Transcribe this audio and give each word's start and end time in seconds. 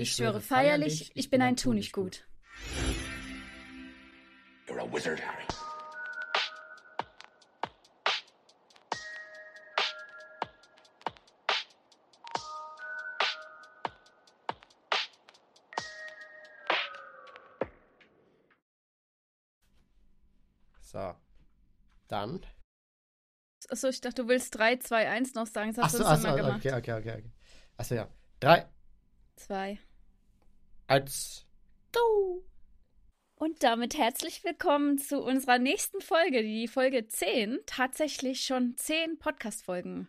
Ich 0.00 0.14
schwöre 0.14 0.40
feierlich, 0.40 1.12
ich 1.14 1.28
bin 1.28 1.42
ein 1.42 1.56
Tunichtgut. 1.56 2.26
You're 4.66 4.80
a 4.80 4.90
wizard, 4.90 5.20
Harry. 5.20 5.44
So. 20.80 21.14
Dann. 22.08 22.40
Achso, 23.68 23.88
ich 23.88 24.00
dachte, 24.00 24.22
du 24.22 24.28
willst 24.28 24.56
3, 24.56 24.76
2, 24.76 25.10
1 25.10 25.34
noch 25.34 25.46
sagen. 25.46 25.74
Das 25.74 25.84
hast 25.84 26.00
achso, 26.00 26.04
du 26.04 26.28
achso, 26.30 26.36
gemacht. 26.36 26.56
Okay, 26.56 26.72
okay, 26.72 26.92
okay, 26.94 27.12
okay. 27.18 27.32
Achso, 27.76 27.94
ja. 27.94 28.08
3. 28.40 28.66
2. 29.36 29.78
1. 30.90 31.46
Go! 31.92 32.44
Und 33.36 33.62
damit 33.62 33.96
herzlich 33.96 34.42
willkommen 34.42 34.98
zu 34.98 35.22
unserer 35.22 35.60
nächsten 35.60 36.00
Folge, 36.00 36.42
die 36.42 36.66
Folge 36.66 37.06
10. 37.06 37.60
Tatsächlich 37.64 38.40
schon 38.40 38.76
10 38.76 39.20
Podcast-Folgen. 39.20 40.08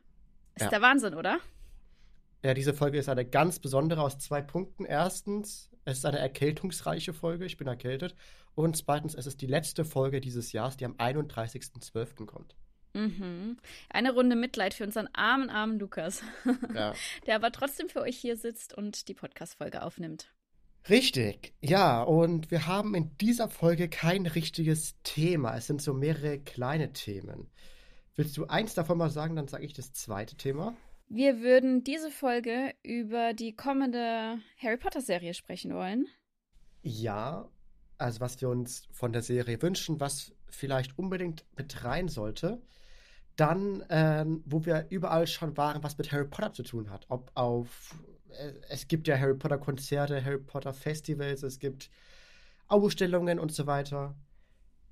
Ist 0.55 0.63
ja. 0.63 0.69
der 0.71 0.81
Wahnsinn, 0.81 1.13
oder? 1.13 1.37
Ja, 2.43 2.55
diese 2.55 2.73
Folge 2.73 2.97
ist 2.97 3.09
eine 3.09 3.25
ganz 3.25 3.59
besondere 3.59 4.01
aus 4.01 4.17
zwei 4.17 4.41
Punkten. 4.41 4.85
Erstens, 4.85 5.69
es 5.85 5.99
ist 5.99 6.05
eine 6.07 6.17
erkältungsreiche 6.17 7.13
Folge, 7.13 7.45
ich 7.45 7.57
bin 7.57 7.67
erkältet. 7.67 8.15
Und 8.55 8.75
zweitens, 8.75 9.13
es 9.13 9.27
ist 9.27 9.39
die 9.41 9.47
letzte 9.47 9.85
Folge 9.85 10.19
dieses 10.19 10.51
Jahres, 10.51 10.77
die 10.77 10.85
am 10.85 10.95
31.12. 10.95 12.25
kommt. 12.25 12.55
Mhm. 12.95 13.57
Eine 13.91 14.13
Runde 14.13 14.35
Mitleid 14.35 14.73
für 14.73 14.85
unseren 14.85 15.09
armen, 15.13 15.51
armen 15.51 15.77
Lukas. 15.77 16.23
Ja. 16.73 16.95
Der 17.27 17.35
aber 17.35 17.51
trotzdem 17.51 17.87
für 17.87 18.01
euch 18.01 18.17
hier 18.17 18.35
sitzt 18.35 18.75
und 18.75 19.07
die 19.09 19.13
Podcast-Folge 19.13 19.83
aufnimmt. 19.83 20.31
Richtig, 20.89 21.53
ja, 21.61 22.01
und 22.01 22.49
wir 22.49 22.65
haben 22.65 22.95
in 22.95 23.15
dieser 23.17 23.49
Folge 23.49 23.87
kein 23.87 24.25
richtiges 24.25 24.95
Thema. 25.03 25.55
Es 25.55 25.67
sind 25.67 25.81
so 25.81 25.93
mehrere 25.93 26.39
kleine 26.39 26.91
Themen. 26.91 27.49
Willst 28.15 28.35
du 28.35 28.47
eins 28.47 28.73
davon 28.73 28.97
mal 28.97 29.09
sagen, 29.09 29.35
dann 29.35 29.47
sage 29.47 29.63
ich 29.65 29.73
das 29.73 29.93
zweite 29.93 30.35
Thema. 30.35 30.75
Wir 31.07 31.41
würden 31.41 31.83
diese 31.83 32.09
Folge 32.09 32.73
über 32.83 33.33
die 33.33 33.55
kommende 33.55 34.39
Harry 34.57 34.77
Potter-Serie 34.77 35.33
sprechen 35.33 35.73
wollen. 35.73 36.07
Ja, 36.81 37.49
also 37.97 38.19
was 38.19 38.41
wir 38.41 38.49
uns 38.49 38.87
von 38.91 39.13
der 39.13 39.21
Serie 39.21 39.61
wünschen, 39.61 39.99
was 39.99 40.33
vielleicht 40.49 40.97
unbedingt 40.97 41.45
mit 41.55 41.83
rein 41.83 42.07
sollte. 42.07 42.61
Dann, 43.35 43.83
ähm, 43.89 44.43
wo 44.45 44.65
wir 44.65 44.87
überall 44.89 45.27
schon 45.27 45.55
waren, 45.57 45.83
was 45.83 45.97
mit 45.97 46.11
Harry 46.11 46.27
Potter 46.27 46.53
zu 46.53 46.63
tun 46.63 46.89
hat. 46.89 47.05
Ob 47.09 47.31
auf, 47.35 47.95
es 48.69 48.87
gibt 48.87 49.07
ja 49.07 49.17
Harry 49.17 49.35
Potter 49.35 49.57
Konzerte, 49.57 50.23
Harry 50.23 50.39
Potter 50.39 50.73
Festivals, 50.73 51.43
es 51.43 51.59
gibt 51.59 51.89
Ausstellungen 52.67 53.39
und 53.39 53.51
so 53.51 53.67
weiter. 53.67 54.15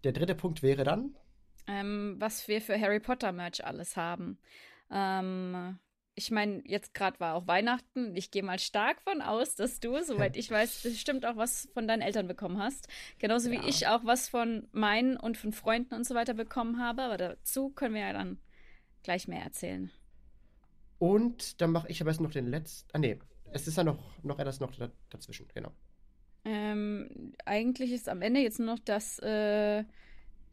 Der 0.04 0.12
dritte 0.12 0.36
Punkt 0.36 0.62
wäre 0.64 0.84
dann. 0.84 1.16
Ähm, 1.68 2.16
was 2.20 2.48
wir 2.48 2.62
für 2.62 2.80
Harry 2.80 3.00
Potter 3.00 3.32
Merch 3.32 3.64
alles 3.66 3.96
haben. 3.96 4.38
Ähm, 4.92 5.78
ich 6.16 6.32
meine, 6.32 6.62
jetzt 6.66 6.94
gerade 6.94 7.20
war 7.20 7.36
auch 7.36 7.48
Weihnachten. 7.48 8.16
Ich 8.16 8.32
gehe 8.32 8.44
mal 8.44 8.60
stark 8.60 9.02
von 9.02 9.22
aus, 9.22 9.56
dass 9.56 9.80
du, 9.80 9.98
soweit 10.04 10.36
ich 10.36 10.52
weiß, 10.52 10.84
bestimmt 10.84 11.26
auch 11.26 11.38
was 11.38 11.70
von 11.74 11.88
deinen 11.88 12.02
Eltern 12.02 12.28
bekommen 12.28 12.62
hast. 12.62 12.88
Genauso 13.20 13.50
ja. 13.50 13.62
wie 13.62 13.70
ich 13.70 13.88
auch 13.88 14.04
was 14.04 14.30
von 14.30 14.68
meinen 14.72 15.16
und 15.16 15.38
von 15.38 15.54
Freunden 15.54 15.96
und 15.96 16.06
so 16.06 16.16
weiter 16.16 16.34
bekommen 16.34 16.82
habe. 16.82 17.04
Aber 17.04 17.18
dazu 17.18 17.70
können 17.70 17.96
wir 17.96 18.02
ja 18.02 18.14
dann 18.14 18.40
gleich 19.04 19.28
mehr 19.28 19.44
erzählen. 19.44 19.92
Und 21.00 21.62
dann 21.62 21.72
mache 21.72 21.88
ich 21.88 22.02
aber 22.02 22.12
jetzt 22.12 22.20
noch 22.22 22.32
den 22.32 22.48
letzten. 22.48 22.90
Ah, 22.94 23.00
nee, 23.00 23.18
es 23.52 23.68
ist 23.68 23.78
ja 23.78 23.84
noch, 23.84 24.24
noch 24.24 24.38
etwas 24.40 24.60
noch 24.60 24.72
dazwischen, 25.10 25.48
genau. 25.54 25.72
Ähm, 26.46 27.34
eigentlich 27.46 27.92
ist 27.92 28.08
am 28.10 28.22
Ende 28.22 28.42
jetzt 28.42 28.60
nur 28.60 28.76
noch 28.76 28.80
das, 28.80 29.20
äh, 29.20 29.84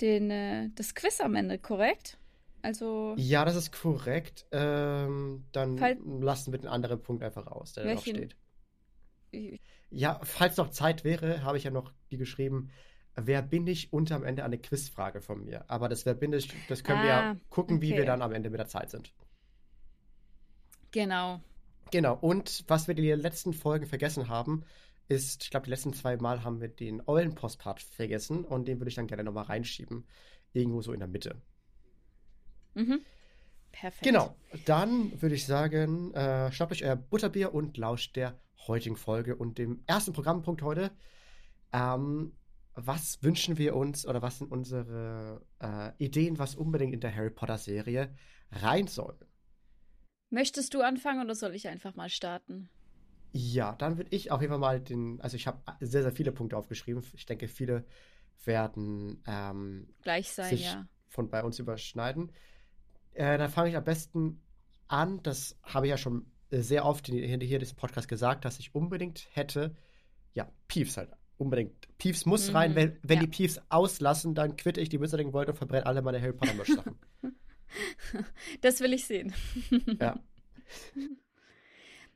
den, 0.01 0.31
äh, 0.31 0.71
das 0.75 0.95
Quiz 0.95 1.21
am 1.21 1.35
Ende, 1.35 1.59
korrekt? 1.59 2.19
Also. 2.63 3.15
Ja, 3.17 3.45
das 3.45 3.55
ist 3.55 3.73
korrekt. 3.73 4.47
Ähm, 4.51 5.45
dann 5.53 5.77
lassen 6.21 6.53
wir 6.53 6.59
den 6.59 6.69
anderen 6.69 7.01
Punkt 7.01 7.23
einfach 7.23 7.47
aus, 7.47 7.75
der 7.75 7.85
welchen? 7.85 8.15
da 8.15 8.21
noch 8.21 8.29
steht. 8.29 9.61
Ja, 9.91 10.21
falls 10.25 10.57
noch 10.57 10.71
Zeit 10.71 11.05
wäre, 11.05 11.43
habe 11.43 11.59
ich 11.59 11.65
ja 11.65 11.71
noch 11.71 11.93
die 12.11 12.17
geschrieben. 12.17 12.71
Wer 13.15 13.43
bin 13.43 13.67
ich? 13.67 13.93
Und 13.93 14.13
am 14.13 14.25
Ende 14.25 14.45
eine 14.45 14.59
Quizfrage 14.59 15.21
von 15.21 15.45
mir. 15.45 15.71
Aber 15.71 15.89
das 15.89 16.05
Wer 16.07 16.15
bin 16.15 16.33
ich, 16.33 16.53
das 16.69 16.85
können 16.85 16.99
ah, 16.99 17.03
wir 17.03 17.09
ja 17.09 17.31
ah, 17.33 17.37
gucken, 17.49 17.77
okay. 17.77 17.87
wie 17.87 17.97
wir 17.97 18.05
dann 18.05 18.21
am 18.21 18.33
Ende 18.33 18.51
mit 18.51 18.59
der 18.59 18.69
Zeit 18.69 18.91
sind. 18.91 19.13
Genau. 20.91 21.41
Genau. 21.91 22.17
Und 22.21 22.65
was 22.69 22.89
wir 22.89 22.97
in 22.97 23.05
den 23.05 23.21
letzten 23.21 23.53
Folgen 23.53 23.87
vergessen 23.87 24.29
haben, 24.29 24.65
ist, 25.09 25.45
ich 25.45 25.51
glaube, 25.51 25.65
die 25.65 25.71
letzten 25.71 25.93
zwei 25.93 26.17
Mal 26.17 26.43
haben 26.43 26.61
wir 26.61 26.69
den 26.69 27.03
Eulen-Postpart 27.07 27.81
vergessen 27.81 28.45
und 28.45 28.67
den 28.67 28.81
würde 28.81 28.89
ich 28.89 28.97
dann 28.97 29.07
gerne 29.07 29.25
nochmal 29.25 29.45
reinschieben. 29.45 30.07
Irgendwo 30.53 30.83
so 30.83 30.93
in 30.93 30.99
der 30.99 31.09
Mitte. 31.09 31.41
Mhm. 32.75 33.01
Perfekt. 33.73 34.05
Genau, 34.05 34.35
dann 34.65 35.21
würde 35.21 35.35
ich 35.35 35.45
sagen, 35.45 36.15
äh, 36.15 36.51
schnappt 36.51 36.73
euch 36.73 36.85
euer 36.85 36.97
Butterbier 36.97 37.53
und 37.53 37.77
lauscht 37.77 38.17
der 38.17 38.39
heutigen 38.67 38.97
Folge 38.97 39.37
und 39.37 39.59
dem 39.59 39.83
ersten 39.87 40.13
Programmpunkt 40.13 40.63
heute. 40.63 40.91
Ähm, 41.73 42.33
was 42.75 43.23
wünschen 43.23 43.59
wir 43.59 43.77
uns 43.77 44.07
oder 44.07 44.23
was 44.23 44.39
sind 44.39 44.51
unsere 44.51 45.43
äh, 45.61 45.93
Ideen, 45.99 46.39
was 46.39 46.55
unbedingt 46.55 46.95
in 46.95 47.01
der 47.01 47.15
Harry 47.15 47.31
Potter 47.31 47.59
Serie 47.59 48.15
rein 48.51 48.87
soll? 48.87 49.17
Möchtest 50.31 50.75
du 50.75 50.83
anfangen 50.83 51.25
oder 51.25 51.35
soll 51.35 51.55
ich 51.55 51.69
einfach 51.69 51.95
mal 51.95 52.09
starten? 52.09 52.69
Ja, 53.33 53.75
dann 53.75 53.99
würde 53.99 54.15
ich 54.15 54.31
auf 54.31 54.41
jeden 54.41 54.51
Fall 54.51 54.59
mal 54.59 54.81
den, 54.81 55.21
also 55.21 55.37
ich 55.37 55.47
habe 55.47 55.61
sehr, 55.81 56.03
sehr 56.03 56.13
viele 56.13 56.33
Punkte 56.33 56.57
aufgeschrieben. 56.57 57.05
Ich 57.15 57.27
denke, 57.27 57.49
viele 57.49 57.85
werden 58.45 59.23
ähm, 59.27 59.89
gleich 60.03 60.31
sein, 60.31 60.51
sich 60.51 60.65
ja. 60.65 60.87
von 61.09 61.29
bei 61.29 61.43
uns 61.43 61.59
überschneiden. 61.59 62.33
Äh, 63.13 63.39
dann 63.39 63.51
fange 63.51 63.71
ich 63.71 63.77
am 63.77 63.85
besten 63.85 64.41
an. 64.89 65.23
Das 65.23 65.59
habe 65.63 65.87
ich 65.87 65.91
ja 65.91 65.99
schon 65.99 66.27
sehr 66.51 66.85
oft 66.85 67.09
in, 67.09 67.41
hier 67.41 67.59
des 67.59 67.75
Podcast 67.75 68.09
gesagt, 68.09 68.45
dass 68.45 68.59
ich 68.59 68.75
unbedingt 68.75 69.29
hätte, 69.33 69.77
ja, 70.33 70.51
Piefs 70.69 70.97
halt. 70.97 71.11
Unbedingt. 71.39 71.89
Piefs 71.99 72.25
muss 72.25 72.49
mhm. 72.49 72.57
rein. 72.57 72.75
Wenn, 72.75 72.99
wenn 73.03 73.19
ja. 73.19 73.25
die 73.25 73.31
Piefs 73.31 73.61
auslassen, 73.69 74.35
dann 74.35 74.57
quitte 74.57 74.81
ich 74.81 74.89
die 74.89 75.01
Wizarding 75.01 75.33
World 75.33 75.51
und 75.51 75.57
verbrenne 75.57 75.85
alle 75.87 76.01
meine 76.03 76.21
Harry 76.21 76.33
Potter 76.33 76.55
Sachen. 76.65 76.99
das 78.61 78.81
will 78.81 78.93
ich 78.93 79.07
sehen. 79.07 79.35
ja. 80.01 80.19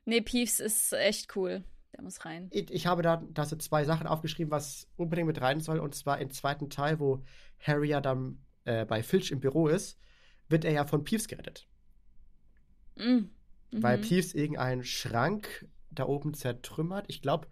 Nee, 0.05 0.21
Piefs 0.21 0.61
ist 0.61 0.93
echt 0.93 1.37
cool. 1.37 1.65
Der 1.93 2.03
muss 2.03 2.25
rein. 2.25 2.49
Ich, 2.53 2.71
ich 2.71 2.87
habe 2.87 3.03
da, 3.03 3.23
da 3.31 3.45
so 3.45 3.57
zwei 3.57 3.85
Sachen 3.85 4.07
aufgeschrieben, 4.07 4.51
was 4.51 4.89
unbedingt 4.97 5.27
mit 5.27 5.41
rein 5.41 5.61
soll. 5.61 5.79
Und 5.79 5.95
zwar 5.95 6.19
im 6.21 6.31
zweiten 6.31 6.71
Teil, 6.71 7.01
wo 7.01 7.23
Harry 7.61 7.89
ja 7.89 8.01
dann 8.01 8.39
äh, 8.65 8.85
bei 8.85 9.03
Filch 9.03 9.31
im 9.31 9.41
Büro 9.41 9.69
ist 9.69 9.99
wird 10.51 10.65
er 10.65 10.73
ja 10.73 10.85
von 10.85 11.05
Peeves 11.05 11.29
gerettet. 11.29 11.67
Mhm. 12.97 13.31
Weil 13.71 13.99
Peeves 13.99 14.35
irgendeinen 14.35 14.85
Schrank 14.85 15.69
da 15.91 16.07
oben 16.07 16.35
zertrümmert. 16.35 17.07
Ich 17.09 17.23
glaube, 17.23 17.47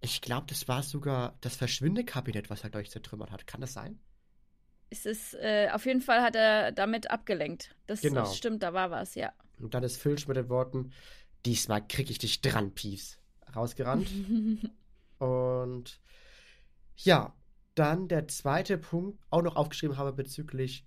ich 0.00 0.20
glaube, 0.20 0.46
das 0.48 0.68
war 0.68 0.82
sogar 0.82 1.38
das 1.40 1.56
Verschwindekabinett, 1.56 2.50
was 2.50 2.64
er, 2.64 2.70
glaube 2.70 2.82
ich, 2.82 2.90
zertrümmert 2.90 3.30
hat. 3.30 3.46
Kann 3.46 3.60
das 3.60 3.72
sein? 3.72 3.98
Es 4.90 5.06
ist, 5.06 5.34
äh, 5.34 5.68
auf 5.72 5.84
jeden 5.86 6.00
Fall 6.00 6.22
hat 6.22 6.36
er 6.36 6.72
damit 6.72 7.10
abgelenkt. 7.10 7.74
Das, 7.86 8.02
genau. 8.02 8.26
stimmt, 8.26 8.62
da 8.62 8.72
war 8.72 8.90
was, 8.90 9.14
ja. 9.14 9.32
Und 9.58 9.74
dann 9.74 9.82
ist 9.82 10.00
Filch 10.00 10.28
mit 10.28 10.36
den 10.36 10.48
Worten, 10.48 10.92
diesmal 11.44 11.86
krieg 11.86 12.10
ich 12.10 12.18
dich 12.18 12.40
dran, 12.40 12.72
Peeves, 12.72 13.18
rausgerannt. 13.54 14.08
Und 15.18 16.00
ja, 16.96 17.34
dann 17.74 18.08
der 18.08 18.28
zweite 18.28 18.78
Punkt, 18.78 19.18
auch 19.30 19.42
noch 19.42 19.56
aufgeschrieben 19.56 19.96
habe 19.96 20.12
bezüglich 20.12 20.86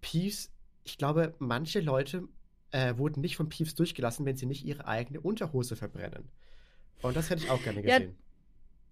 Peeves 0.00 0.50
ich 0.84 0.98
glaube, 0.98 1.34
manche 1.38 1.80
Leute 1.80 2.28
äh, 2.70 2.96
wurden 2.96 3.22
nicht 3.22 3.36
von 3.36 3.48
Peeves 3.48 3.74
durchgelassen, 3.74 4.26
wenn 4.26 4.36
sie 4.36 4.46
nicht 4.46 4.64
ihre 4.64 4.86
eigene 4.86 5.20
Unterhose 5.20 5.76
verbrennen. 5.76 6.28
Und 7.02 7.16
das 7.16 7.30
hätte 7.30 7.44
ich 7.44 7.50
auch 7.50 7.62
gerne 7.62 7.82
gesehen. 7.82 8.10
Ja, 8.10 8.23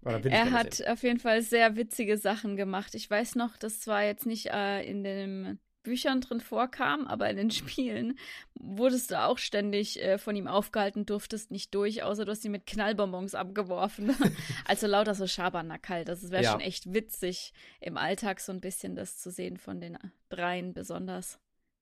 er 0.05 0.51
hat 0.51 0.75
sehen. 0.75 0.87
auf 0.89 1.03
jeden 1.03 1.19
Fall 1.19 1.41
sehr 1.41 1.75
witzige 1.75 2.17
Sachen 2.17 2.55
gemacht. 2.55 2.95
Ich 2.95 3.09
weiß 3.09 3.35
noch, 3.35 3.57
das 3.57 3.79
zwar 3.79 4.03
jetzt 4.03 4.25
nicht 4.25 4.47
äh, 4.47 4.83
in 4.83 5.03
den 5.03 5.59
Büchern 5.83 6.21
drin 6.21 6.39
vorkam, 6.39 7.07
aber 7.07 7.29
in 7.29 7.37
den 7.37 7.51
Spielen 7.51 8.17
wurdest 8.55 9.11
du 9.11 9.21
auch 9.21 9.37
ständig 9.37 10.01
äh, 10.01 10.17
von 10.17 10.35
ihm 10.35 10.47
aufgehalten, 10.47 11.05
durftest 11.05 11.51
nicht 11.51 11.75
durch, 11.75 12.03
außer 12.03 12.25
du 12.25 12.31
hast 12.31 12.43
ihn 12.45 12.51
mit 12.51 12.65
Knallbonbons 12.65 13.35
abgeworfen. 13.35 14.15
also 14.65 14.87
lauter 14.87 15.13
so 15.13 15.27
Schabernack 15.27 15.87
halt. 15.89 16.07
Das 16.07 16.31
wäre 16.31 16.43
ja. 16.43 16.51
schon 16.51 16.61
echt 16.61 16.93
witzig, 16.93 17.53
im 17.79 17.97
Alltag 17.97 18.39
so 18.39 18.51
ein 18.51 18.61
bisschen 18.61 18.95
das 18.95 19.17
zu 19.17 19.29
sehen 19.29 19.57
von 19.57 19.79
den 19.79 19.97
dreien 20.29 20.73
besonders. 20.73 21.39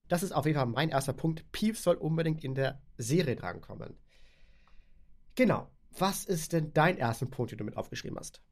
Das 0.08 0.22
ist 0.22 0.32
auf 0.32 0.44
jeden 0.44 0.58
Fall 0.58 0.66
mein 0.66 0.90
erster 0.90 1.12
Punkt. 1.14 1.50
Peeves 1.52 1.82
soll 1.82 1.96
unbedingt 1.96 2.44
in 2.44 2.54
der 2.54 2.82
Serie 2.98 3.36
drankommen. 3.36 3.96
Genau. 5.36 5.70
Was 5.98 6.24
ist 6.24 6.52
denn 6.52 6.72
dein 6.72 6.96
erster 6.96 7.26
Punkt, 7.26 7.52
den 7.52 7.58
du 7.58 7.64
mit 7.64 7.76
aufgeschrieben 7.76 8.18
hast? 8.18 8.42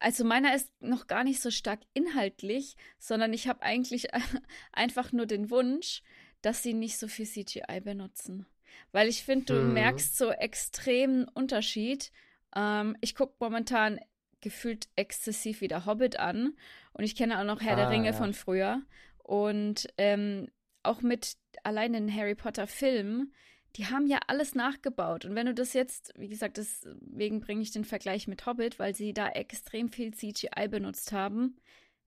Also 0.00 0.24
meiner 0.24 0.54
ist 0.54 0.70
noch 0.80 1.06
gar 1.06 1.24
nicht 1.24 1.40
so 1.40 1.50
stark 1.50 1.80
inhaltlich, 1.92 2.76
sondern 2.98 3.32
ich 3.32 3.48
habe 3.48 3.62
eigentlich 3.62 4.08
einfach 4.72 5.12
nur 5.12 5.26
den 5.26 5.50
Wunsch, 5.50 6.02
dass 6.42 6.62
sie 6.62 6.74
nicht 6.74 6.98
so 6.98 7.08
viel 7.08 7.26
CGI 7.26 7.80
benutzen. 7.80 8.46
Weil 8.92 9.08
ich 9.08 9.24
finde, 9.24 9.46
du 9.46 9.54
hm. 9.54 9.72
merkst 9.72 10.16
so 10.16 10.30
extremen 10.30 11.26
Unterschied 11.28 12.12
Ähm, 12.54 12.96
ich 13.00 13.14
gucke 13.14 13.34
momentan 13.40 14.00
gefühlt 14.40 14.88
exzessiv 14.96 15.60
wieder 15.60 15.84
Hobbit 15.84 16.18
an 16.18 16.56
und 16.92 17.04
ich 17.04 17.16
kenne 17.16 17.38
auch 17.38 17.44
noch 17.44 17.60
Herr 17.60 17.72
ah, 17.72 17.76
der 17.76 17.90
Ringe 17.90 18.10
ja. 18.10 18.12
von 18.12 18.32
früher. 18.34 18.82
Und 19.18 19.88
ähm, 19.98 20.48
auch 20.82 21.02
mit 21.02 21.36
allein 21.64 21.92
den 21.92 22.14
Harry 22.14 22.34
Potter 22.34 22.66
Filmen, 22.66 23.34
die 23.78 23.86
haben 23.86 24.08
ja 24.08 24.18
alles 24.26 24.56
nachgebaut. 24.56 25.24
Und 25.24 25.36
wenn 25.36 25.46
du 25.46 25.54
das 25.54 25.72
jetzt, 25.72 26.12
wie 26.18 26.28
gesagt, 26.28 26.56
deswegen 26.56 27.40
bringe 27.40 27.62
ich 27.62 27.70
den 27.70 27.84
Vergleich 27.84 28.26
mit 28.26 28.44
Hobbit, 28.44 28.78
weil 28.80 28.94
sie 28.94 29.14
da 29.14 29.28
extrem 29.28 29.88
viel 29.88 30.12
CGI 30.12 30.66
benutzt 30.68 31.12
haben. 31.12 31.56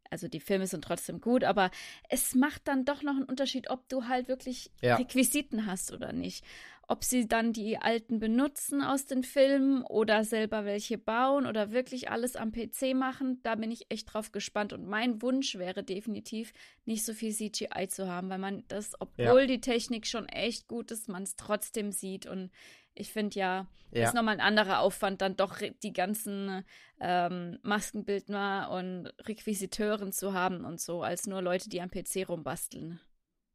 Also 0.09 0.27
die 0.27 0.41
Filme 0.41 0.67
sind 0.67 0.83
trotzdem 0.83 1.21
gut, 1.21 1.45
aber 1.45 1.71
es 2.09 2.35
macht 2.35 2.67
dann 2.67 2.83
doch 2.83 3.01
noch 3.01 3.15
einen 3.15 3.23
Unterschied, 3.23 3.69
ob 3.69 3.87
du 3.87 4.09
halt 4.09 4.27
wirklich 4.27 4.69
ja. 4.81 4.97
Requisiten 4.97 5.65
hast 5.65 5.93
oder 5.93 6.11
nicht 6.11 6.43
ob 6.91 7.05
sie 7.05 7.25
dann 7.25 7.53
die 7.53 7.77
alten 7.77 8.19
benutzen 8.19 8.83
aus 8.83 9.05
den 9.05 9.23
Filmen 9.23 9.81
oder 9.83 10.25
selber 10.25 10.65
welche 10.65 10.97
bauen 10.97 11.45
oder 11.45 11.71
wirklich 11.71 12.11
alles 12.11 12.35
am 12.35 12.51
PC 12.51 12.93
machen, 12.93 13.39
da 13.43 13.55
bin 13.55 13.71
ich 13.71 13.85
echt 13.89 14.13
drauf 14.13 14.33
gespannt. 14.33 14.73
Und 14.73 14.85
mein 14.85 15.21
Wunsch 15.21 15.55
wäre 15.55 15.85
definitiv, 15.85 16.51
nicht 16.83 17.05
so 17.05 17.13
viel 17.13 17.33
CGI 17.33 17.87
zu 17.87 18.09
haben, 18.09 18.29
weil 18.29 18.39
man 18.39 18.65
das, 18.67 18.99
obwohl 18.99 19.41
ja. 19.41 19.45
die 19.45 19.61
Technik 19.61 20.05
schon 20.05 20.27
echt 20.27 20.67
gut 20.67 20.91
ist, 20.91 21.07
man 21.07 21.23
es 21.23 21.37
trotzdem 21.37 21.93
sieht. 21.93 22.25
Und 22.25 22.51
ich 22.93 23.13
finde 23.13 23.39
ja, 23.39 23.67
ja. 23.91 24.03
ist 24.03 24.13
nochmal 24.13 24.33
ein 24.33 24.45
anderer 24.45 24.81
Aufwand, 24.81 25.21
dann 25.21 25.37
doch 25.37 25.59
die 25.83 25.93
ganzen 25.93 26.65
ähm, 26.99 27.57
Maskenbildner 27.61 28.69
und 28.69 29.13
Requisiteuren 29.29 30.11
zu 30.11 30.33
haben 30.33 30.65
und 30.65 30.81
so, 30.81 31.03
als 31.03 31.25
nur 31.25 31.41
Leute, 31.41 31.69
die 31.69 31.79
am 31.79 31.89
PC 31.89 32.27
rumbasteln. 32.27 32.99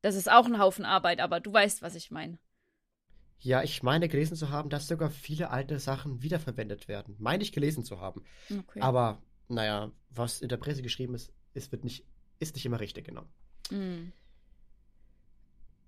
Das 0.00 0.15
ist 0.15 0.32
auch 0.32 0.47
ein 0.47 0.59
Haufen 0.59 0.87
Arbeit, 0.87 1.21
aber 1.21 1.39
du 1.41 1.53
weißt, 1.53 1.82
was 1.82 1.97
ich 1.97 2.11
meine. 2.11 2.39
Ja, 3.38 3.62
ich 3.62 3.83
meine 3.83 4.09
gelesen 4.09 4.37
zu 4.37 4.50
haben, 4.50 4.71
dass 4.71 4.88
sogar 4.88 5.11
viele 5.11 5.50
alte 5.50 5.79
Sachen 5.79 6.23
wiederverwendet 6.23 6.88
werden. 6.88 7.17
Meine 7.19 7.43
ich 7.43 7.53
gelesen 7.53 7.85
zu 7.85 8.00
haben. 8.00 8.25
Okay. 8.50 8.81
Aber 8.81 9.23
naja, 9.49 9.93
was 10.11 10.41
in 10.41 10.49
der 10.49 10.56
Presse 10.56 10.83
geschrieben 10.83 11.15
ist, 11.15 11.33
ist, 11.55 11.73
wird 11.73 11.85
nicht, 11.85 12.05
ist 12.38 12.55
nicht 12.55 12.67
immer 12.67 12.81
richtig 12.81 13.06
genommen. 13.06 13.29
Mm. 13.71 14.12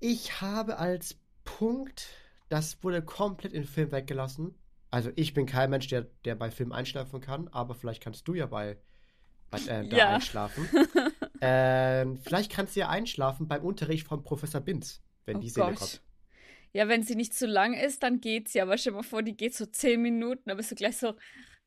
Ich 0.01 0.41
habe 0.41 0.79
als 0.79 1.17
Punkt, 1.45 2.09
das 2.49 2.83
wurde 2.83 3.03
komplett 3.03 3.53
in 3.53 3.63
den 3.63 3.69
Film 3.69 3.91
weggelassen. 3.91 4.55
Also 4.91 5.11
ich 5.17 5.35
bin 5.35 5.47
kein 5.47 5.71
Mensch, 5.71 5.89
der, 5.89 6.07
der 6.25 6.35
bei 6.35 6.51
Filmen 6.51 6.73
einschlafen 6.73 7.21
kann, 7.21 7.49
aber 7.49 7.75
vielleicht 7.75 8.03
kannst 8.03 8.27
du 8.29 8.35
ja 8.35 8.47
bei, 8.47 8.79
bei 9.51 9.59
äh, 9.59 9.89
da 9.89 9.97
ja. 9.97 10.09
einschlafen. 10.15 10.67
äh, 11.41 12.07
vielleicht 12.23 12.53
kannst 12.53 12.77
du 12.77 12.81
ja 12.81 12.89
einschlafen 12.89 13.49
beim 13.49 13.63
Unterricht 13.63 14.07
von 14.07 14.23
Professor 14.23 14.61
Binz, 14.61 15.03
wenn 15.25 15.39
oh 15.39 15.41
die 15.41 15.51
Szene 15.51 15.75
kommt. 15.75 16.01
Ja, 16.79 16.87
wenn 16.87 17.03
sie 17.03 17.17
nicht 17.17 17.35
zu 17.35 17.49
lang 17.49 17.75
ist, 17.75 18.05
dann 18.05 18.21
geht's 18.21 18.55
ja. 18.55 18.63
Aber 18.63 18.79
stell 18.79 18.93
dir 18.93 18.99
mal 18.99 19.03
vor, 19.03 19.25
die 19.25 19.37
geht 19.37 19.53
so 19.53 19.67
zehn 19.67 20.01
Minuten, 20.01 20.43
dann 20.47 20.57
bist 20.57 20.71
du 20.71 20.77
gleich 20.77 20.97
so 20.97 21.15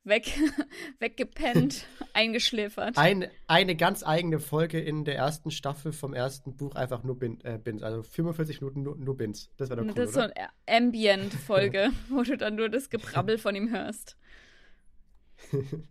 weg, 0.06 0.24
weggepennt, 1.00 1.86
eingeschläfert. 2.14 2.98
Ein, 2.98 3.28
eine 3.46 3.76
ganz 3.76 4.06
eigene 4.08 4.40
Folge 4.40 4.80
in 4.80 5.04
der 5.04 5.18
ersten 5.18 5.52
Staffel 5.52 5.92
vom 5.92 6.14
ersten 6.14 6.56
Buch, 6.56 6.76
einfach 6.76 7.04
nur 7.04 7.20
Bin, 7.20 7.42
äh, 7.44 7.60
Bins. 7.62 7.84
Also 7.84 8.04
45 8.04 8.62
Minuten 8.62 8.84
nur, 8.84 8.96
nur 8.96 9.18
Bins. 9.18 9.52
Das 9.58 9.70
wäre 9.70 9.82
doch 9.82 9.86
cool, 9.86 9.94
Das 9.96 10.12
ist 10.12 10.16
oder? 10.16 10.30
so 10.30 10.34
eine 10.34 10.78
Ambient-Folge, 10.86 11.90
wo 12.10 12.24
du 12.24 12.38
dann 12.38 12.56
nur 12.56 12.70
das 12.70 12.90
Gebrabbel 12.90 13.38
von 13.38 13.54
ihm 13.54 13.70
hörst. 13.70 14.16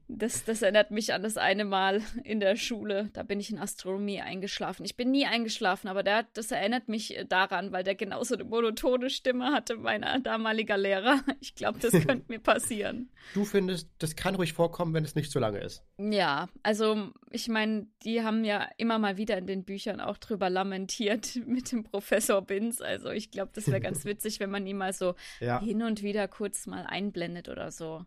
Das, 0.09 0.45
das 0.45 0.63
erinnert 0.63 0.91
mich 0.91 1.13
an 1.13 1.23
das 1.23 1.37
eine 1.37 1.65
Mal 1.65 2.03
in 2.25 2.41
der 2.41 2.57
Schule. 2.57 3.11
Da 3.13 3.23
bin 3.23 3.41
ich 3.41 3.51
in 3.51 3.59
Astronomie 3.59 4.21
eingeschlafen. 4.21 4.85
Ich 4.85 4.97
bin 4.97 5.11
nie 5.11 5.27
eingeschlafen, 5.27 5.89
aber 5.89 6.03
der, 6.03 6.27
das 6.35 6.51
erinnert 6.51 6.89
mich 6.89 7.19
daran, 7.29 7.73
weil 7.73 7.85
der 7.85 7.95
genauso 7.95 8.35
eine 8.35 8.45
monotone 8.45 9.11
Stimme 9.11 9.53
hatte, 9.53 9.77
mein 9.77 10.05
damaliger 10.23 10.77
Lehrer. 10.77 11.21
Ich 11.41 11.55
glaube, 11.55 11.79
das 11.79 11.93
könnte 12.07 12.25
mir 12.29 12.39
passieren. 12.41 13.11
Du 13.35 13.45
findest, 13.45 13.89
das 13.99 14.17
kann 14.17 14.35
ruhig 14.35 14.53
vorkommen, 14.53 14.95
wenn 14.95 15.05
es 15.05 15.15
nicht 15.15 15.31
zu 15.31 15.39
lange 15.39 15.59
ist. 15.59 15.85
Ja, 15.99 16.49
also 16.63 17.11
ich 17.31 17.49
meine, 17.49 17.87
die 18.03 18.23
haben 18.23 18.45
ja 18.45 18.69
immer 18.77 18.99
mal 18.99 19.17
wieder 19.17 19.39
in 19.39 19.47
den 19.47 19.65
Büchern 19.65 20.01
auch 20.01 20.19
drüber 20.19 20.51
lamentiert 20.51 21.37
mit 21.47 21.73
dem 21.73 21.85
Professor 21.85 22.43
Binz. 22.43 22.81
Also 22.81 23.11
ich 23.11 23.31
glaube, 23.31 23.53
das 23.55 23.67
wäre 23.69 23.81
ganz 23.81 24.05
witzig, 24.05 24.41
wenn 24.41 24.51
man 24.51 24.67
ihn 24.67 24.79
mal 24.79 24.93
so 24.93 25.15
ja. 25.41 25.61
hin 25.61 25.83
und 25.83 26.03
wieder 26.03 26.29
kurz 26.29 26.67
mal 26.67 26.85
einblendet 26.87 27.49
oder 27.49 27.71
so. 27.71 28.05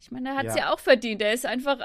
Ich 0.00 0.10
meine, 0.10 0.30
er 0.30 0.36
hat 0.36 0.46
es 0.46 0.54
ja. 0.54 0.66
ja. 0.66 0.72
auch 0.72 0.78
verdient. 0.78 1.22
Er 1.22 1.32
ist 1.32 1.46
einfach 1.46 1.78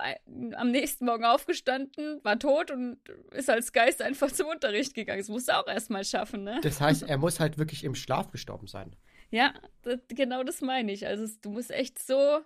am 0.56 0.72
nächsten 0.72 1.06
Morgen 1.06 1.24
aufgestanden, 1.24 2.20
war 2.24 2.38
tot 2.38 2.70
und 2.70 2.98
ist 3.32 3.50
als 3.50 3.72
Geist 3.72 4.02
einfach 4.02 4.32
zum 4.32 4.48
Unterricht 4.48 4.94
gegangen. 4.94 5.20
Das 5.20 5.30
muss 5.30 5.48
er 5.48 5.62
auch 5.62 5.68
erstmal 5.68 6.04
schaffen, 6.04 6.44
ne? 6.44 6.60
Das 6.62 6.82
heißt, 6.82 7.04
er 7.08 7.18
muss 7.18 7.40
halt 7.40 7.58
wirklich 7.58 7.84
im 7.84 7.96
Schlaf 7.96 8.32
gestorben 8.32 8.68
sein. 8.68 8.96
Ja, 9.32 9.54
das, 9.84 10.00
genau 10.10 10.44
das 10.44 10.62
meine 10.62 10.92
ich. 10.92 11.06
Also 11.08 11.32
du 11.42 11.50
musst 11.52 11.72
echt 11.72 12.00
so, 12.00 12.40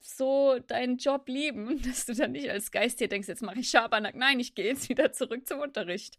so 0.00 0.58
deinen 0.66 0.98
Job 0.98 1.28
lieben, 1.28 1.80
dass 1.86 2.06
du 2.06 2.14
dann 2.14 2.32
nicht 2.32 2.50
als 2.50 2.70
Geist 2.70 2.98
hier 2.98 3.08
denkst, 3.08 3.28
jetzt 3.28 3.42
mache 3.42 3.60
ich 3.60 3.70
Schabernack. 3.70 4.14
Nein, 4.14 4.40
ich 4.40 4.54
gehe 4.54 4.66
jetzt 4.66 4.88
wieder 4.88 5.12
zurück 5.12 5.46
zum 5.46 5.60
Unterricht 5.60 6.18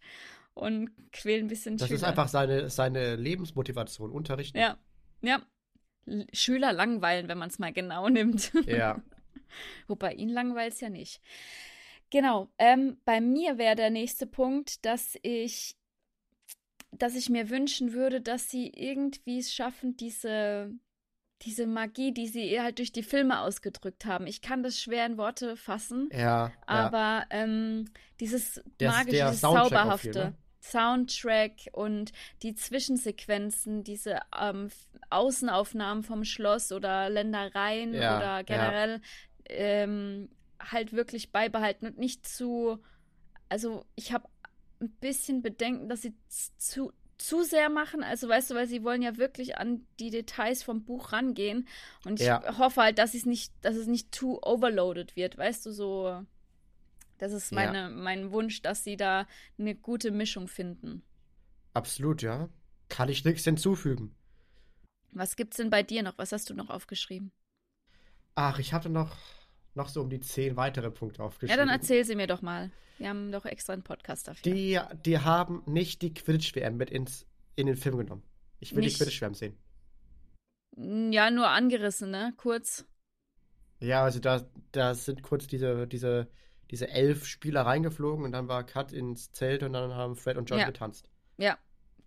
und 0.54 0.90
quäle 1.12 1.44
ein 1.44 1.48
bisschen 1.48 1.78
Das 1.78 1.88
Schüler. 1.88 1.98
ist 1.98 2.04
einfach 2.04 2.28
seine, 2.28 2.70
seine 2.70 3.16
Lebensmotivation, 3.16 4.12
Unterrichten. 4.12 4.58
Ja, 4.58 4.78
ja. 5.22 5.42
Schüler 6.34 6.74
langweilen, 6.74 7.28
wenn 7.28 7.38
man 7.38 7.50
es 7.50 7.60
mal 7.60 7.74
genau 7.74 8.10
nimmt. 8.10 8.52
Ja. 8.68 9.02
Wobei 9.88 10.14
ihn 10.14 10.30
langweilt 10.30 10.74
es 10.74 10.82
ja 10.82 10.90
nicht. 10.90 11.22
Genau. 12.10 12.50
Ähm, 12.58 12.98
bei 13.06 13.22
mir 13.22 13.58
wäre 13.58 13.76
der 13.76 13.90
nächste 13.90 14.28
Punkt, 14.28 14.86
dass 14.86 15.18
ich, 15.22 15.78
dass 16.92 17.16
ich 17.16 17.30
mir 17.30 17.50
wünschen 17.50 17.94
würde, 17.94 18.20
dass 18.20 18.50
sie 18.50 18.70
irgendwie 18.76 19.40
es 19.40 19.54
schaffen, 19.54 19.96
diese, 19.96 20.72
diese 21.44 21.68
Magie, 21.68 22.12
die 22.12 22.28
sie 22.28 22.60
halt 22.60 22.80
durch 22.80 22.92
die 22.92 23.04
Filme 23.04 23.40
ausgedrückt 23.40 24.06
haben. 24.06 24.28
Ich 24.28 24.42
kann 24.42 24.62
das 24.62 24.82
schwer 24.82 25.06
in 25.06 25.18
Worte 25.18 25.56
fassen. 25.56 26.10
Ja. 26.12 26.52
Aber 26.66 26.98
ja. 26.98 27.26
Ähm, 27.30 27.86
dieses 28.20 28.62
magische, 28.82 29.26
dieses 29.26 29.42
Zauberhafte. 29.42 30.12
Viel, 30.12 30.24
ne? 30.24 30.38
Soundtrack 30.72 31.70
und 31.72 32.12
die 32.42 32.56
Zwischensequenzen, 32.56 33.84
diese 33.84 34.20
ähm, 34.40 34.70
Außenaufnahmen 35.10 36.04
vom 36.04 36.24
Schloss 36.24 36.72
oder 36.72 37.10
Ländereien 37.10 37.94
ja, 37.94 38.18
oder 38.18 38.44
generell 38.44 39.02
ja. 39.48 39.56
ähm, 39.56 40.30
halt 40.60 40.94
wirklich 40.94 41.32
beibehalten 41.32 41.88
und 41.88 41.98
nicht 41.98 42.28
zu. 42.28 42.80
Also, 43.50 43.86
ich 43.96 44.12
habe 44.12 44.28
ein 44.82 44.90
bisschen 45.00 45.42
Bedenken, 45.42 45.88
dass 45.88 46.02
sie 46.02 46.16
zu, 46.58 46.92
zu 47.18 47.44
sehr 47.44 47.70
machen. 47.70 48.04
Also, 48.04 48.28
weißt 48.28 48.52
du, 48.52 48.56
weil 48.56 48.68
sie 48.68 48.84
wollen 48.84 49.02
ja 49.02 49.18
wirklich 49.18 49.58
an 49.58 49.86
die 50.00 50.10
Details 50.10 50.64
vom 50.64 50.84
Buch 50.84 51.14
rangehen. 51.14 51.68
Und 52.06 52.20
ich 52.20 52.28
ja. 52.28 52.58
hoffe 52.58 52.82
halt, 52.82 52.98
dass 52.98 53.14
es 53.14 53.26
nicht, 53.26 53.54
dass 53.62 53.76
es 53.76 53.88
nicht 53.88 54.14
zu 54.14 54.42
overloaded 54.42 55.16
wird, 55.16 55.38
weißt 55.38 55.66
du, 55.66 55.72
so 55.72 56.26
das 57.18 57.32
ist 57.32 57.52
meine, 57.52 57.78
ja. 57.78 57.90
mein 57.90 58.32
Wunsch, 58.32 58.62
dass 58.62 58.84
sie 58.84 58.98
da 58.98 59.28
eine 59.58 59.76
gute 59.76 60.12
Mischung 60.12 60.48
finden. 60.48 61.04
Absolut, 61.74 62.22
ja. 62.22 62.50
Kann 62.90 63.10
ich 63.10 63.26
nichts 63.26 63.44
hinzufügen. 63.44 64.16
Was 65.12 65.36
gibt's 65.36 65.58
denn 65.58 65.70
bei 65.70 65.82
dir 65.82 66.04
noch? 66.04 66.18
Was 66.18 66.32
hast 66.32 66.50
du 66.50 66.54
noch 66.54 66.70
aufgeschrieben? 66.70 67.32
Ach, 68.36 68.60
ich 68.60 68.74
hatte 68.74 68.90
noch, 68.90 69.16
noch 69.74 69.88
so 69.88 70.02
um 70.02 70.10
die 70.10 70.20
zehn 70.20 70.58
weitere 70.58 70.92
Punkte 70.92 71.24
aufgeschrieben. 71.24 71.58
Ja, 71.58 71.66
dann 71.66 71.74
erzähl 71.74 72.04
sie 72.04 72.16
mir 72.16 72.28
doch 72.28 72.42
mal. 72.42 72.70
Wir 72.98 73.10
haben 73.10 73.32
doch 73.32 73.46
extra 73.46 73.74
einen 73.74 73.84
Podcast 73.84 74.28
dafür. 74.28 74.54
Die, 74.54 74.80
die 75.06 75.20
haben 75.20 75.64
nicht 75.66 76.02
die 76.02 76.14
Quidditch-WM 76.14 76.78
mit 76.78 76.90
ins, 76.90 77.26
in 77.56 77.68
den 77.68 77.76
Film 77.78 77.98
genommen. 77.98 78.24
Ich 78.60 78.76
will 78.76 78.84
nicht. 78.84 78.96
die 78.96 79.04
Quidditch-WM 79.04 79.34
sehen. 79.34 79.58
Ja, 81.12 81.32
nur 81.32 81.48
angerissen, 81.48 82.12
ne? 82.12 82.34
Kurz. 82.38 82.86
Ja, 83.80 84.04
also 84.04 84.20
da, 84.20 84.46
da 84.72 84.94
sind 84.94 85.24
kurz 85.24 85.48
diese, 85.48 85.88
diese 85.88 86.30
diese 86.72 86.90
elf 86.90 87.26
Spieler 87.26 87.62
reingeflogen 87.62 88.26
und 88.26 88.32
dann 88.32 88.48
war 88.48 88.64
Cut 88.64 88.92
ins 88.92 89.32
Zelt 89.32 89.64
und 89.64 89.74
dann 89.74 89.94
haben 89.94 90.16
Fred 90.16 90.38
und 90.38 90.50
John 90.50 90.60
ja. 90.60 90.66
getanzt. 90.66 91.10
Ja, 91.38 91.58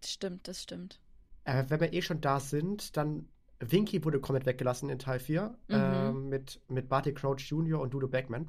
das 0.00 0.12
stimmt, 0.12 0.48
das 0.48 0.62
stimmt. 0.62 1.00
Äh, 1.44 1.64
wenn 1.68 1.80
wir 1.80 1.92
eh 1.92 2.02
schon 2.02 2.20
da 2.20 2.40
sind, 2.40 2.96
dann 2.96 3.28
Winky 3.60 4.04
wurde 4.04 4.20
komplett 4.20 4.46
weggelassen 4.46 4.88
in 4.88 4.98
Teil 4.98 5.18
4 5.18 5.56
mhm. 5.68 5.74
äh, 5.74 6.12
mit, 6.12 6.60
mit 6.68 6.88
Barty 6.88 7.12
Crouch 7.12 7.40
Jr. 7.40 7.80
und 7.80 7.92
Dudo 7.92 8.08
Backman. 8.08 8.48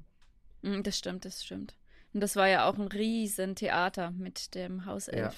Mhm, 0.61 0.83
das 0.83 0.97
stimmt, 0.97 1.25
das 1.25 1.43
stimmt. 1.43 1.75
Und 2.13 2.21
das 2.21 2.35
war 2.35 2.47
ja 2.47 2.67
auch 2.67 2.77
ein 2.77 2.87
riesen 2.87 3.55
Theater 3.55 4.11
mit 4.11 4.55
dem 4.55 4.85
Hauself. 4.85 5.17
Ja. 5.17 5.33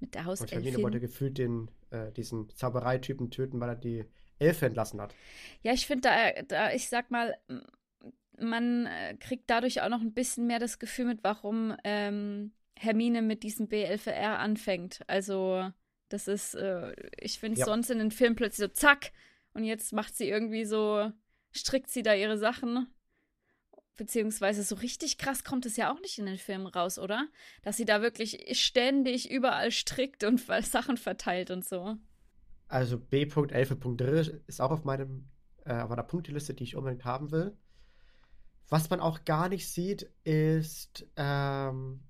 Mit 0.00 0.14
der 0.14 0.24
Hauselfin. 0.24 0.58
Und 0.58 0.64
Hermine 0.64 0.82
wollte 0.82 1.00
gefühlt 1.00 1.38
den, 1.38 1.70
äh, 1.90 2.10
diesen 2.12 2.48
Zaubereitypen 2.50 3.30
töten, 3.30 3.60
weil 3.60 3.70
er 3.70 3.76
die 3.76 4.04
Elfe 4.38 4.66
entlassen 4.66 5.00
hat. 5.00 5.14
Ja, 5.62 5.72
ich 5.72 5.86
finde 5.86 6.08
da, 6.08 6.42
da, 6.48 6.72
ich 6.72 6.88
sag 6.88 7.10
mal, 7.10 7.36
man 8.40 8.86
äh, 8.86 9.16
kriegt 9.18 9.48
dadurch 9.48 9.82
auch 9.82 9.88
noch 9.88 10.00
ein 10.00 10.12
bisschen 10.12 10.46
mehr 10.46 10.58
das 10.58 10.78
Gefühl 10.78 11.06
mit, 11.06 11.20
warum 11.22 11.76
ähm, 11.84 12.52
Hermine 12.76 13.22
mit 13.22 13.42
diesem 13.42 13.68
BLVR 13.68 14.38
anfängt. 14.38 15.00
Also, 15.06 15.70
das 16.08 16.28
ist, 16.28 16.54
äh, 16.54 16.94
ich 17.18 17.38
finde 17.38 17.60
ja. 17.60 17.66
sonst 17.66 17.90
in 17.90 17.98
den 17.98 18.10
Filmen 18.10 18.36
plötzlich 18.36 18.68
so 18.68 18.72
zack 18.72 19.12
und 19.54 19.64
jetzt 19.64 19.92
macht 19.92 20.16
sie 20.16 20.28
irgendwie 20.28 20.64
so, 20.64 21.10
strickt 21.52 21.90
sie 21.90 22.02
da 22.02 22.14
ihre 22.14 22.38
Sachen. 22.38 22.86
Beziehungsweise 23.96 24.62
so 24.62 24.76
richtig 24.76 25.18
krass 25.18 25.44
kommt 25.44 25.66
es 25.66 25.76
ja 25.76 25.92
auch 25.92 26.00
nicht 26.00 26.18
in 26.18 26.24
den 26.24 26.38
Filmen 26.38 26.66
raus, 26.66 26.98
oder? 26.98 27.28
Dass 27.62 27.76
sie 27.76 27.84
da 27.84 28.00
wirklich 28.00 28.58
ständig 28.58 29.30
überall 29.30 29.70
strickt 29.70 30.24
und 30.24 30.40
Sachen 30.64 30.96
verteilt 30.96 31.50
und 31.50 31.66
so. 31.66 31.96
Also 32.68 32.98
B.11.3 32.98 34.40
ist 34.46 34.60
auch 34.60 34.70
auf 34.70 34.84
meinem 34.84 35.28
äh, 35.64 35.80
auf 35.80 35.90
einer 35.90 36.02
Punkteliste, 36.02 36.54
die 36.54 36.64
ich 36.64 36.76
unbedingt 36.76 37.04
haben 37.04 37.30
will. 37.30 37.56
Was 38.70 38.88
man 38.88 39.00
auch 39.00 39.24
gar 39.24 39.48
nicht 39.48 39.68
sieht, 39.68 40.10
ist, 40.24 41.06
ähm, 41.16 42.00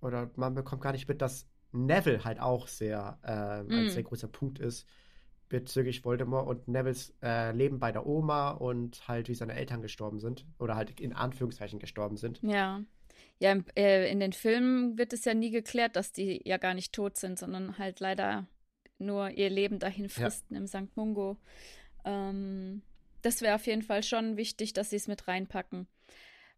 oder 0.00 0.30
man 0.36 0.54
bekommt 0.54 0.82
gar 0.82 0.92
nicht 0.92 1.08
mit, 1.08 1.20
dass 1.22 1.46
Neville 1.72 2.24
halt 2.24 2.40
auch 2.40 2.66
sehr 2.66 3.18
ähm, 3.24 3.68
mm. 3.68 3.72
ein 3.72 3.90
sehr 3.90 4.02
großer 4.02 4.28
Punkt 4.28 4.58
ist 4.58 4.86
bezüglich 5.50 6.04
Voldemort 6.04 6.46
und 6.48 6.68
Nevilles 6.68 7.12
äh, 7.22 7.52
Leben 7.52 7.78
bei 7.80 7.92
der 7.92 8.06
Oma 8.06 8.52
und 8.52 9.06
halt 9.08 9.28
wie 9.28 9.34
seine 9.34 9.54
Eltern 9.54 9.82
gestorben 9.82 10.20
sind 10.20 10.46
oder 10.58 10.76
halt 10.76 10.98
in 11.00 11.12
Anführungszeichen 11.12 11.78
gestorben 11.78 12.16
sind. 12.16 12.40
Ja. 12.42 12.82
Ja, 13.38 13.56
äh, 13.76 14.10
in 14.10 14.20
den 14.20 14.32
Filmen 14.32 14.96
wird 14.96 15.12
es 15.12 15.24
ja 15.24 15.34
nie 15.34 15.50
geklärt, 15.50 15.96
dass 15.96 16.12
die 16.12 16.40
ja 16.44 16.56
gar 16.56 16.74
nicht 16.74 16.92
tot 16.92 17.16
sind, 17.16 17.38
sondern 17.38 17.78
halt 17.78 18.00
leider 18.00 18.46
nur 18.98 19.30
ihr 19.30 19.50
Leben 19.50 19.78
dahin 19.78 20.08
fristen 20.08 20.54
ja. 20.54 20.60
im 20.60 20.66
St. 20.66 20.94
Mungo. 20.96 21.36
Ähm, 22.04 22.82
das 23.22 23.42
wäre 23.42 23.54
auf 23.54 23.66
jeden 23.66 23.82
Fall 23.82 24.02
schon 24.02 24.36
wichtig, 24.36 24.72
dass 24.72 24.90
sie 24.90 24.96
es 24.96 25.08
mit 25.08 25.28
reinpacken. 25.28 25.86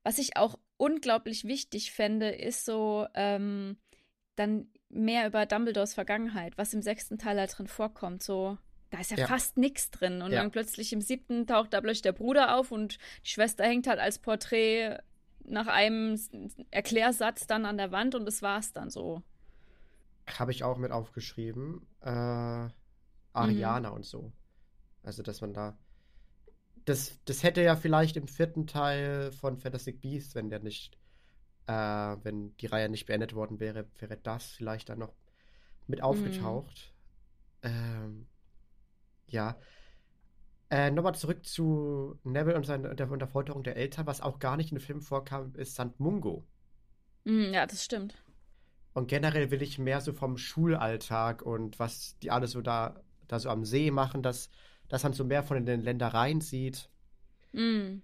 Was 0.03 0.19
ich 0.19 0.37
auch 0.37 0.59
unglaublich 0.77 1.45
wichtig 1.45 1.93
fände, 1.93 2.31
ist 2.31 2.65
so 2.65 3.07
ähm, 3.15 3.77
dann 4.37 4.69
mehr 4.89 5.27
über 5.27 5.47
Dumbledores 5.47 5.95
Vergangenheit, 5.95 6.59
was 6.59 6.75
im 6.75 6.83
sechsten 6.83 7.19
Teil 7.19 7.37
da 7.37 7.47
drin 7.47 7.67
vorkommt. 7.67 8.23
So, 8.23 8.59
da 8.91 9.01
ist 9.01 9.11
ja, 9.11 9.17
ja. 9.17 9.27
fast 9.27 9.57
nichts 9.57 9.91
drin. 9.91 10.23
Und 10.23 10.33
ja. 10.33 10.41
dann 10.41 10.51
plötzlich 10.51 10.93
im 10.93 11.01
siebten 11.01 11.47
taucht 11.47 11.73
da 11.73 11.81
plötzlich 11.81 12.03
der 12.03 12.13
Bruder 12.13 12.57
auf 12.57 12.73
und 12.73 12.99
die 13.25 13.31
Schwester 13.31 13.65
hängt 13.65 13.87
halt 13.87 14.01
als 14.01 14.19
Porträt 14.19 14.99
nach 15.45 15.67
einem 15.67 16.21
Erklärsatz 16.71 17.47
dann 17.47 17.65
an 17.65 17.77
der 17.77 17.91
Wand 17.91 18.15
und 18.15 18.27
das 18.27 18.43
war's 18.43 18.73
dann 18.73 18.91
so. 18.91 19.23
Habe 20.39 20.53
ich 20.53 20.63
auch 20.63 20.77
mit 20.77 20.93
aufgeschrieben. 20.93 21.87
Äh, 22.01 22.69
Ariana 23.33 23.91
mhm. 23.91 23.97
und 23.97 24.05
so. 24.05 24.33
Also, 25.03 25.23
dass 25.23 25.41
man 25.41 25.53
da. 25.53 25.77
Das, 26.85 27.19
das 27.25 27.43
hätte 27.43 27.63
ja 27.63 27.77
vielleicht 27.77 28.17
im 28.17 28.29
vierten 28.29 28.67
Teil 28.67 29.33
von 29.33 29.59
Fantastic 29.59 30.01
Beasts, 30.01 30.35
wenn 30.35 30.51
der 30.51 30.61
nicht, 30.61 30.99
äh, 31.67 31.73
wenn 31.73 32.57
die 32.57 32.67
Reihe 32.67 32.89
nicht 32.89 33.07
beendet 33.07 33.35
worden 33.35 33.61
wäre, 33.61 33.87
wäre 33.99 34.17
das 34.17 34.47
vielleicht 34.47 34.89
dann 34.89 34.99
noch 34.99 35.13
mit 35.87 36.01
mhm. 36.01 36.05
aufgetaucht. 36.05 36.93
Mhm. 37.63 37.71
Ähm, 37.71 38.27
ja. 39.29 39.57
Äh, 40.71 40.91
Nochmal 40.91 41.15
zurück 41.15 41.45
zu 41.45 42.19
Neville 42.25 42.57
und, 42.57 42.65
seine, 42.65 42.95
der 42.95 43.11
Unterfolterung 43.11 43.63
der 43.63 43.77
Eltern. 43.77 44.07
Was 44.07 44.21
auch 44.21 44.39
gar 44.39 44.57
nicht 44.57 44.73
in 44.73 44.79
dem 44.79 44.83
Film 44.83 45.03
vorkam, 45.03 45.55
ist 45.55 45.75
St. 45.75 45.99
Mungo. 45.99 46.45
Mhm, 47.25 47.53
ja, 47.53 47.67
das 47.67 47.85
stimmt. 47.85 48.15
Und 48.95 49.09
generell 49.09 49.51
will 49.51 49.63
ich 49.63 49.79
mehr 49.79 50.01
so 50.01 50.13
vom 50.13 50.37
Schulalltag 50.37 51.43
und 51.43 51.79
was 51.79 52.19
die 52.19 52.31
alle 52.31 52.47
so 52.47 52.61
da, 52.61 53.01
da 53.27 53.39
so 53.39 53.49
am 53.49 53.65
See 53.65 53.91
machen, 53.91 54.23
dass, 54.23 54.51
dass 54.93 55.05
man 55.05 55.15
so 55.15 55.25
mehr 55.25 55.43
von 55.43 55.65
den 55.65 55.81
Ländereien 55.81 56.43
sieht. 56.43 56.91
Mm. 57.53 58.03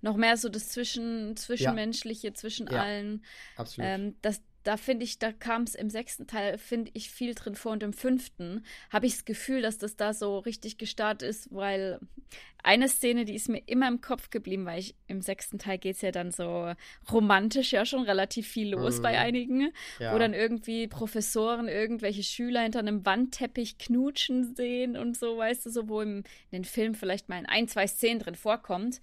Noch 0.00 0.16
mehr 0.16 0.38
so 0.38 0.48
das 0.48 0.70
Zwischen, 0.70 1.36
Zwischenmenschliche 1.36 2.28
ja. 2.28 2.34
zwischen 2.34 2.66
ja, 2.66 2.80
allen. 2.80 3.22
Absolut. 3.56 3.86
Ähm, 3.86 4.14
das, 4.22 4.40
da 4.70 4.76
finde 4.76 5.02
ich, 5.02 5.18
da 5.18 5.32
kam 5.32 5.62
es 5.62 5.74
im 5.74 5.90
sechsten 5.90 6.28
Teil, 6.28 6.56
finde 6.56 6.92
ich, 6.94 7.10
viel 7.10 7.34
drin 7.34 7.56
vor 7.56 7.72
und 7.72 7.82
im 7.82 7.92
fünften 7.92 8.64
habe 8.90 9.04
ich 9.06 9.14
das 9.14 9.24
Gefühl, 9.24 9.62
dass 9.62 9.78
das 9.78 9.96
da 9.96 10.14
so 10.14 10.38
richtig 10.38 10.78
gestartet 10.78 11.28
ist, 11.28 11.52
weil 11.52 11.98
eine 12.62 12.88
Szene, 12.88 13.24
die 13.24 13.34
ist 13.34 13.48
mir 13.48 13.64
immer 13.66 13.88
im 13.88 14.00
Kopf 14.00 14.30
geblieben, 14.30 14.66
weil 14.66 14.78
ich 14.78 14.94
im 15.08 15.22
sechsten 15.22 15.58
Teil 15.58 15.78
geht 15.78 15.96
es 15.96 16.02
ja 16.02 16.12
dann 16.12 16.30
so 16.30 16.72
romantisch 17.10 17.72
ja 17.72 17.84
schon 17.84 18.04
relativ 18.04 18.46
viel 18.46 18.70
los 18.70 18.98
mhm. 18.98 19.02
bei 19.02 19.18
einigen, 19.18 19.72
ja. 19.98 20.14
wo 20.14 20.18
dann 20.18 20.34
irgendwie 20.34 20.86
Professoren 20.86 21.66
irgendwelche 21.66 22.22
Schüler 22.22 22.60
hinter 22.60 22.78
einem 22.78 23.04
Wandteppich 23.04 23.76
knutschen 23.76 24.54
sehen 24.54 24.96
und 24.96 25.18
so, 25.18 25.36
weißt 25.36 25.66
du, 25.66 25.70
so 25.70 25.88
wo 25.88 26.00
im, 26.00 26.18
in 26.18 26.62
den 26.62 26.64
Film 26.64 26.94
vielleicht 26.94 27.28
mal 27.28 27.40
in 27.40 27.46
ein, 27.46 27.66
zwei 27.66 27.88
Szenen 27.88 28.20
drin 28.20 28.36
vorkommt. 28.36 29.00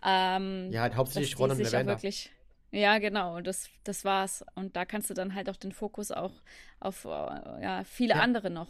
Ähm, 0.00 0.70
ja, 0.70 0.82
halt 0.82 0.94
hauptsächlich 0.94 1.36
Ron 1.40 1.50
und 1.50 1.58
Lavender. 1.58 1.94
Wirklich, 1.94 2.30
ja, 2.70 2.98
genau, 2.98 3.40
das, 3.40 3.68
das 3.84 4.04
war's. 4.04 4.44
Und 4.54 4.76
da 4.76 4.84
kannst 4.84 5.10
du 5.10 5.14
dann 5.14 5.34
halt 5.34 5.48
auch 5.48 5.56
den 5.56 5.72
Fokus 5.72 6.10
auch 6.10 6.32
auf 6.80 7.04
äh, 7.04 7.08
ja, 7.08 7.82
viele 7.84 8.14
ja. 8.14 8.20
andere 8.20 8.50
noch. 8.50 8.68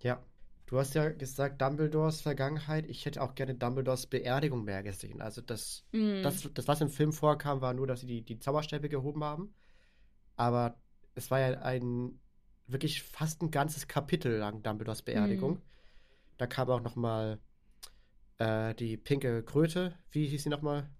Ja. 0.00 0.22
Du 0.66 0.78
hast 0.80 0.94
ja 0.96 1.10
gesagt, 1.10 1.62
Dumbledores 1.62 2.20
Vergangenheit. 2.20 2.88
Ich 2.88 3.06
hätte 3.06 3.22
auch 3.22 3.36
gerne 3.36 3.54
Dumbledores 3.54 4.08
Beerdigung 4.08 4.64
mehr 4.64 4.82
gesehen. 4.82 5.22
Also 5.22 5.40
das, 5.40 5.84
mm. 5.92 6.22
das, 6.24 6.48
das, 6.52 6.66
was 6.66 6.80
im 6.80 6.88
Film 6.88 7.12
vorkam, 7.12 7.60
war 7.60 7.72
nur, 7.72 7.86
dass 7.86 8.00
sie 8.00 8.06
die, 8.06 8.22
die 8.22 8.40
Zauberstäbe 8.40 8.88
gehoben 8.88 9.22
haben. 9.22 9.54
Aber 10.34 10.76
es 11.14 11.30
war 11.30 11.38
ja 11.38 11.60
ein 11.60 12.18
wirklich 12.66 13.04
fast 13.04 13.42
ein 13.42 13.52
ganzes 13.52 13.86
Kapitel 13.86 14.38
lang 14.38 14.64
Dumbledores 14.64 15.02
Beerdigung. 15.02 15.54
Mm. 15.54 15.62
Da 16.38 16.48
kam 16.48 16.68
auch 16.68 16.82
noch 16.82 16.96
mal 16.96 17.38
äh, 18.38 18.74
die 18.74 18.96
pinke 18.96 19.44
Kröte. 19.44 19.94
Wie 20.10 20.26
hieß 20.26 20.42
sie 20.42 20.48
noch 20.48 20.62
mal? 20.62 20.90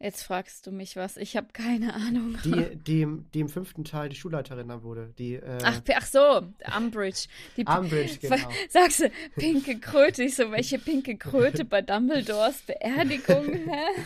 Jetzt 0.00 0.22
fragst 0.22 0.64
du 0.64 0.70
mich 0.70 0.94
was. 0.94 1.16
Ich 1.16 1.36
habe 1.36 1.48
keine 1.52 1.94
Ahnung. 1.94 2.38
Die, 2.44 2.76
die, 2.76 3.06
die 3.34 3.40
im 3.40 3.48
fünften 3.48 3.84
Teil 3.84 4.08
die 4.08 4.16
Schulleiterin 4.16 4.68
dann 4.68 4.82
wurde. 4.82 5.12
Die, 5.18 5.34
äh 5.34 5.58
ach, 5.64 5.80
ach 5.94 6.06
so, 6.06 6.42
Umbridge. 6.76 7.26
Die, 7.56 7.64
Umbridge, 7.64 8.18
genau. 8.20 8.36
Sagst 8.68 9.00
du, 9.00 9.10
pinke 9.36 9.78
Kröte? 9.80 10.22
Ich 10.22 10.36
so, 10.36 10.50
welche 10.52 10.78
pinke 10.78 11.16
Kröte 11.16 11.64
bei 11.64 11.82
Dumbledores 11.82 12.62
Beerdigung? 12.62 13.52
Hä? 13.52 14.02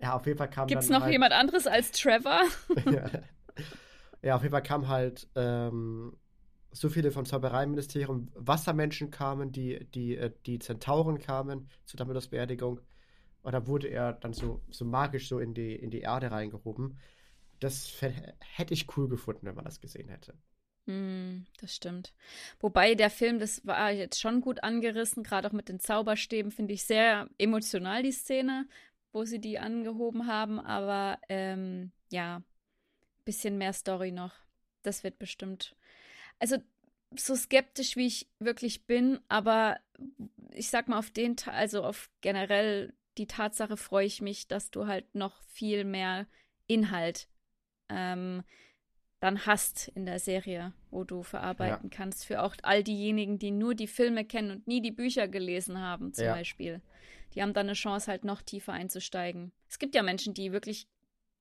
Ja, 0.00 0.14
auf 0.14 0.26
jeden 0.26 0.36
Fall 0.36 0.50
kam 0.50 0.66
Gibt's 0.66 0.90
noch 0.90 1.02
halt... 1.02 1.12
jemand 1.12 1.32
anderes 1.32 1.66
als 1.66 1.92
Trevor? 1.92 2.42
ja. 2.84 3.10
ja, 4.20 4.36
auf 4.36 4.42
jeden 4.42 4.52
Fall 4.52 4.62
kam 4.62 4.88
halt 4.88 5.26
ähm, 5.34 6.14
so 6.72 6.90
viele 6.90 7.10
vom 7.10 7.24
Zaubereiministerium. 7.24 8.28
Wassermenschen 8.34 9.10
kamen, 9.10 9.50
die, 9.50 9.86
die, 9.94 10.16
äh, 10.16 10.30
die 10.44 10.58
Zentauren 10.58 11.18
kamen 11.18 11.70
zu 11.86 11.96
Dumbledores 11.96 12.28
Beerdigung. 12.28 12.80
Und 13.46 13.52
da 13.52 13.68
wurde 13.68 13.86
er 13.86 14.12
dann 14.12 14.32
so, 14.32 14.60
so 14.70 14.84
magisch 14.84 15.28
so 15.28 15.38
in 15.38 15.54
die, 15.54 15.76
in 15.76 15.92
die 15.92 16.00
Erde 16.00 16.32
reingehoben. 16.32 16.98
Das 17.60 18.02
hätte 18.02 18.74
ich 18.74 18.96
cool 18.96 19.08
gefunden, 19.08 19.46
wenn 19.46 19.54
man 19.54 19.64
das 19.64 19.80
gesehen 19.80 20.08
hätte. 20.08 20.34
Mm, 20.86 21.44
das 21.60 21.76
stimmt. 21.76 22.12
Wobei 22.58 22.96
der 22.96 23.08
Film, 23.08 23.38
das 23.38 23.64
war 23.64 23.92
jetzt 23.92 24.20
schon 24.20 24.40
gut 24.40 24.64
angerissen, 24.64 25.22
gerade 25.22 25.46
auch 25.46 25.52
mit 25.52 25.68
den 25.68 25.78
Zauberstäben, 25.78 26.50
finde 26.50 26.74
ich 26.74 26.82
sehr 26.82 27.30
emotional, 27.38 28.02
die 28.02 28.10
Szene, 28.10 28.66
wo 29.12 29.24
sie 29.24 29.40
die 29.40 29.60
angehoben 29.60 30.26
haben. 30.26 30.58
Aber 30.58 31.20
ähm, 31.28 31.92
ja, 32.10 32.42
bisschen 33.24 33.58
mehr 33.58 33.74
Story 33.74 34.10
noch. 34.10 34.32
Das 34.82 35.04
wird 35.04 35.20
bestimmt. 35.20 35.76
Also 36.40 36.56
so 37.16 37.36
skeptisch, 37.36 37.94
wie 37.94 38.08
ich 38.08 38.28
wirklich 38.40 38.86
bin, 38.86 39.20
aber 39.28 39.78
ich 40.50 40.68
sag 40.68 40.88
mal 40.88 40.98
auf 40.98 41.12
den 41.12 41.36
Teil, 41.36 41.54
also 41.54 41.84
auf 41.84 42.10
generell 42.22 42.92
die 43.18 43.26
Tatsache 43.26 43.76
freue 43.76 44.06
ich 44.06 44.20
mich, 44.20 44.48
dass 44.48 44.70
du 44.70 44.86
halt 44.86 45.14
noch 45.14 45.42
viel 45.42 45.84
mehr 45.84 46.26
Inhalt 46.66 47.28
ähm, 47.88 48.42
dann 49.20 49.46
hast 49.46 49.88
in 49.88 50.04
der 50.04 50.18
Serie, 50.18 50.72
wo 50.90 51.04
du 51.04 51.22
verarbeiten 51.22 51.90
ja. 51.90 51.96
kannst. 51.96 52.26
Für 52.26 52.42
auch 52.42 52.54
all 52.62 52.82
diejenigen, 52.82 53.38
die 53.38 53.50
nur 53.50 53.74
die 53.74 53.86
Filme 53.86 54.24
kennen 54.24 54.50
und 54.50 54.66
nie 54.66 54.82
die 54.82 54.90
Bücher 54.90 55.28
gelesen 55.28 55.80
haben, 55.80 56.12
zum 56.12 56.26
ja. 56.26 56.34
Beispiel. 56.34 56.82
Die 57.34 57.42
haben 57.42 57.54
dann 57.54 57.66
eine 57.66 57.74
Chance, 57.74 58.10
halt 58.10 58.24
noch 58.24 58.42
tiefer 58.42 58.72
einzusteigen. 58.72 59.52
Es 59.68 59.78
gibt 59.78 59.94
ja 59.94 60.02
Menschen, 60.02 60.34
die 60.34 60.52
wirklich 60.52 60.86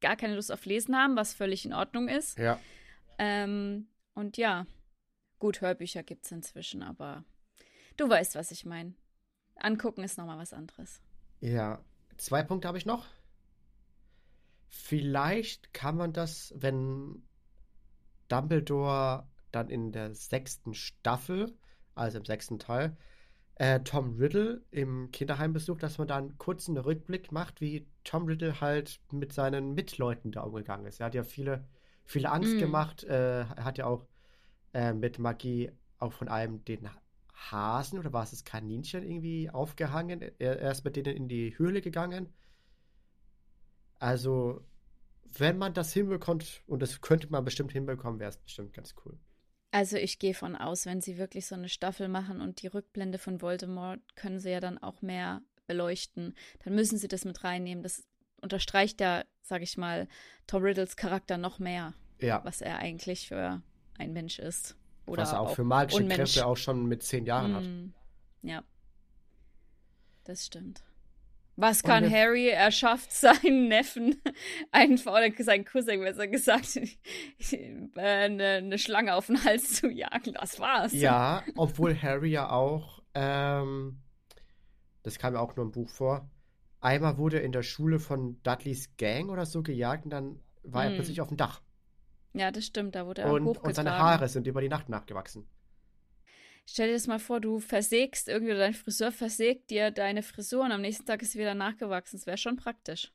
gar 0.02 0.16
keine 0.16 0.36
Lust 0.36 0.52
auf 0.52 0.66
Lesen 0.66 0.96
haben, 0.96 1.16
was 1.16 1.34
völlig 1.34 1.66
in 1.66 1.74
Ordnung 1.74 2.08
ist. 2.08 2.38
Ja. 2.38 2.60
Ähm, 3.18 3.88
und 4.14 4.38
ja, 4.38 4.66
gut, 5.40 5.62
Hörbücher 5.62 6.04
gibt 6.04 6.26
es 6.26 6.32
inzwischen, 6.32 6.84
aber 6.84 7.24
du 7.98 8.10
weißt, 8.10 8.36
was 8.36 8.52
ich 8.52 8.66
meine. 8.66 8.94
Angucken 9.58 10.04
ist 10.04 10.18
nochmal 10.18 10.38
was 10.38 10.54
anderes. 10.54 11.02
Ja, 11.46 11.80
zwei 12.18 12.42
Punkte 12.42 12.68
habe 12.68 12.80
ich 12.80 12.88
noch. 12.88 13.06
Vielleicht 14.68 15.76
kann 15.76 15.96
man 15.96 16.12
das, 16.12 16.52
wenn 16.58 17.22
Dumbledore 18.30 19.28
dann 19.52 19.70
in 19.70 19.92
der 19.92 20.16
sechsten 20.16 20.74
Staffel, 20.74 21.56
also 21.94 22.18
im 22.18 22.26
sechsten 22.26 22.58
Teil, 22.58 22.98
äh, 23.58 23.80
Tom 23.82 24.18
Riddle 24.18 24.64
im 24.72 25.12
Kinderheim 25.12 25.54
besucht, 25.54 25.84
dass 25.84 26.00
man 26.00 26.08
da 26.08 26.18
einen 26.18 26.36
kurzen 26.40 26.80
Rückblick 26.80 27.32
macht, 27.32 27.62
wie 27.62 27.88
Tom 28.04 28.26
Riddle 28.26 28.60
halt 28.60 29.00
mit 29.12 29.32
seinen 29.32 29.76
Mitleuten 29.76 30.32
da 30.32 30.42
umgegangen 30.42 30.88
ist. 30.88 31.00
Er 31.00 31.06
hat 31.06 31.16
ja 31.16 31.24
viele, 31.24 31.68
viele 32.06 32.32
Angst 32.32 32.56
mm. 32.56 32.60
gemacht. 32.60 33.04
Äh, 33.04 33.42
er 33.42 33.64
hat 33.66 33.78
ja 33.78 33.86
auch 33.86 34.08
äh, 34.74 34.94
mit 34.94 35.20
Magie 35.20 35.72
auch 36.00 36.12
von 36.12 36.28
einem 36.28 36.66
den 36.66 36.90
Hasen 37.36 38.00
oder 38.00 38.14
war 38.14 38.24
es 38.24 38.32
das 38.32 38.44
Kaninchen 38.44 39.04
irgendwie 39.04 39.50
aufgehangen. 39.50 40.22
Er, 40.40 40.60
er 40.60 40.72
ist 40.72 40.84
mit 40.84 40.96
denen 40.96 41.16
in 41.16 41.28
die 41.28 41.58
Höhle 41.58 41.82
gegangen. 41.82 42.34
Also, 44.00 44.66
wenn 45.38 45.58
man 45.58 45.74
das 45.74 45.94
hinbekommt, 45.94 46.64
und 46.68 46.82
das 46.82 47.02
könnte 47.02 47.28
man 47.30 47.44
bestimmt 47.44 47.72
hinbekommen, 47.72 48.20
wäre 48.20 48.30
es 48.30 48.38
bestimmt 48.38 48.74
ganz 48.74 48.96
cool. 49.06 49.18
Also 49.72 49.98
ich 49.98 50.20
gehe 50.20 50.34
von 50.34 50.56
aus, 50.56 50.86
wenn 50.86 51.02
sie 51.02 51.18
wirklich 51.18 51.48
so 51.48 51.56
eine 51.56 51.68
Staffel 51.68 52.08
machen 52.08 52.40
und 52.40 52.62
die 52.62 52.68
Rückblende 52.68 53.18
von 53.18 53.42
Voldemort 53.42 54.00
können 54.16 54.40
sie 54.40 54.52
ja 54.52 54.62
dann 54.62 54.78
auch 54.78 55.02
mehr 55.02 55.42
beleuchten, 55.68 56.34
dann 56.64 56.76
müssen 56.76 56.98
sie 56.98 57.10
das 57.10 57.26
mit 57.26 57.44
reinnehmen. 57.44 57.84
Das 57.84 58.06
unterstreicht 58.42 59.02
ja, 59.02 59.26
sag 59.42 59.62
ich 59.62 59.78
mal, 59.78 60.08
Tom 60.48 60.64
Riddles 60.64 60.96
Charakter 60.96 61.38
noch 61.38 61.60
mehr, 61.60 61.94
ja. 62.22 62.40
was 62.46 62.62
er 62.62 62.78
eigentlich 62.78 63.28
für 63.28 63.62
ein 63.98 64.14
Mensch 64.14 64.40
ist. 64.40 64.78
Oder 65.06 65.24
Was 65.24 65.34
er 65.34 65.42
auch, 65.42 65.50
auch 65.50 65.56
für 65.56 65.64
magische 65.64 65.98
Unmensch. 65.98 66.18
Kräfte 66.18 66.46
auch 66.46 66.58
schon 66.58 66.86
mit 66.88 67.04
zehn 67.04 67.26
Jahren 67.26 67.52
mm, 67.52 67.56
hat. 67.56 68.50
Ja. 68.50 68.64
Das 70.24 70.46
stimmt. 70.46 70.84
Was 71.58 71.84
kann 71.84 72.04
und 72.04 72.12
Harry? 72.12 72.50
Er 72.50 72.72
schafft 72.72 73.12
seinen 73.14 73.68
Neffen 73.68 74.22
einfach, 74.72 75.14
oder 75.14 75.32
seinen 75.40 75.64
Cousin, 75.64 76.02
besser 76.02 76.28
gesagt, 76.28 76.80
eine, 77.96 78.44
eine, 78.44 78.78
Schlange 78.78 79.16
auf 79.16 79.28
den 79.28 79.44
Hals 79.44 79.74
zu 79.74 79.90
jagen. 79.90 80.34
Das 80.34 80.60
war's. 80.60 80.94
Ja, 80.94 81.44
obwohl 81.56 82.00
Harry 82.02 82.32
ja 82.32 82.50
auch, 82.50 83.02
ähm, 83.14 84.00
das 85.04 85.18
kam 85.18 85.36
ja 85.36 85.40
auch 85.40 85.56
nur 85.56 85.66
im 85.66 85.72
Buch 85.72 85.90
vor, 85.90 86.30
einmal 86.82 87.18
wurde 87.18 87.40
in 87.40 87.52
der 87.52 87.64
Schule 87.64 88.00
von 88.00 88.42
Dudleys 88.44 88.98
Gang 88.98 89.30
oder 89.30 89.46
so 89.46 89.64
gejagt 89.64 90.06
und 90.06 90.12
dann 90.12 90.40
war 90.64 90.84
hm. 90.84 90.92
er 90.92 90.96
plötzlich 90.96 91.22
auf 91.22 91.30
dem 91.30 91.38
Dach. 91.38 91.62
Ja, 92.36 92.52
das 92.52 92.66
stimmt, 92.66 92.96
da 92.96 93.06
wurde 93.06 93.22
er 93.22 93.32
und, 93.32 93.48
Und 93.48 93.76
seine 93.76 93.98
Haare 93.98 94.28
sind 94.28 94.46
über 94.46 94.62
die 94.62 94.70
Nacht 94.70 94.90
nachgewachsen. 94.90 95.48
Stell 96.68 96.88
dir 96.88 96.94
das 96.94 97.08
mal 97.08 97.20
vor, 97.20 97.40
du 97.40 97.60
versägst 97.60 98.28
irgendwie 98.28 98.52
oder 98.52 98.62
dein 98.62 98.74
Friseur 98.74 99.12
versägt 99.12 99.70
dir 99.70 99.92
deine 99.92 100.24
Frisur 100.24 100.64
und 100.66 100.72
am 100.72 100.82
nächsten 100.82 101.06
Tag 101.06 101.22
ist 101.22 101.32
sie 101.32 101.40
wieder 101.40 101.54
nachgewachsen. 101.54 102.18
Das 102.18 102.26
wäre 102.26 102.38
schon 102.38 102.58
praktisch. 102.58 103.14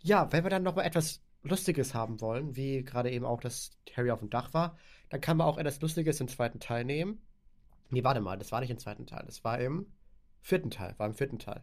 Ja, 0.00 0.32
wenn 0.32 0.44
wir 0.44 0.50
dann 0.50 0.62
nochmal 0.62 0.86
etwas 0.86 1.20
Lustiges 1.42 1.94
haben 1.94 2.20
wollen, 2.20 2.56
wie 2.56 2.82
gerade 2.82 3.10
eben 3.10 3.24
auch, 3.24 3.40
dass 3.40 3.70
Harry 3.94 4.10
auf 4.10 4.20
dem 4.20 4.30
Dach 4.30 4.54
war, 4.54 4.76
dann 5.10 5.20
kann 5.20 5.36
man 5.36 5.46
auch 5.46 5.58
etwas 5.58 5.80
Lustiges 5.80 6.20
im 6.20 6.28
zweiten 6.28 6.58
Teil 6.58 6.84
nehmen. 6.84 7.20
Nee, 7.90 8.02
warte 8.02 8.20
mal, 8.20 8.38
das 8.38 8.50
war 8.50 8.60
nicht 8.60 8.70
im 8.70 8.78
zweiten 8.78 9.06
Teil, 9.06 9.24
das 9.26 9.44
war 9.44 9.58
im 9.60 9.86
vierten 10.40 10.70
Teil, 10.70 10.94
war 10.98 11.06
im 11.06 11.14
vierten 11.14 11.38
Teil. 11.38 11.62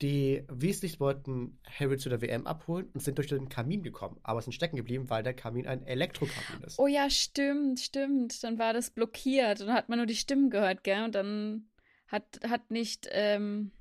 Die 0.00 0.44
Weasleys 0.48 1.00
wollten 1.00 1.58
Harry 1.66 1.96
zu 1.98 2.08
der 2.08 2.22
WM 2.22 2.46
abholen 2.46 2.88
und 2.94 3.00
sind 3.00 3.18
durch 3.18 3.26
den 3.26 3.48
Kamin 3.48 3.82
gekommen, 3.82 4.20
aber 4.22 4.40
sind 4.40 4.52
stecken 4.52 4.76
geblieben, 4.76 5.10
weil 5.10 5.24
der 5.24 5.34
Kamin 5.34 5.66
ein 5.66 5.84
Elektrokamin 5.84 6.62
ist. 6.64 6.78
Oh 6.78 6.86
ja, 6.86 7.10
stimmt, 7.10 7.80
stimmt. 7.80 8.44
Dann 8.44 8.58
war 8.58 8.72
das 8.72 8.90
blockiert 8.90 9.60
und 9.60 9.66
dann 9.66 9.76
hat 9.76 9.88
man 9.88 9.98
nur 9.98 10.06
die 10.06 10.14
Stimmen 10.14 10.50
gehört, 10.50 10.84
gell? 10.84 11.02
Und 11.02 11.14
dann 11.14 11.68
hat, 12.06 12.40
hat 12.48 12.70
nicht, 12.70 13.08
ähm 13.10 13.72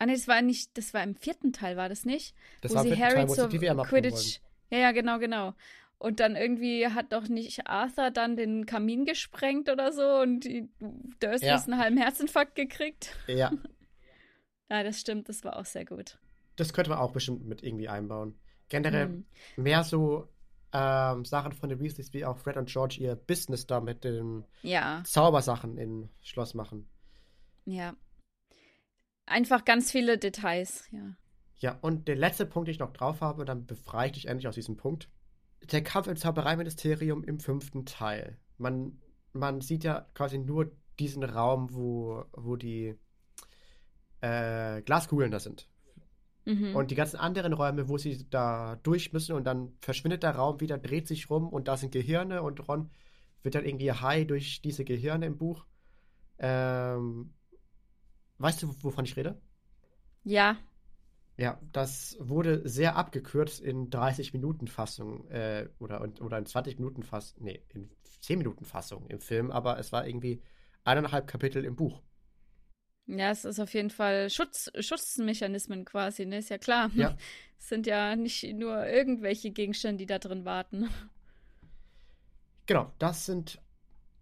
Ah 0.00 0.06
nee, 0.06 0.14
das 0.14 0.28
war 0.28 0.40
nicht, 0.40 0.78
das 0.78 0.94
war 0.94 1.02
im 1.02 1.14
vierten 1.14 1.52
Teil, 1.52 1.76
war 1.76 1.90
das 1.90 2.06
nicht? 2.06 2.34
Das 2.62 2.72
wo 2.72 2.76
war 2.76 2.84
sie 2.84 2.96
Harry 2.96 3.16
Teil, 3.16 3.28
wo 3.28 3.34
zur 3.34 3.48
Quidditch. 3.50 4.40
Ja, 4.70 4.78
ja, 4.78 4.92
genau, 4.92 5.18
genau. 5.18 5.52
Und 5.98 6.20
dann 6.20 6.36
irgendwie 6.36 6.86
hat 6.86 7.12
doch 7.12 7.28
nicht 7.28 7.66
Arthur 7.66 8.10
dann 8.10 8.34
den 8.34 8.64
Kamin 8.64 9.04
gesprengt 9.04 9.68
oder 9.68 9.92
so 9.92 10.22
und 10.22 10.40
die 10.40 10.70
Dursleys 11.20 11.42
ja. 11.42 11.56
einen 11.56 11.78
halben 11.78 11.96
Herzinfarkt 11.98 12.54
gekriegt. 12.54 13.14
Ja. 13.26 13.52
Ja, 14.70 14.82
das 14.84 15.00
stimmt, 15.00 15.28
das 15.28 15.44
war 15.44 15.56
auch 15.58 15.64
sehr 15.64 15.84
gut. 15.84 16.18
Das 16.56 16.72
könnte 16.72 16.90
man 16.90 17.00
auch 17.00 17.12
bestimmt 17.12 17.44
mit 17.46 17.62
irgendwie 17.62 17.88
einbauen. 17.88 18.38
Generell 18.68 19.06
hm. 19.06 19.24
mehr 19.56 19.82
so 19.82 20.28
ähm, 20.72 21.24
Sachen 21.24 21.52
von 21.52 21.68
den 21.68 21.80
Weasleys, 21.80 22.12
wie 22.12 22.24
auch 22.24 22.38
Fred 22.38 22.56
und 22.56 22.68
George 22.68 22.98
ihr 23.00 23.16
Business 23.16 23.66
da 23.66 23.80
mit 23.80 24.04
den 24.04 24.44
ja. 24.62 25.02
Zaubersachen 25.04 25.76
im 25.76 26.08
Schloss 26.20 26.54
machen. 26.54 26.88
Ja. 27.64 27.94
Einfach 29.26 29.64
ganz 29.64 29.90
viele 29.90 30.18
Details, 30.18 30.88
ja. 30.92 31.16
Ja, 31.58 31.78
und 31.82 32.08
der 32.08 32.16
letzte 32.16 32.46
Punkt, 32.46 32.68
den 32.68 32.72
ich 32.72 32.78
noch 32.78 32.92
drauf 32.92 33.20
habe, 33.20 33.44
dann 33.44 33.66
befreie 33.66 34.06
ich 34.06 34.12
dich 34.12 34.26
endlich 34.26 34.48
aus 34.48 34.54
diesem 34.54 34.76
Punkt. 34.76 35.10
Der 35.70 35.82
Kampf 35.82 36.06
im 36.06 36.16
Zaubereiministerium 36.16 37.22
im 37.24 37.38
fünften 37.38 37.84
Teil. 37.84 38.38
Man, 38.56 38.98
man 39.32 39.60
sieht 39.60 39.84
ja 39.84 40.06
quasi 40.14 40.38
nur 40.38 40.70
diesen 40.98 41.22
Raum, 41.22 41.74
wo, 41.74 42.24
wo 42.32 42.56
die 42.56 42.96
äh, 44.20 44.82
Glaskugeln 44.82 45.30
da 45.30 45.40
sind. 45.40 45.68
Mhm. 46.44 46.74
Und 46.74 46.90
die 46.90 46.94
ganzen 46.94 47.16
anderen 47.16 47.52
Räume, 47.52 47.88
wo 47.88 47.98
sie 47.98 48.28
da 48.28 48.76
durch 48.82 49.12
müssen 49.12 49.34
und 49.34 49.44
dann 49.44 49.72
verschwindet 49.80 50.22
der 50.22 50.32
Raum 50.36 50.60
wieder, 50.60 50.78
dreht 50.78 51.06
sich 51.06 51.28
rum 51.30 51.48
und 51.48 51.68
da 51.68 51.76
sind 51.76 51.92
Gehirne 51.92 52.42
und 52.42 52.66
Ron 52.68 52.90
wird 53.42 53.54
dann 53.54 53.64
irgendwie 53.64 53.92
high 53.92 54.26
durch 54.26 54.62
diese 54.62 54.84
Gehirne 54.84 55.26
im 55.26 55.38
Buch. 55.38 55.66
Ähm, 56.38 57.34
weißt 58.38 58.62
du, 58.62 58.74
wovon 58.82 59.04
ich 59.04 59.16
rede? 59.16 59.40
Ja. 60.24 60.56
Ja, 61.36 61.58
das 61.72 62.18
wurde 62.20 62.68
sehr 62.68 62.96
abgekürzt 62.96 63.60
in 63.60 63.88
30 63.88 64.34
Minuten 64.34 64.66
Fassung 64.68 65.26
äh, 65.30 65.68
oder, 65.78 66.06
oder 66.20 66.36
in 66.36 66.44
20 66.44 66.78
Minuten 66.78 67.02
Fassung, 67.02 67.44
nee, 67.44 67.62
in 67.70 67.90
10 68.20 68.38
Minuten 68.38 68.66
Fassung 68.66 69.06
im 69.06 69.20
Film, 69.20 69.50
aber 69.50 69.78
es 69.78 69.90
war 69.90 70.06
irgendwie 70.06 70.42
eineinhalb 70.84 71.26
Kapitel 71.26 71.64
im 71.64 71.76
Buch. 71.76 72.02
Ja, 73.18 73.30
es 73.30 73.44
ist 73.44 73.60
auf 73.60 73.74
jeden 73.74 73.90
Fall 73.90 74.30
Schutz, 74.30 74.70
Schutzmechanismen 74.78 75.84
quasi, 75.84 76.26
ne? 76.26 76.38
Ist 76.38 76.50
ja 76.50 76.58
klar. 76.58 76.90
Ja. 76.94 77.16
Es 77.62 77.68
sind 77.68 77.86
ja 77.86 78.16
nicht 78.16 78.42
nur 78.54 78.86
irgendwelche 78.86 79.50
Gegenstände, 79.50 79.98
die 79.98 80.06
da 80.06 80.18
drin 80.18 80.46
warten. 80.46 80.88
Genau, 82.64 82.90
das 82.98 83.26
sind 83.26 83.60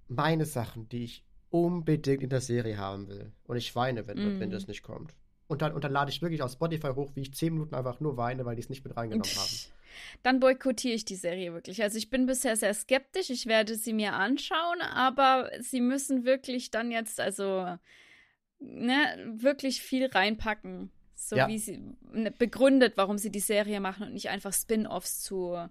meine 0.08 0.44
Sachen, 0.44 0.88
die 0.88 1.04
ich 1.04 1.24
unbedingt 1.50 2.20
in 2.20 2.30
der 2.30 2.40
Serie 2.40 2.78
haben 2.78 3.06
will. 3.06 3.32
Und 3.44 3.56
ich 3.56 3.76
weine, 3.76 4.08
wenn, 4.08 4.38
mm. 4.38 4.40
wenn 4.40 4.50
das 4.50 4.66
nicht 4.66 4.82
kommt. 4.82 5.14
Und 5.46 5.62
dann, 5.62 5.72
und 5.72 5.84
dann 5.84 5.92
lade 5.92 6.10
ich 6.10 6.20
wirklich 6.20 6.42
auf 6.42 6.52
Spotify 6.52 6.88
hoch, 6.88 7.12
wie 7.14 7.22
ich 7.22 7.32
zehn 7.32 7.54
Minuten 7.54 7.74
einfach 7.74 8.00
nur 8.00 8.16
weine, 8.16 8.44
weil 8.44 8.56
die 8.56 8.62
es 8.62 8.68
nicht 8.68 8.84
mit 8.84 8.96
reingenommen 8.96 9.30
haben. 9.34 9.58
Dann 10.22 10.38
boykottiere 10.38 10.94
ich 10.94 11.04
die 11.04 11.16
Serie 11.16 11.54
wirklich. 11.54 11.82
Also 11.82 11.98
ich 11.98 12.08
bin 12.08 12.26
bisher 12.26 12.56
sehr 12.56 12.74
skeptisch. 12.74 13.30
Ich 13.30 13.46
werde 13.46 13.74
sie 13.74 13.92
mir 13.92 14.12
anschauen, 14.12 14.80
aber 14.80 15.50
sie 15.60 15.80
müssen 15.80 16.24
wirklich 16.24 16.70
dann 16.70 16.92
jetzt, 16.92 17.18
also 17.18 17.78
ne, 18.58 19.34
wirklich 19.36 19.82
viel 19.82 20.06
reinpacken. 20.06 20.90
So 21.14 21.36
ja. 21.36 21.48
wie 21.48 21.58
sie 21.58 21.96
ne, 22.12 22.30
begründet, 22.30 22.96
warum 22.96 23.18
sie 23.18 23.30
die 23.30 23.40
Serie 23.40 23.80
machen 23.80 24.06
und 24.06 24.12
nicht 24.12 24.28
einfach 24.28 24.52
Spin-offs 24.52 25.20
zu 25.20 25.68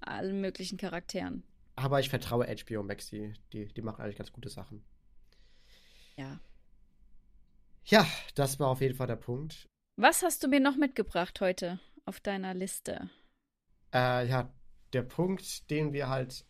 allen 0.00 0.40
möglichen 0.40 0.78
Charakteren. 0.78 1.42
Aber 1.74 2.00
ich 2.00 2.08
vertraue 2.08 2.46
HBO 2.46 2.82
Max, 2.82 3.08
die, 3.08 3.34
die, 3.52 3.66
die 3.66 3.82
machen 3.82 4.02
eigentlich 4.02 4.16
ganz 4.16 4.32
gute 4.32 4.48
Sachen. 4.48 4.84
Ja. 6.16 6.40
Ja, 7.84 8.06
das 8.34 8.58
war 8.58 8.68
auf 8.68 8.80
jeden 8.80 8.94
Fall 8.94 9.06
der 9.06 9.16
Punkt. 9.16 9.66
Was 9.96 10.22
hast 10.22 10.42
du 10.42 10.48
mir 10.48 10.60
noch 10.60 10.76
mitgebracht 10.76 11.40
heute 11.40 11.80
auf 12.04 12.20
deiner 12.20 12.54
Liste? 12.54 13.10
Äh, 13.92 14.28
ja, 14.28 14.52
der 14.92 15.02
Punkt, 15.02 15.70
den 15.70 15.92
wir 15.92 16.08
halt, 16.08 16.44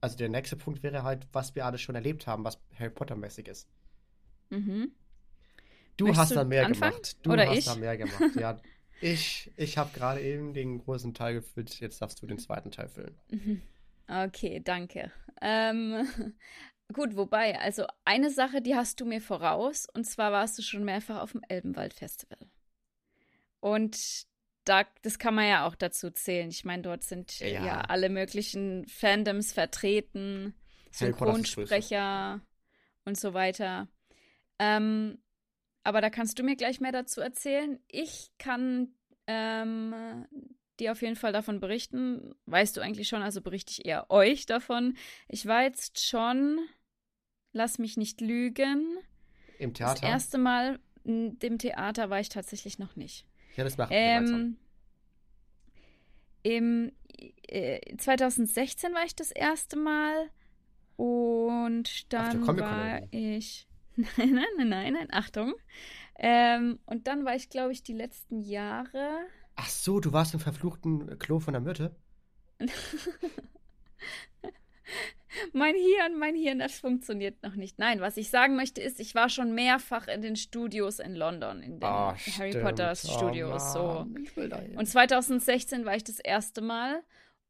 also 0.00 0.16
der 0.16 0.28
nächste 0.28 0.56
Punkt 0.56 0.82
wäre 0.82 1.02
halt, 1.02 1.26
was 1.32 1.54
wir 1.54 1.66
alles 1.66 1.80
schon 1.80 1.94
erlebt 1.94 2.26
haben, 2.26 2.44
was 2.44 2.58
Harry 2.78 2.90
Potter-mäßig 2.90 3.48
ist. 3.48 3.68
Mhm. 4.54 4.92
Du 5.96 6.06
Möchtest 6.06 6.30
hast 6.30 6.36
da 6.36 6.44
mehr 6.44 6.66
anfangen? 6.66 6.92
gemacht. 6.92 7.16
Du 7.22 7.32
Oder 7.32 7.48
hast 7.48 7.58
ich? 7.58 7.64
da 7.66 7.76
mehr 7.76 7.96
gemacht. 7.96 8.36
Ja, 8.36 8.60
ich, 9.00 9.52
ich 9.56 9.78
habe 9.78 9.90
gerade 9.96 10.20
eben 10.20 10.54
den 10.54 10.78
großen 10.78 11.14
Teil 11.14 11.34
gefüllt. 11.34 11.78
Jetzt 11.80 12.02
darfst 12.02 12.20
du 12.22 12.26
den 12.26 12.38
zweiten 12.38 12.70
Teil 12.70 12.88
füllen. 12.88 13.14
Mhm. 13.30 13.62
Okay, 14.08 14.60
danke. 14.64 15.12
Ähm, 15.40 16.08
gut, 16.92 17.16
wobei, 17.16 17.58
also 17.60 17.86
eine 18.04 18.30
Sache, 18.30 18.60
die 18.60 18.74
hast 18.74 19.00
du 19.00 19.04
mir 19.04 19.20
voraus. 19.20 19.86
Und 19.92 20.04
zwar 20.04 20.32
warst 20.32 20.58
du 20.58 20.62
schon 20.62 20.84
mehrfach 20.84 21.20
auf 21.20 21.32
dem 21.32 21.42
Elbenwald-Festival. 21.48 22.38
Und 23.60 24.26
da, 24.64 24.84
das 25.02 25.18
kann 25.18 25.34
man 25.34 25.48
ja 25.48 25.66
auch 25.66 25.74
dazu 25.74 26.10
zählen. 26.10 26.48
Ich 26.48 26.64
meine, 26.64 26.82
dort 26.82 27.02
sind 27.02 27.38
ja. 27.38 27.64
ja 27.64 27.80
alle 27.82 28.08
möglichen 28.08 28.86
Fandoms 28.88 29.52
vertreten, 29.52 30.54
Synchronsprecher 30.90 32.40
und 33.04 33.18
so 33.18 33.34
weiter. 33.34 33.88
Ähm, 34.58 35.18
aber 35.82 36.00
da 36.00 36.10
kannst 36.10 36.38
du 36.38 36.42
mir 36.42 36.56
gleich 36.56 36.80
mehr 36.80 36.92
dazu 36.92 37.20
erzählen. 37.20 37.78
Ich 37.88 38.30
kann 38.38 38.88
ähm, 39.26 40.26
dir 40.80 40.92
auf 40.92 41.02
jeden 41.02 41.16
Fall 41.16 41.32
davon 41.32 41.60
berichten. 41.60 42.34
Weißt 42.46 42.76
du 42.76 42.80
eigentlich 42.80 43.08
schon, 43.08 43.22
also 43.22 43.40
berichte 43.40 43.72
ich 43.72 43.84
eher 43.84 44.10
euch 44.10 44.46
davon. 44.46 44.96
Ich 45.28 45.46
war 45.46 45.62
jetzt 45.62 46.04
schon, 46.04 46.58
lass 47.52 47.78
mich 47.78 47.96
nicht 47.96 48.20
lügen. 48.20 48.98
Im 49.58 49.74
Theater? 49.74 50.00
Das 50.00 50.10
erste 50.10 50.38
Mal 50.38 50.78
dem 51.04 51.58
Theater 51.58 52.08
war 52.08 52.20
ich 52.20 52.30
tatsächlich 52.30 52.78
noch 52.78 52.96
nicht. 52.96 53.26
Ja, 53.56 53.64
das 53.64 53.76
macht 53.76 53.90
ähm, 53.92 54.56
Im 56.42 56.92
äh, 57.46 57.96
2016 57.96 58.94
war 58.94 59.04
ich 59.04 59.14
das 59.14 59.30
erste 59.30 59.76
Mal 59.76 60.30
und 60.96 62.12
dann 62.12 62.46
war 62.58 63.02
ich 63.10 63.66
Nein, 64.16 64.34
nein, 64.34 64.46
nein, 64.56 64.68
nein, 64.68 64.92
nein, 64.94 65.08
Achtung. 65.12 65.54
Ähm, 66.18 66.80
und 66.86 67.06
dann 67.06 67.24
war 67.24 67.36
ich, 67.36 67.48
glaube 67.48 67.72
ich, 67.72 67.82
die 67.84 67.92
letzten 67.92 68.40
Jahre. 68.40 69.26
Ach 69.56 69.68
so, 69.68 70.00
du 70.00 70.12
warst 70.12 70.34
im 70.34 70.40
verfluchten 70.40 71.18
Klo 71.18 71.38
von 71.38 71.52
der 71.52 71.60
Myrte? 71.60 71.94
mein 75.52 75.74
Hirn, 75.74 76.18
mein 76.18 76.34
Hirn, 76.34 76.58
das 76.58 76.72
funktioniert 76.74 77.42
noch 77.42 77.54
nicht. 77.54 77.78
Nein, 77.78 78.00
was 78.00 78.16
ich 78.16 78.30
sagen 78.30 78.56
möchte 78.56 78.80
ist, 78.80 78.98
ich 79.00 79.14
war 79.14 79.28
schon 79.28 79.54
mehrfach 79.54 80.08
in 80.08 80.22
den 80.22 80.36
Studios 80.36 80.98
in 80.98 81.14
London, 81.14 81.62
in 81.62 81.78
den 81.78 81.88
oh, 81.88 82.14
Harry 82.38 82.60
Potter 82.60 82.94
Studios. 82.94 83.62
Oh, 83.76 84.06
so. 84.36 84.46
Und 84.76 84.86
2016 84.86 85.84
war 85.84 85.96
ich 85.96 86.04
das 86.04 86.18
erste 86.18 86.60
Mal 86.62 87.02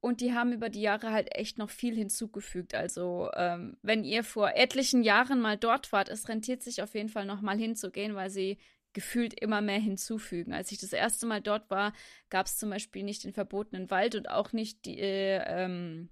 und 0.04 0.20
die 0.20 0.34
haben 0.34 0.52
über 0.52 0.68
die 0.68 0.82
Jahre 0.82 1.12
halt 1.12 1.34
echt 1.34 1.56
noch 1.56 1.70
viel 1.70 1.96
hinzugefügt. 1.96 2.74
Also, 2.74 3.30
ähm, 3.36 3.78
wenn 3.80 4.04
ihr 4.04 4.22
vor 4.22 4.50
etlichen 4.54 5.02
Jahren 5.02 5.40
mal 5.40 5.56
dort 5.56 5.92
wart, 5.92 6.10
es 6.10 6.28
rentiert 6.28 6.62
sich 6.62 6.82
auf 6.82 6.94
jeden 6.94 7.08
Fall 7.08 7.24
noch 7.24 7.40
mal 7.40 7.56
hinzugehen, 7.56 8.14
weil 8.14 8.28
sie 8.28 8.58
gefühlt 8.92 9.32
immer 9.40 9.62
mehr 9.62 9.78
hinzufügen. 9.78 10.52
Als 10.52 10.70
ich 10.72 10.78
das 10.78 10.92
erste 10.92 11.24
Mal 11.24 11.40
dort 11.40 11.70
war, 11.70 11.94
gab 12.28 12.44
es 12.44 12.58
zum 12.58 12.68
Beispiel 12.68 13.02
nicht 13.02 13.24
den 13.24 13.32
verbotenen 13.32 13.90
Wald 13.90 14.14
und 14.14 14.28
auch 14.28 14.52
nicht 14.52 14.84
die 14.84 14.98
äh, 15.00 15.42
ähm, 15.46 16.10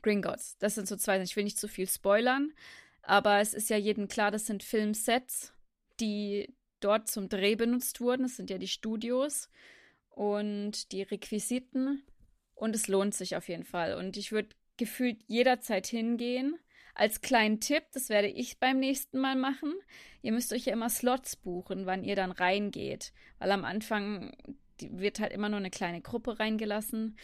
Gringotts. 0.00 0.56
Das 0.56 0.74
sind 0.74 0.88
so 0.88 0.96
zwei. 0.96 1.20
Ich 1.20 1.36
will 1.36 1.44
nicht 1.44 1.58
zu 1.58 1.68
viel 1.68 1.86
spoilern, 1.86 2.54
aber 3.02 3.40
es 3.40 3.52
ist 3.52 3.68
ja 3.68 3.76
jedem 3.76 4.08
klar, 4.08 4.30
das 4.30 4.46
sind 4.46 4.62
Filmsets, 4.62 5.52
die 6.00 6.54
dort 6.80 7.08
zum 7.08 7.28
Dreh 7.28 7.56
benutzt 7.56 8.00
wurden. 8.00 8.22
Das 8.22 8.36
sind 8.36 8.48
ja 8.48 8.56
die 8.56 8.68
Studios 8.68 9.50
und 10.08 10.92
die 10.92 11.02
Requisiten. 11.02 12.02
Und 12.62 12.76
es 12.76 12.86
lohnt 12.86 13.12
sich 13.12 13.34
auf 13.34 13.48
jeden 13.48 13.64
Fall. 13.64 13.94
Und 13.94 14.16
ich 14.16 14.30
würde 14.30 14.50
gefühlt 14.76 15.18
jederzeit 15.26 15.84
hingehen. 15.84 16.60
Als 16.94 17.20
kleinen 17.20 17.58
Tipp, 17.58 17.82
das 17.92 18.08
werde 18.08 18.28
ich 18.28 18.60
beim 18.60 18.78
nächsten 18.78 19.18
Mal 19.18 19.34
machen. 19.34 19.74
Ihr 20.22 20.30
müsst 20.30 20.52
euch 20.52 20.66
ja 20.66 20.72
immer 20.72 20.88
Slots 20.88 21.34
buchen, 21.34 21.86
wann 21.86 22.04
ihr 22.04 22.14
dann 22.14 22.30
reingeht. 22.30 23.12
Weil 23.40 23.50
am 23.50 23.64
Anfang 23.64 24.30
wird 24.78 25.18
halt 25.18 25.32
immer 25.32 25.48
nur 25.48 25.58
eine 25.58 25.70
kleine 25.70 26.02
Gruppe 26.02 26.38
reingelassen. 26.38 27.16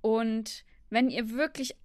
Und 0.00 0.64
wenn 0.88 1.08
ihr 1.08 1.30
wirklich 1.30 1.76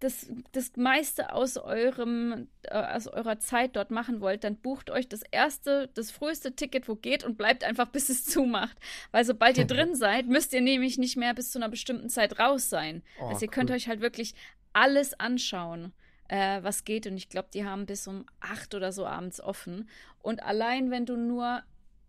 das, 0.00 0.26
das 0.52 0.76
meiste 0.76 1.32
aus 1.32 1.56
eurem, 1.56 2.48
äh, 2.62 2.74
aus 2.74 3.06
eurer 3.06 3.38
Zeit 3.38 3.76
dort 3.76 3.90
machen 3.90 4.20
wollt, 4.20 4.44
dann 4.44 4.56
bucht 4.56 4.90
euch 4.90 5.08
das 5.08 5.22
erste, 5.30 5.88
das 5.94 6.10
früheste 6.10 6.54
Ticket, 6.54 6.88
wo 6.88 6.96
geht 6.96 7.24
und 7.24 7.38
bleibt 7.38 7.64
einfach, 7.64 7.88
bis 7.88 8.08
es 8.08 8.24
zumacht. 8.26 8.76
Weil 9.10 9.24
sobald 9.24 9.56
ihr 9.56 9.64
drin 9.66 9.94
seid, 9.94 10.26
müsst 10.26 10.52
ihr 10.52 10.60
nämlich 10.60 10.98
nicht 10.98 11.16
mehr 11.16 11.32
bis 11.34 11.50
zu 11.50 11.58
einer 11.58 11.70
bestimmten 11.70 12.10
Zeit 12.10 12.38
raus 12.38 12.68
sein. 12.68 13.02
Oh, 13.20 13.28
also 13.28 13.42
ihr 13.42 13.48
cool. 13.48 13.54
könnt 13.54 13.70
euch 13.70 13.88
halt 13.88 14.00
wirklich 14.00 14.34
alles 14.72 15.18
anschauen, 15.18 15.92
äh, 16.28 16.62
was 16.62 16.84
geht. 16.84 17.06
Und 17.06 17.16
ich 17.16 17.30
glaube, 17.30 17.48
die 17.54 17.64
haben 17.64 17.86
bis 17.86 18.06
um 18.06 18.26
acht 18.40 18.74
oder 18.74 18.92
so 18.92 19.06
abends 19.06 19.40
offen. 19.40 19.88
Und 20.20 20.42
allein 20.42 20.90
wenn 20.90 21.06
du 21.06 21.16
nur 21.16 21.62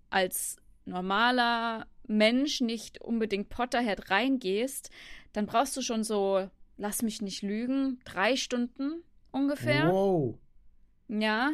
als 0.10 0.58
normaler 0.84 1.88
Mensch 2.06 2.62
nicht 2.62 3.02
unbedingt 3.02 3.50
Potterhead 3.50 4.10
reingehst, 4.10 4.90
dann 5.34 5.46
brauchst 5.46 5.76
du 5.78 5.82
schon 5.82 6.04
so 6.04 6.50
lass 6.78 7.02
mich 7.02 7.22
nicht 7.22 7.42
lügen, 7.42 8.00
drei 8.06 8.36
Stunden 8.36 9.04
ungefähr. 9.32 9.92
Wow. 9.92 10.38
Ja. 11.08 11.52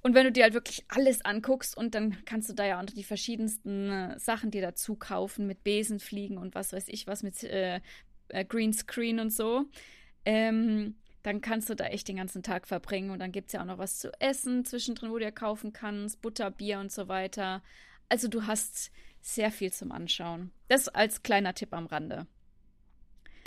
Und 0.00 0.14
wenn 0.14 0.24
du 0.24 0.32
dir 0.32 0.44
halt 0.44 0.54
wirklich 0.54 0.84
alles 0.88 1.24
anguckst 1.24 1.76
und 1.76 1.94
dann 1.94 2.24
kannst 2.24 2.48
du 2.48 2.54
da 2.54 2.64
ja 2.64 2.78
unter 2.78 2.94
die 2.94 3.04
verschiedensten 3.04 3.90
äh, 3.90 4.18
Sachen 4.18 4.50
dir 4.50 4.62
dazu 4.62 4.94
kaufen 4.94 5.46
mit 5.46 5.64
Besenfliegen 5.64 6.38
und 6.38 6.54
was 6.54 6.72
weiß 6.72 6.88
ich 6.88 7.06
was 7.06 7.22
mit 7.22 7.42
äh, 7.42 7.80
äh, 8.28 8.44
Greenscreen 8.44 9.18
und 9.18 9.30
so. 9.30 9.64
Ähm, 10.24 10.96
dann 11.22 11.40
kannst 11.40 11.68
du 11.68 11.74
da 11.74 11.86
echt 11.86 12.08
den 12.08 12.16
ganzen 12.16 12.42
Tag 12.42 12.68
verbringen 12.68 13.10
und 13.10 13.18
dann 13.18 13.32
gibt 13.32 13.48
es 13.48 13.52
ja 13.52 13.60
auch 13.60 13.66
noch 13.66 13.78
was 13.78 13.98
zu 13.98 14.12
essen 14.20 14.64
zwischendrin, 14.64 15.10
wo 15.10 15.14
du 15.14 15.24
dir 15.24 15.32
kaufen 15.32 15.72
kannst, 15.72 16.22
Butter, 16.22 16.50
Bier 16.50 16.78
und 16.78 16.92
so 16.92 17.08
weiter. 17.08 17.62
Also 18.08 18.28
du 18.28 18.46
hast 18.46 18.92
sehr 19.20 19.50
viel 19.50 19.72
zum 19.72 19.92
Anschauen. 19.92 20.52
Das 20.68 20.88
als 20.88 21.22
kleiner 21.22 21.54
Tipp 21.54 21.74
am 21.74 21.86
Rande. 21.86 22.26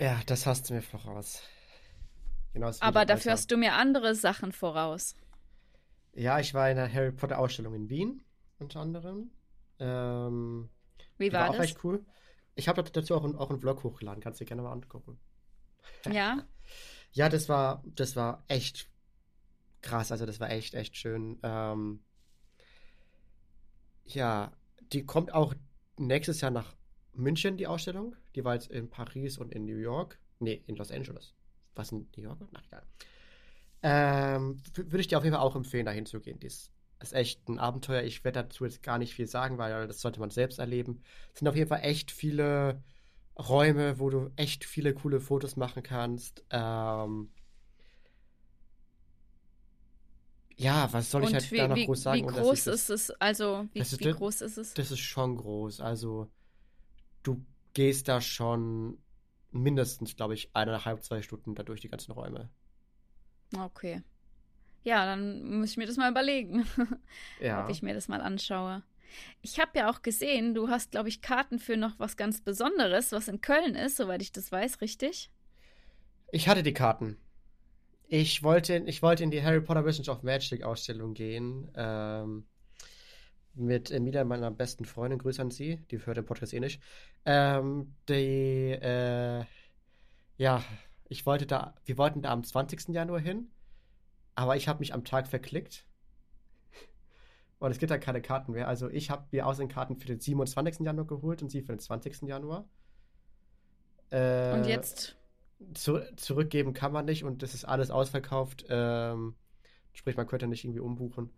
Ja, 0.02 0.20
das 0.26 0.48
hast 0.48 0.68
du 0.68 0.74
mir 0.74 0.82
voraus. 0.82 1.44
Genau 2.54 2.72
Aber 2.80 3.06
dafür 3.06 3.34
hast 3.34 3.52
du 3.52 3.58
mir 3.58 3.74
andere 3.74 4.16
Sachen 4.16 4.52
voraus. 4.52 5.14
Ja, 6.14 6.40
ich 6.40 6.56
war 6.56 6.72
in 6.72 6.78
der 6.78 6.92
Harry 6.92 7.12
Potter 7.12 7.38
Ausstellung 7.38 7.76
in 7.76 7.88
Wien, 7.88 8.24
unter 8.58 8.80
anderem. 8.80 9.30
Ähm, 9.78 10.70
Wie 11.20 11.32
war, 11.32 11.42
war 11.42 11.48
das? 11.50 11.56
auch 11.56 11.62
recht 11.62 11.84
cool. 11.84 12.04
Ich 12.56 12.68
habe 12.68 12.82
dazu 12.82 13.16
auch, 13.16 13.24
ein, 13.24 13.36
auch 13.36 13.52
einen 13.52 13.60
Vlog 13.60 13.84
hochgeladen, 13.84 14.24
kannst 14.24 14.40
du 14.40 14.44
dir 14.44 14.50
gerne 14.50 14.64
mal 14.64 14.72
angucken. 14.72 15.20
Ja. 16.12 16.48
ja, 17.12 17.30
das 17.30 17.48
war, 17.48 17.84
das 17.86 18.16
war 18.16 18.44
echt 18.48 18.90
krass, 19.82 20.12
also 20.12 20.26
das 20.26 20.40
war 20.40 20.50
echt, 20.50 20.74
echt 20.74 20.98
schön. 20.98 21.38
Ähm, 21.44 22.04
ja, 24.06 24.52
die 24.94 25.06
kommt 25.06 25.32
auch 25.32 25.54
nächstes 25.98 26.42
Jahr 26.42 26.52
nach 26.52 26.74
München, 27.14 27.58
die 27.58 27.68
Ausstellung. 27.68 28.16
Die 28.36 28.44
war 28.44 28.54
jetzt 28.54 28.72
in 28.72 28.90
Paris 28.90 29.38
und 29.38 29.54
in 29.54 29.66
New 29.66 29.78
York. 29.78 30.20
Nee, 30.40 30.64
in 30.68 30.76
Los 30.76 30.92
Angeles. 30.92 31.34
Was 31.76 31.92
in 31.92 32.08
New 32.16 32.24
York? 32.24 32.40
Ach, 32.54 32.64
egal. 32.68 32.84
Ähm, 33.84 34.62
würde 34.76 35.00
ich 35.00 35.08
dir 35.08 35.18
auf 35.18 35.24
jeden 35.24 35.36
Fall 35.36 35.44
auch 35.44 35.56
empfehlen, 35.56 35.86
da 35.86 35.92
hinzugehen. 35.92 36.40
Das 36.40 36.72
ist 37.02 37.14
echt 37.14 37.48
ein 37.50 37.60
Abenteuer. 37.60 38.04
Ich 38.04 38.24
werde 38.24 38.44
dazu 38.44 38.64
jetzt 38.66 38.84
gar 38.84 38.98
nicht 38.98 39.14
viel 39.14 39.28
sagen, 39.28 39.58
weil 39.58 39.88
das 39.88 40.02
sollte 40.02 40.20
man 40.20 40.30
selbst 40.30 40.60
erleben. 40.60 41.02
Es 41.34 41.40
sind 41.40 41.48
auf 41.48 41.56
jeden 41.56 41.70
Fall 41.70 41.82
echt 41.84 42.12
viele 42.12 42.84
Räume, 43.38 44.00
wo 44.00 44.10
du 44.10 44.30
echt 44.36 44.66
viele 44.66 44.94
coole 44.94 45.20
Fotos 45.20 45.56
machen 45.56 45.84
kannst. 45.84 46.44
Ähm, 46.50 47.32
ja, 50.58 50.92
was 50.94 51.10
soll 51.10 51.24
ich 51.24 51.34
halt 51.34 51.52
wie, 51.52 51.58
da 51.58 51.68
noch 51.68 51.76
groß 51.76 52.04
sagen? 52.04 52.22
Wie 52.22 52.28
groß 52.28 52.68
ist 52.68 52.90
es? 52.90 53.10
Also, 53.20 53.68
wie, 53.74 53.80
ist, 53.80 54.00
wie 54.00 54.12
groß 54.12 54.42
ist 54.42 54.58
es? 54.58 54.74
Das 54.76 54.92
ist 54.92 55.00
schon 55.00 55.38
groß. 55.38 55.82
Also, 55.82 56.30
du 57.24 57.46
gehst 57.74 58.08
da 58.08 58.22
schon 58.22 58.98
mindestens, 59.52 60.16
glaube 60.16 60.34
ich, 60.34 60.56
eineinhalb, 60.56 61.04
zwei 61.04 61.22
Stunden 61.22 61.56
da 61.56 61.64
durch 61.64 61.82
die 61.82 61.90
ganzen 61.90 62.12
Räume. 62.12 62.50
Okay. 63.58 64.02
Ja, 64.84 65.06
dann 65.06 65.60
muss 65.60 65.72
ich 65.72 65.78
mir 65.78 65.86
das 65.86 65.98
mal 65.98 66.10
überlegen, 66.10 66.66
ja. 67.40 67.64
ob 67.64 67.70
ich 67.70 67.84
mir 67.84 67.94
das 67.94 68.08
mal 68.08 68.22
anschaue. 68.22 68.84
Ich 69.42 69.60
habe 69.60 69.78
ja 69.78 69.92
auch 69.92 70.02
gesehen, 70.02 70.54
du 70.54 70.70
hast, 70.70 70.92
glaube 70.92 71.10
ich, 71.10 71.22
Karten 71.22 71.60
für 71.60 71.78
noch 71.78 72.00
was 72.00 72.18
ganz 72.18 72.42
Besonderes, 72.42 73.12
was 73.12 73.28
in 73.28 73.42
Köln 73.42 73.76
ist, 73.76 73.98
soweit 73.98 74.22
ich 74.22 74.32
das 74.32 74.52
weiß, 74.52 74.82
richtig? 74.82 75.30
Ich 76.32 76.48
hatte 76.48 76.64
die 76.64 76.74
Karten. 76.74 77.18
Ich 78.08 78.42
wollte, 78.42 78.78
ich 78.78 79.02
wollte 79.02 79.24
in 79.24 79.32
die 79.32 79.44
Harry 79.44 79.62
Potter 79.62 79.86
Wizards 79.86 80.10
of 80.10 80.24
Magic 80.24 80.64
Ausstellung 80.64 81.14
gehen. 81.14 81.70
Ähm, 81.76 82.46
mit 83.54 83.92
Emilia, 83.92 84.24
meiner 84.24 84.52
besten 84.52 84.86
Freundin, 84.86 85.20
Grüße 85.20 85.42
an 85.42 85.52
sie, 85.52 85.78
die 85.92 86.04
hört 86.06 86.18
den 86.18 86.26
Podcast 86.26 86.54
eh 86.54 86.60
nicht. 86.60 86.82
Ähm, 87.26 87.94
die, 88.08 88.72
äh, 88.72 89.44
ja, 90.38 90.64
ich 91.10 91.26
wollte 91.26 91.46
da, 91.46 91.76
wir 91.86 91.98
wollten 91.98 92.22
da 92.22 92.32
am 92.32 92.44
20. 92.44 92.90
Januar 92.90 93.20
hin, 93.20 93.50
aber 94.36 94.56
ich 94.56 94.68
habe 94.68 94.80
mich 94.80 94.94
am 94.94 95.04
Tag 95.04 95.28
verklickt. 95.28 95.86
Und 97.60 97.72
es 97.72 97.78
gibt 97.78 97.92
da 97.92 97.98
keine 98.00 98.22
Karten 98.22 98.54
mehr. 98.54 98.68
Also 98.68 98.90
ich 98.90 99.12
habe 99.12 99.28
mir 99.32 99.46
außerdem 99.46 99.70
Karten 99.70 99.96
für 99.98 100.08
den 100.08 100.20
27. 100.20 100.80
Januar 100.80 101.06
geholt 101.06 101.44
und 101.44 101.50
sie 101.50 101.62
für 101.62 101.74
den 101.74 101.80
20. 101.80 102.24
Januar. 102.24 102.66
Äh, 104.10 104.54
und 104.54 104.66
jetzt? 104.66 105.18
Zu, 105.76 106.00
zurückgeben 106.16 106.74
kann 106.74 106.92
man 106.92 107.06
nicht 107.06 107.24
und 107.24 107.44
das 107.44 107.54
ist 107.54 107.66
alles 107.66 107.92
ausverkauft. 107.92 108.66
Ähm, 108.70 109.36
sprich, 109.94 110.18
man 110.18 110.26
könnte 110.26 110.48
nicht 110.48 110.64
irgendwie 110.64 110.80
umbuchen 110.80 111.30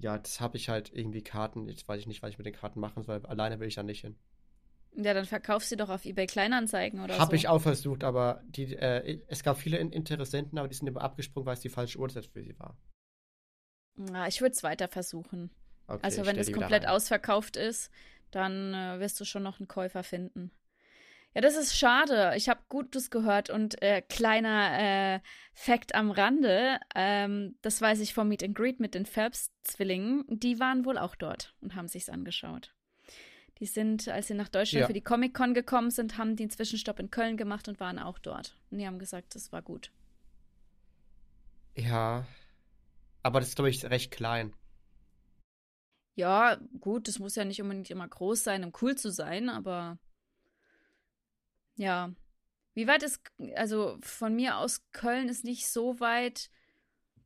ja, 0.00 0.18
das 0.18 0.40
habe 0.40 0.56
ich 0.56 0.68
halt 0.68 0.90
irgendwie 0.92 1.22
Karten. 1.22 1.68
Jetzt 1.68 1.86
weiß 1.86 2.00
ich 2.00 2.06
nicht, 2.06 2.22
was 2.22 2.30
ich 2.30 2.38
mit 2.38 2.46
den 2.46 2.54
Karten 2.54 2.80
machen 2.80 3.02
soll. 3.02 3.24
Alleine 3.26 3.60
will 3.60 3.68
ich 3.68 3.74
da 3.74 3.82
nicht 3.82 4.00
hin. 4.00 4.16
Ja, 4.96 5.14
dann 5.14 5.24
verkauf 5.24 5.64
sie 5.64 5.76
doch 5.76 5.88
auf 5.88 6.04
eBay 6.04 6.26
Kleinanzeigen 6.26 7.00
oder 7.00 7.14
hab 7.14 7.20
so. 7.20 7.26
Habe 7.26 7.36
ich 7.36 7.48
auch 7.48 7.60
versucht, 7.60 8.02
aber 8.02 8.42
die, 8.44 8.74
äh, 8.74 9.20
es 9.28 9.44
gab 9.44 9.58
viele 9.58 9.78
Interessenten, 9.78 10.58
aber 10.58 10.68
die 10.68 10.74
sind 10.74 10.88
immer 10.88 11.02
abgesprungen, 11.02 11.46
weil 11.46 11.54
es 11.54 11.60
die 11.60 11.68
falsche 11.68 11.98
Uhrzeit 11.98 12.26
für 12.26 12.42
sie 12.42 12.58
war. 12.58 12.76
Ja, 14.12 14.26
ich 14.26 14.40
würde 14.40 14.52
es 14.52 14.62
weiter 14.62 14.88
versuchen. 14.88 15.50
Okay, 15.86 16.00
also 16.02 16.26
wenn 16.26 16.38
es 16.38 16.52
komplett 16.52 16.86
ausverkauft 16.86 17.56
ist, 17.56 17.90
dann 18.30 18.74
äh, 18.74 19.00
wirst 19.00 19.20
du 19.20 19.24
schon 19.24 19.42
noch 19.42 19.60
einen 19.60 19.68
Käufer 19.68 20.02
finden. 20.02 20.50
Ja, 21.34 21.40
das 21.40 21.56
ist 21.56 21.78
schade. 21.78 22.32
Ich 22.36 22.48
habe 22.48 22.60
Gutes 22.68 23.10
gehört 23.10 23.50
und 23.50 23.80
äh, 23.82 24.02
kleiner 24.02 25.16
äh, 25.16 25.20
Fact 25.54 25.94
am 25.94 26.10
Rande, 26.10 26.80
ähm, 26.94 27.56
das 27.62 27.80
weiß 27.80 28.00
ich 28.00 28.14
vom 28.14 28.28
Meet 28.28 28.42
and 28.42 28.54
Greet 28.56 28.80
mit 28.80 28.94
den 28.94 29.06
Phelps-Zwillingen, 29.06 30.24
die 30.28 30.58
waren 30.58 30.84
wohl 30.84 30.98
auch 30.98 31.14
dort 31.14 31.54
und 31.60 31.76
haben 31.76 31.86
sich's 31.86 32.08
angeschaut. 32.08 32.74
Die 33.60 33.66
sind, 33.66 34.08
als 34.08 34.26
sie 34.26 34.34
nach 34.34 34.48
Deutschland 34.48 34.80
ja. 34.80 34.86
für 34.86 34.92
die 34.92 35.02
Comic-Con 35.02 35.54
gekommen 35.54 35.90
sind, 35.90 36.16
haben 36.18 36.34
die 36.34 36.44
einen 36.44 36.50
Zwischenstopp 36.50 36.98
in 36.98 37.10
Köln 37.10 37.36
gemacht 37.36 37.68
und 37.68 37.78
waren 37.78 37.98
auch 37.98 38.18
dort. 38.18 38.56
Und 38.70 38.78
die 38.78 38.86
haben 38.86 38.98
gesagt, 38.98 39.34
das 39.34 39.52
war 39.52 39.60
gut. 39.60 39.92
Ja, 41.76 42.26
aber 43.22 43.40
das 43.40 43.50
ist, 43.50 43.56
glaube 43.56 43.70
ich, 43.70 43.84
recht 43.84 44.10
klein. 44.10 44.54
Ja, 46.16 46.58
gut, 46.80 47.06
das 47.06 47.18
muss 47.18 47.36
ja 47.36 47.44
nicht 47.44 47.62
unbedingt 47.62 47.90
immer 47.90 48.08
groß 48.08 48.42
sein, 48.42 48.64
um 48.64 48.72
cool 48.80 48.96
zu 48.96 49.10
sein, 49.10 49.48
aber 49.48 49.98
ja. 51.80 52.12
Wie 52.74 52.86
weit 52.86 53.02
ist, 53.02 53.20
also 53.56 53.98
von 54.02 54.36
mir 54.36 54.58
aus, 54.58 54.82
Köln 54.92 55.28
ist 55.28 55.44
nicht 55.44 55.66
so 55.66 55.98
weit, 55.98 56.50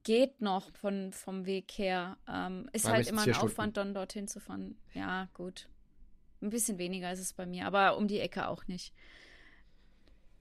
geht 0.05 0.41
noch 0.41 0.71
von, 0.77 1.13
vom 1.13 1.45
Weg 1.45 1.73
her. 1.73 2.17
Ähm, 2.29 2.71
ist 2.73 2.89
halt 2.89 3.09
immer 3.09 3.23
ein 3.23 3.35
Aufwand, 3.35 3.77
dann 3.77 3.95
dorthin 3.95 4.29
zu 4.29 4.41
fahren. 4.41 4.79
Ja, 4.95 5.29
gut. 5.35 5.69
Ein 6.41 6.51
bisschen 6.51 6.79
weniger 6.79 7.13
ist 7.13 7.21
es 7.21 7.33
bei 7.33 7.47
mir, 7.47 7.67
aber 7.67 7.97
um 7.97 8.07
die 8.07 8.21
Ecke 8.21 8.49
auch 8.49 8.67
nicht. 8.67 8.95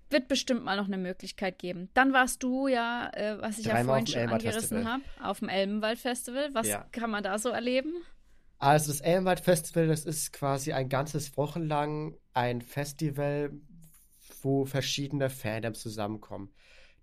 Wird 0.10 0.28
bestimmt 0.28 0.64
mal 0.64 0.78
noch 0.78 0.86
eine 0.86 0.98
Möglichkeit 0.98 1.58
geben. 1.58 1.90
Dann 1.96 2.14
warst 2.14 2.44
du 2.44 2.68
ja, 2.68 3.10
äh, 3.14 3.42
was 3.42 3.58
ich 3.58 3.66
Dreimal 3.66 3.80
ja 3.82 3.86
vorhin 3.86 4.08
schon 4.08 4.30
angerissen 4.30 4.88
habe, 4.88 5.04
auf 5.22 5.40
dem 5.40 5.50
Elbenwald-Festival. 5.50 6.54
Was 6.54 6.68
ja. 6.68 6.86
kann 6.92 7.10
man 7.10 7.24
da 7.24 7.40
so 7.40 7.50
erleben? 7.50 7.94
Also 8.60 8.92
das 8.92 9.02
Elbenwald-Festival, 9.02 9.88
das 9.88 10.06
ist 10.06 10.32
quasi 10.34 10.72
ein 10.72 10.88
ganzes 10.88 11.36
Wochenlang 11.36 12.16
ein 12.34 12.62
Festival 12.62 13.52
wo 14.44 14.66
verschiedene 14.66 15.30
Fandoms 15.30 15.80
zusammenkommen. 15.82 16.52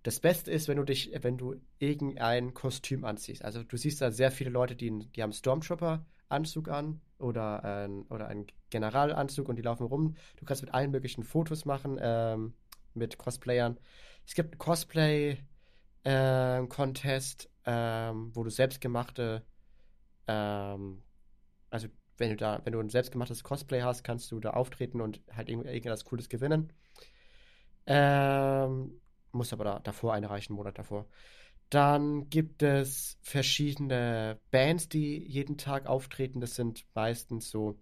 Das 0.02 0.20
Beste 0.20 0.50
ist, 0.50 0.68
wenn 0.68 0.76
du 0.78 0.84
dich, 0.84 1.12
wenn 1.22 1.36
du 1.38 1.56
irgendein 1.78 2.54
Kostüm 2.54 3.04
anziehst. 3.04 3.44
Also 3.44 3.62
du 3.64 3.76
siehst 3.76 4.00
da 4.00 4.10
sehr 4.10 4.30
viele 4.32 4.50
Leute, 4.50 4.74
die, 4.76 4.90
die 5.10 5.22
haben 5.22 5.32
Stormtrooper-Anzug 5.32 6.68
an 6.68 7.00
oder, 7.18 7.62
ein, 7.64 8.02
oder 8.08 8.28
einen 8.28 8.46
Generalanzug 8.70 9.48
und 9.48 9.56
die 9.56 9.62
laufen 9.62 9.86
rum. 9.86 10.16
Du 10.36 10.44
kannst 10.46 10.62
mit 10.62 10.72
allen 10.74 10.90
möglichen 10.90 11.22
Fotos 11.24 11.64
machen, 11.66 11.98
ähm, 12.00 12.54
mit 12.94 13.18
Cosplayern. 13.18 13.78
Es 14.26 14.34
gibt 14.34 14.52
einen 14.54 14.58
Cosplay-Contest, 14.58 17.50
ähm, 17.66 18.30
wo 18.34 18.42
du 18.44 18.50
selbstgemachte 18.50 19.44
ähm, 20.26 21.02
Also 21.70 21.88
wenn 22.18 22.30
du 22.30 22.36
da, 22.36 22.60
wenn 22.64 22.72
du 22.72 22.80
ein 22.80 22.90
selbstgemachtes 22.90 23.44
Cosplay 23.44 23.82
hast, 23.82 24.02
kannst 24.04 24.30
du 24.32 24.40
da 24.40 24.50
auftreten 24.50 25.00
und 25.00 25.20
halt 25.32 25.48
irgendwas 25.48 26.04
Cooles 26.04 26.28
gewinnen. 26.28 26.72
Ähm, 27.92 29.00
muss 29.32 29.52
aber 29.52 29.64
da, 29.64 29.78
davor 29.80 30.14
einreichen, 30.14 30.52
einen 30.52 30.58
Monat 30.58 30.78
davor. 30.78 31.06
Dann 31.70 32.30
gibt 32.30 32.62
es 32.62 33.18
verschiedene 33.20 34.38
Bands, 34.52 34.88
die 34.88 35.18
jeden 35.18 35.58
Tag 35.58 35.86
auftreten. 35.86 36.40
Das 36.40 36.54
sind 36.54 36.86
meistens 36.94 37.50
so, 37.50 37.80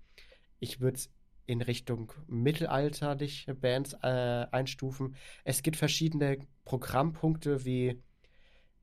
ich 0.60 0.80
würde 0.80 0.96
es 0.96 1.10
in 1.44 1.60
Richtung 1.60 2.12
mittelalterliche 2.26 3.54
Bands 3.54 3.92
äh, 4.02 4.46
einstufen. 4.50 5.14
Es 5.44 5.62
gibt 5.62 5.76
verschiedene 5.76 6.38
Programmpunkte 6.64 7.66
wie 7.66 8.02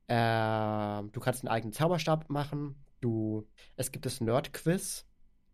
äh, 0.06 1.02
du 1.12 1.20
kannst 1.20 1.42
einen 1.42 1.48
eigenen 1.48 1.72
Zauberstab 1.72 2.30
machen. 2.30 2.76
Du, 3.00 3.48
es 3.74 3.90
gibt 3.90 4.06
das 4.06 4.20
Nerd-Quiz, 4.20 5.06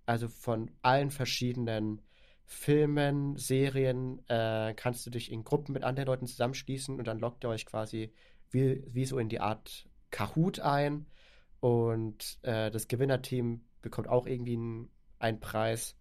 also 0.04 0.28
von 0.28 0.70
allen 0.82 1.10
verschiedenen 1.10 2.02
Filmen, 2.52 3.36
Serien 3.36 4.22
äh, 4.28 4.74
kannst 4.74 5.06
du 5.06 5.10
dich 5.10 5.32
in 5.32 5.42
Gruppen 5.42 5.72
mit 5.72 5.84
anderen 5.84 6.06
Leuten 6.06 6.26
zusammenschließen 6.26 6.96
und 6.98 7.06
dann 7.06 7.18
lockt 7.18 7.44
ihr 7.44 7.48
euch 7.48 7.66
quasi 7.66 8.12
wie, 8.50 8.84
wie 8.86 9.04
so 9.06 9.18
in 9.18 9.28
die 9.28 9.40
Art 9.40 9.88
Kahoot 10.10 10.60
ein. 10.60 11.06
Und 11.60 12.38
äh, 12.42 12.70
das 12.70 12.88
Gewinnerteam 12.88 13.64
bekommt 13.80 14.08
auch 14.08 14.26
irgendwie 14.26 14.88
einen 15.18 15.40
Preis. 15.40 15.96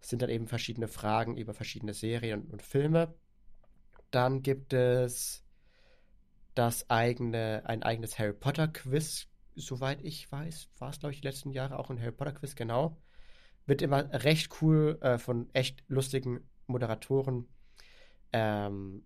Es 0.00 0.08
sind 0.08 0.22
dann 0.22 0.30
eben 0.30 0.48
verschiedene 0.48 0.88
Fragen 0.88 1.36
über 1.36 1.52
verschiedene 1.52 1.94
Serien 1.94 2.46
und 2.46 2.62
Filme. 2.62 3.14
Dann 4.10 4.42
gibt 4.42 4.72
es 4.72 5.44
das 6.54 6.88
eigene, 6.88 7.62
ein 7.66 7.82
eigenes 7.82 8.18
Harry 8.18 8.32
Potter 8.32 8.66
Quiz, 8.66 9.28
soweit 9.54 10.02
ich 10.02 10.30
weiß, 10.32 10.68
war 10.78 10.90
es, 10.90 10.98
glaube 10.98 11.12
ich, 11.12 11.20
die 11.20 11.26
letzten 11.26 11.50
Jahre 11.50 11.78
auch 11.78 11.90
ein 11.90 12.00
Harry 12.00 12.12
Potter 12.12 12.32
Quiz, 12.32 12.56
genau. 12.56 12.96
Wird 13.66 13.82
immer 13.82 14.12
recht 14.24 14.50
cool 14.60 14.98
äh, 15.00 15.18
von 15.18 15.48
echt 15.52 15.84
lustigen 15.88 16.48
Moderatoren 16.66 17.46
ähm, 18.32 19.04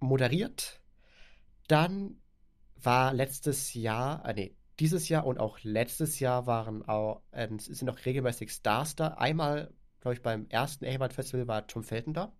moderiert. 0.00 0.80
Dann 1.68 2.20
war 2.76 3.12
letztes 3.12 3.74
Jahr, 3.74 4.24
äh, 4.26 4.34
nee, 4.34 4.56
dieses 4.80 5.08
Jahr 5.08 5.26
und 5.26 5.38
auch 5.38 5.58
letztes 5.62 6.20
Jahr 6.20 6.46
waren 6.46 6.86
auch, 6.86 7.22
äh, 7.30 7.48
sind 7.58 7.84
noch 7.84 8.04
regelmäßig 8.04 8.50
Stars 8.50 8.96
da. 8.96 9.08
Einmal, 9.08 9.72
glaube 10.00 10.14
ich, 10.14 10.22
beim 10.22 10.46
ersten 10.48 10.84
Ehrenwald 10.84 11.12
Festival 11.12 11.46
war 11.48 11.66
Tom 11.66 11.84
Felton 11.84 12.14
da. 12.14 12.32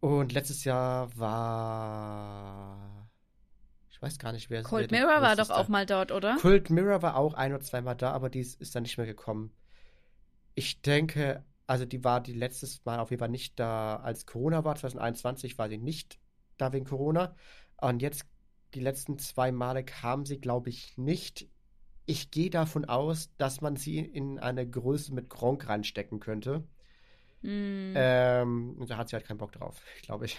Und 0.00 0.32
letztes 0.32 0.64
Jahr 0.64 1.16
war. 1.18 3.08
Ich 3.90 4.02
weiß 4.02 4.18
gar 4.18 4.32
nicht, 4.32 4.50
wer 4.50 4.60
es 4.60 4.66
Cold 4.66 4.90
Mirror 4.90 5.22
war 5.22 5.36
doch 5.36 5.48
auch 5.48 5.68
mal 5.68 5.86
dort, 5.86 6.12
oder? 6.12 6.36
Cold 6.38 6.68
Mirror 6.68 7.00
war 7.00 7.16
auch 7.16 7.32
ein 7.32 7.54
oder 7.54 7.62
zweimal 7.62 7.96
da, 7.96 8.12
aber 8.12 8.28
die 8.28 8.40
ist 8.40 8.74
dann 8.74 8.82
nicht 8.82 8.98
mehr 8.98 9.06
gekommen. 9.06 9.52
Ich 10.56 10.80
denke, 10.80 11.44
also 11.66 11.84
die 11.84 12.02
war 12.02 12.22
die 12.22 12.32
letztes 12.32 12.84
Mal 12.84 12.98
auf 12.98 13.10
jeden 13.10 13.20
Fall 13.20 13.28
nicht 13.28 13.60
da, 13.60 13.96
als 13.96 14.24
Corona 14.24 14.64
war. 14.64 14.74
2021 14.74 15.58
war 15.58 15.68
sie 15.68 15.78
nicht 15.78 16.18
da 16.56 16.72
wegen 16.72 16.86
Corona. 16.86 17.36
Und 17.76 18.00
jetzt 18.00 18.24
die 18.74 18.80
letzten 18.80 19.18
zwei 19.18 19.52
Male 19.52 19.84
kam 19.84 20.24
sie, 20.24 20.40
glaube 20.40 20.70
ich, 20.70 20.96
nicht. 20.96 21.46
Ich 22.06 22.30
gehe 22.30 22.50
davon 22.50 22.86
aus, 22.86 23.30
dass 23.36 23.60
man 23.60 23.76
sie 23.76 23.98
in 23.98 24.38
eine 24.38 24.68
Größe 24.68 25.12
mit 25.12 25.28
Gronk 25.28 25.68
reinstecken 25.68 26.20
könnte. 26.20 26.64
Mm. 27.42 27.92
Ähm, 27.94 28.76
und 28.78 28.88
da 28.90 28.96
hat 28.96 29.10
sie 29.10 29.16
halt 29.16 29.26
keinen 29.26 29.38
Bock 29.38 29.52
drauf, 29.52 29.82
glaube 30.02 30.24
ich. 30.24 30.38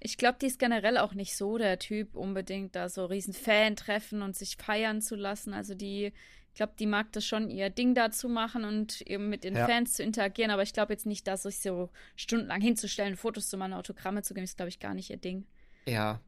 Ich 0.00 0.16
glaube, 0.16 0.38
die 0.40 0.46
ist 0.46 0.58
generell 0.58 0.98
auch 0.98 1.14
nicht 1.14 1.36
so 1.36 1.58
der 1.58 1.78
Typ, 1.78 2.16
unbedingt 2.16 2.74
da 2.74 2.88
so 2.88 3.04
riesen 3.04 3.34
Fan-Treffen 3.34 4.22
und 4.22 4.36
sich 4.36 4.56
feiern 4.56 5.00
zu 5.00 5.14
lassen. 5.14 5.52
Also 5.52 5.74
die, 5.74 6.12
glaube, 6.58 6.74
die 6.78 6.86
mag 6.86 7.10
das 7.12 7.24
schon, 7.24 7.48
ihr 7.48 7.70
Ding 7.70 7.94
dazu 7.94 8.28
machen 8.28 8.64
und 8.64 9.00
eben 9.02 9.30
mit 9.30 9.44
den 9.44 9.56
ja. 9.56 9.64
Fans 9.64 9.94
zu 9.94 10.02
interagieren. 10.02 10.50
Aber 10.50 10.62
ich 10.62 10.74
glaube 10.74 10.92
jetzt 10.92 11.06
nicht, 11.06 11.26
dass 11.26 11.44
sich 11.44 11.60
so 11.60 11.88
stundenlang 12.16 12.60
hinzustellen, 12.60 13.16
Fotos 13.16 13.48
zu 13.48 13.56
machen, 13.56 13.72
Autogramme 13.72 14.22
zu 14.22 14.34
geben, 14.34 14.44
ist, 14.44 14.56
glaube 14.56 14.68
ich, 14.68 14.78
gar 14.78 14.92
nicht 14.92 15.08
ihr 15.08 15.16
Ding. 15.16 15.46
Ja. 15.86 16.20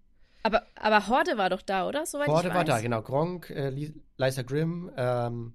Aber, 0.42 0.66
aber 0.76 1.08
Horde 1.08 1.36
war 1.36 1.50
doch 1.50 1.60
da, 1.60 1.86
oder? 1.86 2.06
Soweit 2.06 2.28
Horde 2.28 2.54
war 2.54 2.64
da, 2.64 2.80
genau. 2.80 3.02
Gronk, 3.02 3.50
äh, 3.50 3.70
Lisa 4.16 4.42
Grimm, 4.42 4.90
ähm, 4.96 5.54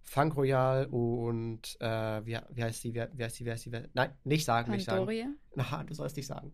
Funk 0.00 0.36
Royal 0.36 0.86
und 0.86 1.76
äh, 1.80 2.24
wie, 2.24 2.38
wie 2.50 2.64
heißt 2.64 2.80
sie? 2.80 2.94
Wie, 2.94 3.04
wie, 3.12 3.24
heißt 3.24 3.36
sie? 3.36 3.44
Wie 3.44 3.50
heißt 3.50 3.64
sie? 3.64 3.70
Nein, 3.92 4.12
nicht 4.24 4.44
sagen, 4.44 4.70
Pandoria? 4.70 5.26
nicht 5.26 5.38
sagen. 5.56 5.70
Na, 5.70 5.84
du 5.84 5.94
sollst 5.94 6.16
nicht 6.16 6.26
sagen. 6.26 6.52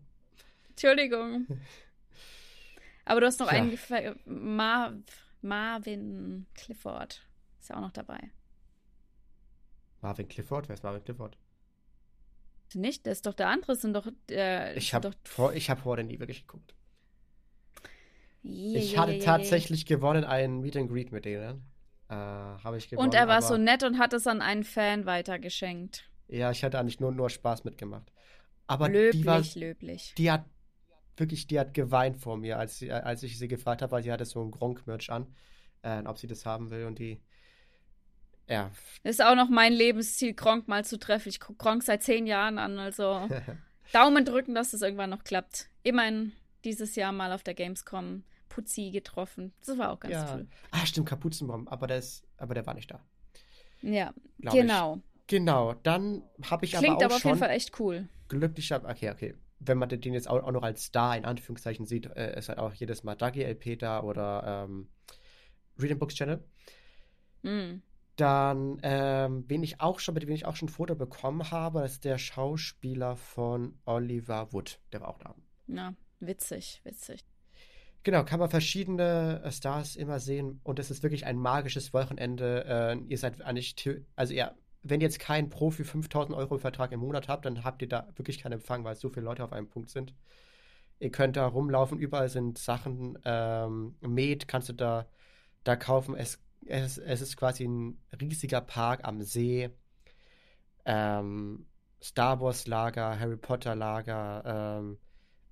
Entschuldigung. 0.69 1.45
Aber 3.05 3.21
du 3.21 3.27
hast 3.27 3.39
noch 3.39 3.51
ja. 3.51 3.59
einen 3.59 3.77
Mar 4.25 4.93
Marvin 5.41 6.47
Clifford. 6.53 7.28
Ist 7.59 7.69
ja 7.69 7.77
auch 7.77 7.81
noch 7.81 7.91
dabei. 7.91 8.19
Marvin 10.01 10.27
Clifford? 10.27 10.69
Wer 10.69 10.75
ist 10.75 10.83
Marvin 10.83 11.03
Clifford? 11.03 11.37
Nicht? 12.73 13.05
Der 13.05 13.13
ist 13.13 13.25
doch 13.25 13.33
der 13.33 13.49
andere. 13.49 13.75
Sind 13.75 13.93
doch, 13.93 14.07
äh, 14.29 14.77
ich 14.77 14.93
habe 14.93 15.11
vor, 15.23 15.53
ich 15.53 15.69
habe 15.69 15.81
vorher 15.81 16.05
nie 16.05 16.19
wirklich 16.19 16.45
geguckt. 16.45 16.75
Yeah, 18.43 18.79
ich 18.79 18.97
hatte 18.97 19.13
yeah, 19.13 19.25
tatsächlich 19.25 19.85
gewonnen 19.85 20.23
ein 20.23 20.59
Meet 20.61 20.77
and 20.77 20.89
Greet 20.89 21.11
mit 21.11 21.25
denen. 21.25 21.63
Äh, 22.09 22.13
habe 22.13 22.77
ich 22.77 22.89
gewonnen. 22.89 23.09
Und 23.09 23.13
er 23.13 23.27
war 23.27 23.41
so 23.41 23.57
nett 23.57 23.83
und 23.83 23.99
hat 23.99 24.13
es 24.13 24.27
an 24.27 24.41
einen 24.41 24.63
Fan 24.63 25.05
weitergeschenkt. 25.05 26.09
Ja, 26.27 26.51
ich 26.51 26.63
hatte 26.63 26.79
eigentlich 26.79 26.99
nur, 26.99 27.11
nur 27.11 27.29
Spaß 27.29 27.63
mitgemacht. 27.63 28.11
Aber 28.67 28.87
löblich, 28.87 29.21
die 29.21 29.25
war, 29.25 29.43
löblich. 29.55 30.13
Die 30.17 30.31
hat 30.31 30.45
wirklich, 31.17 31.47
die 31.47 31.59
hat 31.59 31.73
geweint 31.73 32.17
vor 32.17 32.37
mir, 32.37 32.57
als, 32.57 32.83
als 32.87 33.23
ich 33.23 33.37
sie 33.37 33.47
gefragt 33.47 33.81
habe, 33.81 33.91
weil 33.91 34.03
sie 34.03 34.11
hatte 34.11 34.25
so 34.25 34.41
ein 34.41 34.51
Gronk-Merch 34.51 35.11
an, 35.11 35.27
äh, 35.81 36.01
ob 36.05 36.17
sie 36.17 36.27
das 36.27 36.45
haben 36.45 36.69
will 36.69 36.85
und 36.85 36.99
die 36.99 37.19
ja. 38.49 38.71
Das 39.03 39.15
ist 39.15 39.23
auch 39.23 39.35
noch 39.35 39.49
mein 39.49 39.73
Lebensziel, 39.73 40.33
Gronk 40.33 40.67
mal 40.67 40.83
zu 40.83 40.99
treffen. 40.99 41.29
Ich 41.29 41.39
gucke 41.39 41.57
Gronk 41.57 41.83
seit 41.83 42.03
zehn 42.03 42.27
Jahren 42.27 42.57
an, 42.57 42.77
also 42.79 43.27
Daumen 43.93 44.25
drücken, 44.25 44.55
dass 44.55 44.71
das 44.71 44.81
irgendwann 44.81 45.09
noch 45.09 45.23
klappt. 45.23 45.69
Immerhin 45.83 46.33
dieses 46.65 46.95
Jahr 46.95 47.11
mal 47.11 47.31
auf 47.31 47.43
der 47.43 47.53
Gamescom 47.53 48.23
Putzi 48.49 48.91
getroffen. 48.91 49.53
Das 49.65 49.77
war 49.77 49.91
auch 49.91 49.99
ganz 49.99 50.13
ja. 50.13 50.35
cool. 50.35 50.47
Ah, 50.71 50.85
stimmt, 50.85 51.07
Kapuzenbomb, 51.07 51.71
aber 51.71 51.87
der, 51.87 51.97
ist, 51.97 52.27
aber 52.37 52.53
der 52.53 52.65
war 52.65 52.73
nicht 52.73 52.91
da. 52.91 52.99
Ja, 53.81 54.13
genau. 54.39 54.95
Ich. 54.95 55.27
Genau, 55.27 55.75
dann 55.83 56.23
habe 56.49 56.65
ich 56.65 56.71
Klingt 56.71 56.87
aber 56.87 56.97
auch 56.97 57.05
aber 57.05 57.15
auf 57.15 57.21
schon 57.21 57.29
jeden 57.29 57.39
Fall 57.39 57.51
echt 57.51 57.79
cool. 57.79 58.09
Glücklicher, 58.27 58.83
okay, 58.83 59.11
okay. 59.11 59.35
Wenn 59.59 59.77
man 59.77 59.89
den 59.89 60.13
jetzt 60.13 60.27
auch, 60.27 60.41
auch 60.43 60.51
noch 60.51 60.63
als 60.63 60.85
Star 60.85 61.15
in 61.15 61.25
Anführungszeichen 61.25 61.85
sieht, 61.85 62.07
äh, 62.15 62.37
ist 62.37 62.49
halt 62.49 62.57
auch 62.57 62.73
jedes 62.73 63.03
Mal 63.03 63.15
Dagi 63.15 63.43
LP 63.43 63.77
da 63.77 64.01
oder 64.01 64.65
ähm, 64.67 64.89
Reading 65.77 65.99
Books 65.99 66.15
Channel. 66.15 66.43
Mm. 67.43 67.81
Dann, 68.19 68.79
ähm, 68.83 69.45
wen 69.47 69.63
ich 69.63 69.79
auch 69.79 69.99
schon, 69.99 70.13
mit 70.13 70.23
dem 70.23 70.29
ich 70.31 70.45
auch 70.45 70.57
schon 70.57 70.67
ein 70.67 70.73
Foto 70.73 70.93
bekommen 70.93 71.51
habe, 71.51 71.85
ist 71.85 72.03
der 72.03 72.17
Schauspieler 72.17 73.15
von 73.15 73.79
Oliver 73.85 74.51
Wood. 74.51 74.81
Der 74.91 74.99
war 74.99 75.07
auch 75.07 75.19
da. 75.19 75.35
Ja, 75.67 75.93
witzig, 76.19 76.81
witzig. 76.83 77.23
Genau, 78.03 78.25
kann 78.25 78.41
man 78.41 78.49
verschiedene 78.49 79.41
äh, 79.41 79.51
Stars 79.53 79.95
immer 79.95 80.19
sehen 80.19 80.59
und 80.63 80.79
es 80.79 80.91
ist 80.91 81.01
wirklich 81.01 81.25
ein 81.25 81.37
magisches 81.37 81.93
Wochenende. 81.93 82.65
Äh, 82.65 82.97
ihr 83.07 83.17
seid 83.17 83.41
eigentlich, 83.41 83.75
also 84.17 84.33
ja, 84.33 84.53
wenn 84.83 84.99
ihr 84.99 85.07
jetzt 85.07 85.19
keinen 85.19 85.49
Profi 85.49 85.85
5000 85.85 86.35
Euro 86.35 86.57
Vertrag 86.57 86.91
im 86.91 86.99
Monat 86.99 87.29
habt, 87.29 87.45
dann 87.45 87.63
habt 87.63 87.81
ihr 87.81 87.87
da 87.87 88.09
wirklich 88.15 88.39
keinen 88.39 88.53
Empfang, 88.53 88.83
weil 88.83 88.95
so 88.95 89.07
viele 89.07 89.23
Leute 89.23 89.45
auf 89.45 89.53
einem 89.53 89.69
Punkt 89.69 89.91
sind. 89.91 90.13
Ihr 90.99 91.11
könnt 91.11 91.37
da 91.37 91.47
rumlaufen, 91.47 91.97
überall 91.97 92.27
sind 92.27 92.57
Sachen, 92.57 93.17
ähm, 93.23 93.95
Met 94.01 94.49
kannst 94.49 94.67
du 94.67 94.73
da, 94.73 95.07
da 95.63 95.77
kaufen. 95.77 96.15
Es, 96.15 96.37
es, 96.69 96.97
es 96.97 97.21
ist 97.21 97.37
quasi 97.37 97.65
ein 97.65 97.99
riesiger 98.19 98.61
Park 98.61 99.01
am 99.03 99.21
See. 99.21 99.69
Ähm, 100.85 101.65
Star 102.01 102.39
Wars 102.39 102.67
Lager, 102.67 103.19
Harry 103.19 103.37
Potter 103.37 103.75
Lager, 103.75 104.79
ähm, 104.79 104.97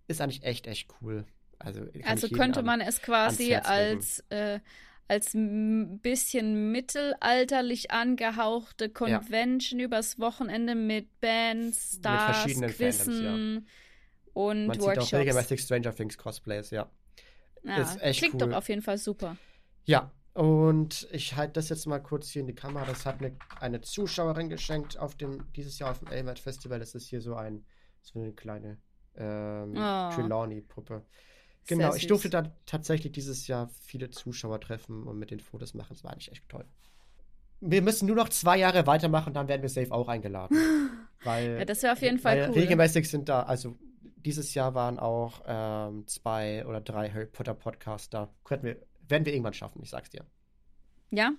ist 0.07 0.21
eigentlich 0.21 0.43
echt, 0.43 0.67
echt 0.67 0.89
cool. 1.01 1.25
Also, 1.59 1.85
also 2.03 2.29
könnte 2.29 2.61
man 2.61 2.81
es 2.81 3.01
quasi 3.01 3.55
als, 3.55 4.23
äh, 4.29 4.59
als 5.07 5.33
ein 5.33 5.99
bisschen 5.99 6.71
mittelalterlich 6.71 7.91
angehauchte 7.91 8.89
Convention 8.89 9.79
ja. 9.79 9.85
übers 9.87 10.19
Wochenende 10.19 10.75
mit 10.75 11.19
Bands, 11.19 11.97
Stars, 11.97 12.45
mit 12.55 12.75
Quizzen 12.75 13.13
Fandoms, 13.13 13.63
ja. 13.65 14.31
und 14.33 14.67
man 14.67 14.79
Workshops. 14.79 15.05
Sieht 15.07 15.15
auch 15.15 15.19
regelmäßig 15.19 15.61
Stranger 15.61 15.95
Things 15.95 16.17
Cosplays, 16.17 16.69
ja. 16.69 16.89
ja 17.63 17.77
ist 17.77 18.01
echt 18.01 18.19
klingt 18.19 18.35
cool. 18.35 18.49
doch 18.49 18.57
auf 18.57 18.69
jeden 18.69 18.83
Fall 18.83 18.99
super. 18.99 19.35
Ja, 19.85 20.11
und 20.37 21.07
ich 21.11 21.35
halte 21.35 21.53
das 21.53 21.69
jetzt 21.69 21.87
mal 21.87 21.97
kurz 21.97 22.29
hier 22.29 22.41
in 22.41 22.47
die 22.47 22.53
Kamera. 22.53 22.85
Das 22.85 23.07
hat 23.07 23.21
mir 23.21 23.35
eine 23.59 23.81
Zuschauerin 23.81 24.49
geschenkt 24.49 24.95
auf 24.99 25.15
dem, 25.15 25.51
dieses 25.53 25.79
Jahr 25.79 25.89
auf 25.89 25.97
dem 25.97 26.09
Elmert 26.09 26.37
Festival. 26.37 26.77
Das 26.77 26.93
ist 26.93 27.07
hier 27.07 27.21
so 27.21 27.33
ein, 27.33 27.65
so 28.03 28.19
eine 28.19 28.33
kleine 28.33 28.77
ähm, 29.15 29.71
oh. 29.71 30.11
Trelawney-Puppe. 30.13 31.03
Genau, 31.65 31.95
ich 31.95 32.05
durfte 32.05 32.29
da 32.29 32.51
tatsächlich 32.67 33.13
dieses 33.13 33.47
Jahr 33.47 33.71
viele 33.81 34.11
Zuschauer 34.11 34.61
treffen 34.61 35.07
und 35.07 35.17
mit 35.17 35.31
den 35.31 35.39
Fotos 35.39 35.73
machen. 35.73 35.89
Das 35.89 36.03
war 36.03 36.11
eigentlich 36.11 36.31
echt 36.31 36.47
toll. 36.47 36.65
Wir 37.59 37.81
müssen 37.81 38.05
nur 38.05 38.15
noch 38.15 38.29
zwei 38.29 38.59
Jahre 38.59 38.85
weitermachen, 38.85 39.33
dann 39.33 39.47
werden 39.47 39.63
wir 39.63 39.69
safe 39.69 39.91
auch 39.91 40.07
eingeladen. 40.07 40.55
weil, 41.23 41.57
ja, 41.57 41.65
das 41.65 41.81
wäre 41.81 41.93
auf 41.93 42.01
jeden 42.03 42.19
Fall 42.19 42.49
cool. 42.49 42.59
Regelmäßig 42.59 43.09
sind 43.09 43.27
da, 43.27 43.41
also 43.41 43.75
dieses 44.17 44.53
Jahr 44.53 44.75
waren 44.75 44.99
auch 44.99 45.41
ähm, 45.47 46.05
zwei 46.05 46.63
oder 46.67 46.79
drei 46.79 47.09
Harry 47.09 47.25
Potter 47.25 47.55
Podcasts 47.55 48.11
da. 48.11 48.29
Könnten 48.43 48.67
wir, 48.67 48.77
werden 49.09 49.25
wir 49.25 49.33
irgendwann 49.33 49.53
schaffen, 49.53 49.81
ich 49.83 49.89
sag's 49.89 50.09
dir. 50.09 50.25
Ja. 51.11 51.31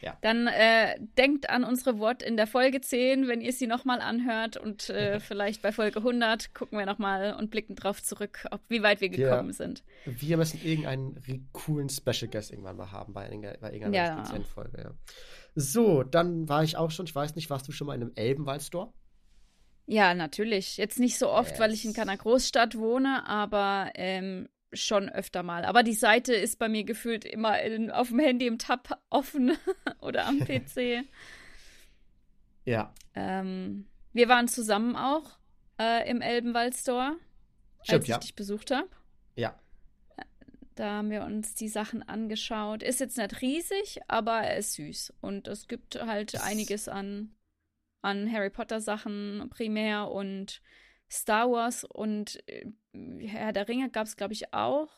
Ja. 0.00 0.16
Dann 0.20 0.48
äh, 0.48 0.96
denkt 1.16 1.48
an 1.48 1.62
unsere 1.62 2.00
Wort 2.00 2.24
in 2.24 2.36
der 2.36 2.48
Folge 2.48 2.80
10, 2.80 3.28
wenn 3.28 3.40
ihr 3.40 3.52
sie 3.52 3.68
nochmal 3.68 4.00
anhört 4.00 4.56
und 4.56 4.90
äh, 4.90 5.20
vielleicht 5.28 5.62
bei 5.62 5.70
Folge 5.70 6.00
100 6.00 6.54
gucken 6.54 6.76
wir 6.76 6.86
nochmal 6.86 7.34
und 7.34 7.52
blicken 7.52 7.76
drauf 7.76 8.02
zurück, 8.02 8.44
ob, 8.50 8.60
wie 8.68 8.82
weit 8.82 9.00
wir 9.00 9.10
gekommen 9.10 9.50
Ja. 9.50 9.54
sind. 9.54 9.84
Wir 10.04 10.36
müssen 10.38 10.60
irgendeinen 10.64 11.48
coolen 11.52 11.88
Special 11.88 12.28
Guest 12.28 12.50
irgendwann 12.50 12.76
mal 12.76 12.90
haben 12.90 13.12
bei, 13.12 13.26
irgendeiner- 13.26 13.58
bei 13.58 13.72
irgendeiner 13.72 13.94
Ja. 14.08 14.18
speziellen 14.18 14.44
Folge. 14.44 14.78
Ja. 14.82 14.90
So, 15.54 16.02
dann 16.02 16.48
war 16.48 16.64
ich 16.64 16.76
auch 16.76 16.90
schon, 16.90 17.06
ich 17.06 17.14
weiß 17.14 17.36
nicht, 17.36 17.48
warst 17.48 17.68
du 17.68 17.72
schon 17.72 17.86
mal 17.86 17.94
in 17.94 18.02
einem 18.02 18.12
Elbenwald-Store? 18.16 18.92
Ja, 19.86 20.14
natürlich. 20.14 20.78
Jetzt 20.78 20.98
nicht 20.98 21.16
so 21.18 21.28
oft, 21.30 21.60
weil 21.60 21.72
ich 21.72 21.84
in 21.84 21.90
Yes. 21.90 21.96
keiner 21.98 22.16
Großstadt 22.16 22.76
wohne, 22.76 23.24
aber 23.28 23.90
ähm, 23.94 24.48
schon 24.72 25.08
öfter 25.08 25.42
mal. 25.42 25.64
Aber 25.64 25.82
die 25.82 25.94
Seite 25.94 26.34
ist 26.34 26.58
bei 26.58 26.68
mir 26.68 26.84
gefühlt 26.84 27.24
immer 27.24 27.60
in, 27.60 27.90
auf 27.90 28.08
dem 28.08 28.18
Handy 28.18 28.46
im 28.46 28.58
Tab 28.58 29.00
offen 29.10 29.56
oder 30.00 30.26
am 30.26 30.40
PC. 30.40 31.04
Ja. 32.64 32.94
ähm, 33.16 33.88
wir 34.12 34.28
waren 34.28 34.46
zusammen 34.46 34.94
auch 34.94 35.36
äh, 35.80 36.08
im 36.08 36.20
Elbenwald 36.20 36.76
Store, 36.76 37.16
als 37.78 37.88
Stimmt, 37.88 38.02
ich 38.04 38.08
ja. 38.08 38.18
dich 38.18 38.34
besucht 38.36 38.70
habe. 38.70 38.88
Ja. 39.34 39.58
Da 40.76 40.90
haben 40.92 41.10
wir 41.10 41.24
uns 41.24 41.54
die 41.54 41.68
Sachen 41.68 42.02
angeschaut. 42.02 42.82
Ist 42.82 43.00
jetzt 43.00 43.18
nicht 43.18 43.42
riesig, 43.42 44.00
aber 44.08 44.42
er 44.42 44.56
ist 44.58 44.74
süß. 44.74 45.12
Und 45.20 45.48
es 45.48 45.66
gibt 45.66 46.00
halt 46.00 46.40
einiges 46.40 46.88
an, 46.88 47.34
an 48.00 48.30
Harry 48.32 48.50
Potter 48.50 48.80
Sachen 48.80 49.50
primär 49.50 50.10
und 50.10 50.62
Star 51.12 51.50
Wars 51.50 51.84
und 51.84 52.42
äh, 52.48 52.66
Herr 53.26 53.52
der 53.52 53.68
Ringe 53.68 53.90
gab 53.90 54.06
es, 54.06 54.16
glaube 54.16 54.32
ich, 54.32 54.52
auch. 54.54 54.88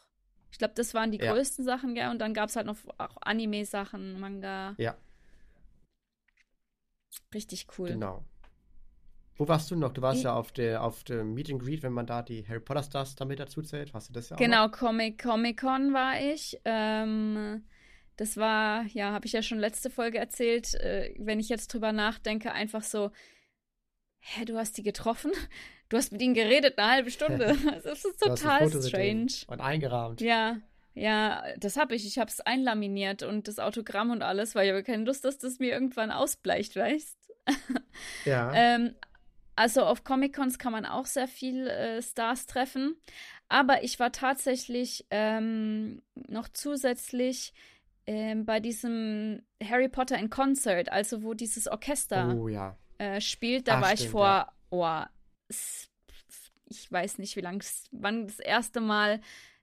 Ich 0.52 0.58
glaube, 0.58 0.74
das 0.74 0.94
waren 0.94 1.10
die 1.10 1.18
Ja. 1.18 1.32
größten 1.32 1.64
Sachen, 1.64 1.96
ja. 1.96 2.10
Und 2.12 2.20
dann 2.20 2.32
gab 2.34 2.48
es 2.48 2.56
halt 2.56 2.66
noch 2.66 2.76
auch 2.98 3.16
Anime-Sachen, 3.22 4.20
Manga. 4.20 4.74
Ja. 4.78 4.96
Richtig 7.32 7.66
cool. 7.78 7.88
Genau. 7.88 8.24
Wo 9.36 9.48
warst 9.48 9.70
du 9.70 9.76
noch? 9.76 9.92
Du 9.92 10.00
warst 10.02 10.18
Ich- 10.18 10.24
ja 10.24 10.34
auf 10.34 10.52
der 10.52 10.82
auf 10.84 11.02
dem 11.02 11.34
Meet 11.34 11.50
and 11.50 11.60
Greet, 11.62 11.82
wenn 11.82 11.92
man 11.92 12.06
da 12.06 12.22
die 12.22 12.46
Harry 12.46 12.60
Potter 12.60 12.84
Stars 12.84 13.16
damit 13.16 13.40
dazu 13.40 13.62
zählt. 13.62 13.92
Hast 13.92 14.08
du 14.08 14.12
das 14.12 14.28
ja 14.28 14.36
auch 14.36 14.38
Genau? 14.40 14.68
Comic, 14.68 15.20
Comic 15.20 15.60
Con 15.60 15.92
war 15.92 16.20
ich. 16.20 16.60
Ähm, 16.64 17.64
das 18.16 18.36
war, 18.36 18.84
ja, 18.86 19.10
habe 19.10 19.26
ich 19.26 19.32
ja 19.32 19.42
schon 19.42 19.58
letzte 19.58 19.90
Folge 19.90 20.18
erzählt. 20.18 20.74
Äh, 20.74 21.14
wenn 21.18 21.40
ich 21.40 21.48
jetzt 21.48 21.72
drüber 21.74 21.90
nachdenke, 21.90 22.52
einfach 22.52 22.84
so, 22.84 23.10
hä, 24.20 24.44
du 24.44 24.56
hast 24.56 24.76
die 24.78 24.84
getroffen? 24.84 25.32
Du 25.94 25.98
hast 25.98 26.10
mit 26.10 26.22
ihnen 26.22 26.34
geredet 26.34 26.76
eine 26.76 26.90
halbe 26.90 27.10
Stunde. 27.12 27.56
Das 27.84 28.04
ist 28.04 28.20
total 28.20 28.68
strange. 28.68 29.28
Und 29.46 29.60
eingerahmt. 29.60 30.20
Ja, 30.20 30.56
ja, 30.92 31.44
das 31.58 31.76
habe 31.76 31.94
ich. 31.94 32.04
Ich 32.04 32.18
habe 32.18 32.28
es 32.28 32.40
einlaminiert 32.40 33.22
und 33.22 33.46
das 33.46 33.60
Autogramm 33.60 34.10
und 34.10 34.20
alles, 34.20 34.56
weil 34.56 34.66
ich 34.66 34.72
habe 34.72 34.82
keine 34.82 35.04
Lust, 35.04 35.24
dass 35.24 35.38
das 35.38 35.60
mir 35.60 35.70
irgendwann 35.70 36.10
ausbleicht, 36.10 36.74
weißt? 36.74 37.16
Ja. 38.24 38.52
Ähm, 38.54 38.96
also 39.54 39.84
auf 39.84 40.02
Comic-Cons 40.02 40.58
kann 40.58 40.72
man 40.72 40.84
auch 40.84 41.06
sehr 41.06 41.28
viel 41.28 41.68
äh, 41.68 42.02
Stars 42.02 42.46
treffen. 42.46 42.96
Aber 43.48 43.84
ich 43.84 44.00
war 44.00 44.10
tatsächlich 44.10 45.06
ähm, 45.10 46.02
noch 46.26 46.48
zusätzlich 46.48 47.52
ähm, 48.08 48.44
bei 48.46 48.58
diesem 48.58 49.42
Harry 49.62 49.88
Potter 49.88 50.18
in 50.18 50.28
Concert, 50.28 50.90
also 50.90 51.22
wo 51.22 51.34
dieses 51.34 51.68
Orchester 51.68 52.34
oh 52.36 52.48
ja. 52.48 52.76
äh, 52.98 53.20
spielt. 53.20 53.68
Da 53.68 53.78
Ah, 53.78 53.82
war 53.82 53.92
ich 53.92 54.00
stimmt, 54.00 54.12
vor, 54.12 54.26
ja. 54.26 54.52
oh, 54.70 55.13
ich 55.48 56.90
weiß 56.90 57.18
nicht, 57.18 57.36
wie 57.36 57.40
lang, 57.40 57.64
wann 57.92 58.26
das 58.26 58.38
erste 58.38 58.80
Mal 58.80 59.20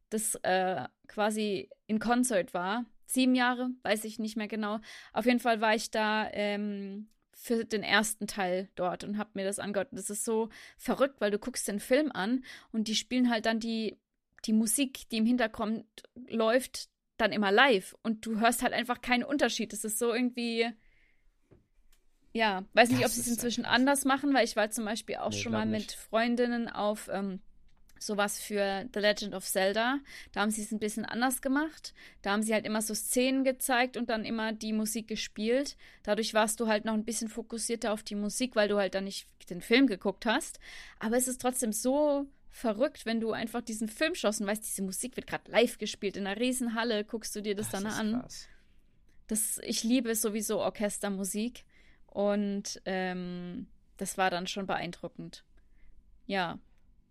das 0.09 0.35
äh, 0.43 0.87
quasi 1.07 1.69
in 1.87 1.99
Concert 1.99 2.53
war. 2.53 2.85
Sieben 3.05 3.35
Jahre, 3.35 3.71
weiß 3.83 4.05
ich 4.05 4.19
nicht 4.19 4.37
mehr 4.37 4.47
genau. 4.47 4.79
Auf 5.13 5.25
jeden 5.25 5.39
Fall 5.39 5.59
war 5.61 5.75
ich 5.75 5.91
da 5.91 6.29
ähm, 6.31 7.09
für 7.33 7.65
den 7.65 7.83
ersten 7.83 8.27
Teil 8.27 8.69
dort 8.75 9.03
und 9.03 9.17
habe 9.17 9.31
mir 9.33 9.45
das 9.45 9.59
angehört. 9.59 9.89
Das 9.91 10.09
ist 10.09 10.23
so 10.23 10.49
verrückt, 10.77 11.19
weil 11.19 11.31
du 11.31 11.39
guckst 11.39 11.67
den 11.67 11.79
Film 11.79 12.11
an 12.11 12.43
und 12.71 12.87
die 12.87 12.95
spielen 12.95 13.29
halt 13.29 13.45
dann 13.45 13.59
die, 13.59 13.97
die 14.45 14.53
Musik, 14.53 15.09
die 15.09 15.17
im 15.17 15.25
Hintergrund 15.25 15.85
läuft, 16.29 16.89
dann 17.17 17.31
immer 17.31 17.51
live 17.51 17.95
und 18.03 18.25
du 18.25 18.39
hörst 18.39 18.63
halt 18.63 18.73
einfach 18.73 19.01
keinen 19.01 19.23
Unterschied. 19.23 19.73
Das 19.73 19.83
ist 19.83 19.99
so 19.99 20.13
irgendwie, 20.13 20.71
ja, 22.33 22.63
weiß 22.73 22.89
nicht, 22.89 23.03
Das 23.03 23.11
ob 23.11 23.15
sie 23.15 23.21
es 23.21 23.27
inzwischen 23.27 23.65
anders 23.65 24.05
machen, 24.05 24.33
weil 24.33 24.45
ich 24.45 24.55
war 24.55 24.69
zum 24.71 24.85
Beispiel 24.85 25.17
auch 25.17 25.31
Nee, 25.31 25.37
schon 25.37 25.51
mal 25.51 25.65
nicht. 25.65 25.81
mit 25.89 25.91
Freundinnen 25.91 26.69
auf 26.69 27.09
ähm, 27.11 27.41
sowas 27.99 28.39
für 28.39 28.87
The 28.93 28.99
Legend 28.99 29.33
of 29.35 29.45
Zelda. 29.45 29.99
Da 30.31 30.41
haben 30.41 30.49
sie 30.51 30.61
es 30.63 30.71
ein 30.71 30.79
bisschen 30.79 31.05
anders 31.05 31.41
gemacht. 31.41 31.93
Da 32.21 32.31
haben 32.31 32.41
sie 32.41 32.53
halt 32.53 32.65
immer 32.65 32.81
so 32.81 32.93
Szenen 32.95 33.43
gezeigt 33.43 33.95
und 33.97 34.09
dann 34.09 34.25
immer 34.25 34.53
die 34.53 34.73
Musik 34.73 35.07
gespielt. 35.07 35.77
Dadurch 36.03 36.33
warst 36.33 36.59
du 36.59 36.67
halt 36.67 36.85
noch 36.85 36.93
ein 36.93 37.05
bisschen 37.05 37.27
fokussierter 37.29 37.91
auf 37.93 38.01
die 38.01 38.15
Musik, 38.15 38.55
weil 38.55 38.69
du 38.69 38.77
halt 38.77 38.95
dann 38.95 39.03
nicht 39.03 39.27
den 39.49 39.61
Film 39.61 39.85
geguckt 39.85 40.25
hast. 40.25 40.59
Aber 40.99 41.17
es 41.17 41.27
ist 41.27 41.41
trotzdem 41.41 41.73
so 41.73 42.25
verrückt, 42.49 43.05
wenn 43.05 43.19
du 43.21 43.31
einfach 43.33 43.61
diesen 43.61 43.87
Film 43.87 44.15
schaust 44.15 44.41
und 44.41 44.47
weißt, 44.47 44.63
diese 44.65 44.81
Musik 44.83 45.15
wird 45.15 45.27
gerade 45.27 45.51
live 45.51 45.77
gespielt. 45.77 46.17
In 46.17 46.25
einer 46.27 46.39
riesen 46.39 46.73
Halle 46.75 47.03
guckst 47.05 47.35
du 47.35 47.41
dir 47.41 47.55
das, 47.55 47.69
dann 47.69 47.85
ist 47.85 47.99
an. 47.99 48.19
krass. 48.21 48.47
Das, 49.27 49.59
ich 49.63 49.83
liebe 49.83 50.13
sowieso 50.15 50.59
Orchestermusik 50.59 51.63
und 52.11 52.81
ähm, 52.85 53.67
das 53.97 54.17
war 54.17 54.29
dann 54.29 54.47
schon 54.47 54.67
beeindruckend. 54.67 55.43
Ja, 56.27 56.59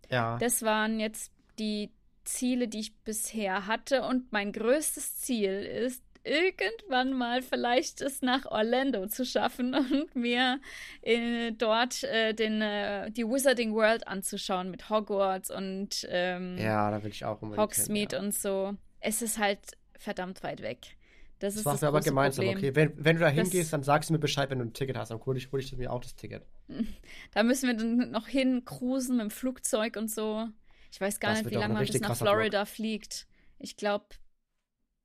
Ja. 0.09 0.37
das 0.39 0.61
waren 0.61 0.99
jetzt 0.99 1.31
die 1.59 1.91
Ziele, 2.23 2.67
die 2.67 2.79
ich 2.79 2.95
bisher 3.03 3.67
hatte 3.67 4.03
und 4.03 4.31
mein 4.31 4.51
größtes 4.51 5.17
Ziel 5.17 5.51
ist, 5.51 6.03
irgendwann 6.23 7.13
mal 7.13 7.41
vielleicht 7.41 8.01
es 8.01 8.21
nach 8.21 8.45
Orlando 8.45 9.07
zu 9.07 9.25
schaffen 9.25 9.73
und 9.91 10.15
mir 10.15 10.59
äh, 11.01 11.51
dort 11.51 12.03
äh, 12.03 12.33
den, 12.33 12.61
äh, 12.61 13.09
die 13.11 13.25
Wizarding 13.25 13.73
World 13.73 14.07
anzuschauen 14.07 14.69
mit 14.69 14.89
Hogwarts 14.89 15.49
und 15.49 16.07
ähm, 16.09 16.57
ja, 16.59 16.91
da 16.91 17.01
will 17.03 17.09
ich 17.09 17.25
auch 17.25 17.41
Hogsmeade 17.41 17.99
hin, 17.99 18.09
ja. 18.11 18.19
und 18.19 18.35
so. 18.35 18.75
Es 18.99 19.23
ist 19.23 19.39
halt 19.39 19.59
verdammt 19.97 20.43
weit 20.43 20.61
weg. 20.61 20.95
Das, 21.41 21.55
Das 21.55 21.55
ist 21.55 21.65
machen 21.65 21.81
wir 21.81 21.87
aber 21.87 22.01
gemeinsam, 22.01 22.45
Problem. 22.45 22.57
okay? 22.57 22.75
Wenn, 22.75 22.93
wenn 23.03 23.15
du 23.15 23.21
da 23.21 23.29
hingehst, 23.29 23.73
dann 23.73 23.83
sagst 23.83 24.09
du 24.09 24.13
mir 24.13 24.19
Bescheid, 24.19 24.49
wenn 24.49 24.59
du 24.59 24.65
ein 24.65 24.73
Ticket 24.73 24.95
hast. 24.97 25.09
Dann 25.09 25.25
hole 25.25 25.37
ich, 25.37 25.51
hol 25.51 25.59
ich 25.59 25.75
mir 25.75 25.91
auch 25.91 26.01
das 26.01 26.15
Ticket. 26.15 26.45
Da 27.33 27.43
müssen 27.43 27.67
wir 27.67 27.75
dann 27.75 28.11
noch 28.11 28.27
hin 28.27 28.63
cruisen 28.65 29.17
mit 29.17 29.23
dem 29.25 29.31
Flugzeug 29.31 29.95
und 29.97 30.09
so. 30.09 30.47
Ich 30.91 30.99
weiß 31.01 31.19
gar 31.19 31.31
Das 31.31 31.43
nicht, 31.43 31.51
wie 31.51 31.55
lange 31.55 31.73
man 31.73 31.85
bis 31.85 31.99
nach 31.99 32.15
Florida 32.15 32.65
fliegt. 32.65 33.27
Ich 33.57 33.77
glaube, 33.77 34.05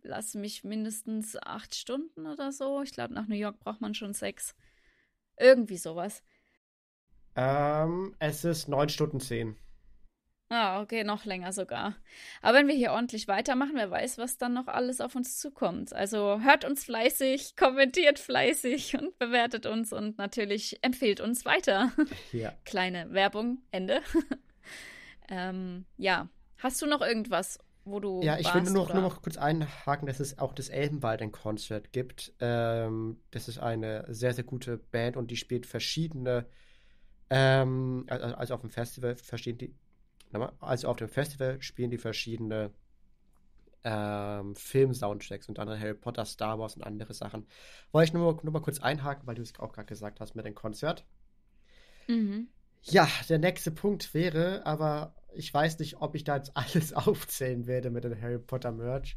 lass 0.03 0.35
mich 0.35 0.65
mindestens 0.65 1.37
acht 1.37 1.75
Stunden 1.75 2.27
oder 2.27 2.53
so. 2.53 2.83
Ich 2.83 2.93
glaube, 2.93 3.15
nach 3.15 3.29
New 3.29 3.37
York 3.37 3.59
braucht 3.61 3.81
man 3.81 3.95
schon 3.95 4.13
sechs. 4.13 4.55
Irgendwie 5.39 5.77
sowas. 5.77 6.23
Ähm, 7.37 8.15
es 8.19 8.45
ist 8.45 8.69
9 8.69 8.89
Stunden 8.89 9.21
10. 9.21 9.57
Ah, 10.49 10.81
okay, 10.81 11.03
noch 11.03 11.25
länger 11.25 11.53
sogar. 11.53 11.97
Aber 12.41 12.59
wenn 12.59 12.69
wir 12.69 12.75
hier 12.75 12.93
ordentlich 12.93 13.27
weitermachen, 13.27 13.73
wer 13.75 13.91
weiß, 13.91 14.17
was 14.17 14.39
dann 14.39 14.55
noch 14.55 14.69
alles 14.69 15.01
auf 15.01 15.17
uns 15.17 15.39
zukommt. 15.39 15.93
Also 15.93 16.41
hört 16.41 16.65
uns 16.65 16.85
fleißig, 16.85 17.57
kommentiert 17.57 18.21
fleißig 18.21 18.97
und 18.97 19.19
bewertet 19.19 19.67
uns 19.67 19.93
und 19.93 20.19
natürlich 20.19 20.79
empfehlt 20.83 21.21
uns 21.21 21.45
weiter. 21.45 21.93
Ja. 22.33 22.53
Kleine 22.65 23.13
Werbung, 23.13 23.59
Ende. 23.71 24.01
ähm, 25.29 25.85
ja. 25.97 26.29
Hast 26.59 26.81
du 26.81 26.87
noch 26.87 27.01
irgendwas, 27.01 27.59
wo 27.85 28.01
du. 28.01 28.21
Ja, 28.23 28.39
ich 28.39 28.45
warst, 28.47 28.57
will 28.57 28.63
nur 28.73 28.85
noch, 28.85 28.93
nur 28.93 29.03
noch 29.03 29.23
kurz 29.23 29.37
einhaken, 29.37 30.07
dass 30.07 30.21
es 30.21 30.39
auch 30.39 30.55
das 30.55 30.69
Elbenwald 30.69 31.23
ein 31.23 31.33
Konzert 31.33 31.93
gibt. 31.93 32.33
Ähm, 32.41 33.21
das 33.31 33.49
ist 33.49 33.59
eine 33.59 34.05
sehr, 34.09 34.33
sehr 34.33 34.45
gute 34.45 34.79
Band 34.79 35.17
und 35.17 35.31
die 35.31 35.37
spielt 35.37 35.67
verschiedene, 35.67 36.47
ähm, 37.31 38.07
also 38.09 38.55
auf 38.55 38.61
dem 38.61 38.71
Festival 38.71 39.17
verstehen 39.17 39.59
die, 39.59 39.75
nochmal, 39.75 39.86
also 40.61 40.89
auf 40.89 40.97
dem 40.97 41.09
Festival 41.09 41.61
spielen 41.63 41.91
die 41.91 41.99
verschiedene 41.99 42.73
ähm, 43.85 44.55
Film-Soundtracks, 44.57 45.49
unter 45.49 45.63
anderem 45.63 45.81
Harry 45.81 45.95
Potter, 45.95 46.25
Star 46.25 46.59
Wars 46.59 46.77
und 46.77 46.83
andere 46.83 47.15
Sachen. 47.15 47.47
Wollte 47.93 48.09
ich 48.09 48.13
nur, 48.15 48.35
mal- 48.35 48.43
nur 48.43 48.53
mal 48.53 48.61
kurz 48.63 48.81
einhaken, 48.81 49.27
weil 49.27 49.35
du 49.37 49.43
es 49.43 49.59
auch 49.59 49.73
gerade 49.73 49.87
gesagt 49.87 50.21
hast 50.21 50.35
mit 50.35 50.45
dem 50.47 50.55
Konzert. 50.55 51.07
Mhm. 52.09 52.47
Ja, 52.85 53.07
der 53.29 53.39
nächste 53.39 53.71
Punkt 53.71 54.15
wäre, 54.15 54.65
aber 54.65 55.15
ich 55.35 55.53
weiß 55.53 55.79
nicht, 55.79 56.01
ob 56.01 56.15
ich 56.15 56.25
da 56.25 56.37
jetzt 56.37 56.57
alles 56.57 56.93
aufzählen 56.95 57.67
werde 57.67 57.91
mit 57.91 58.05
dem 58.05 58.19
Harry 58.21 58.39
Potter 58.39 58.73
Merch, 58.73 59.17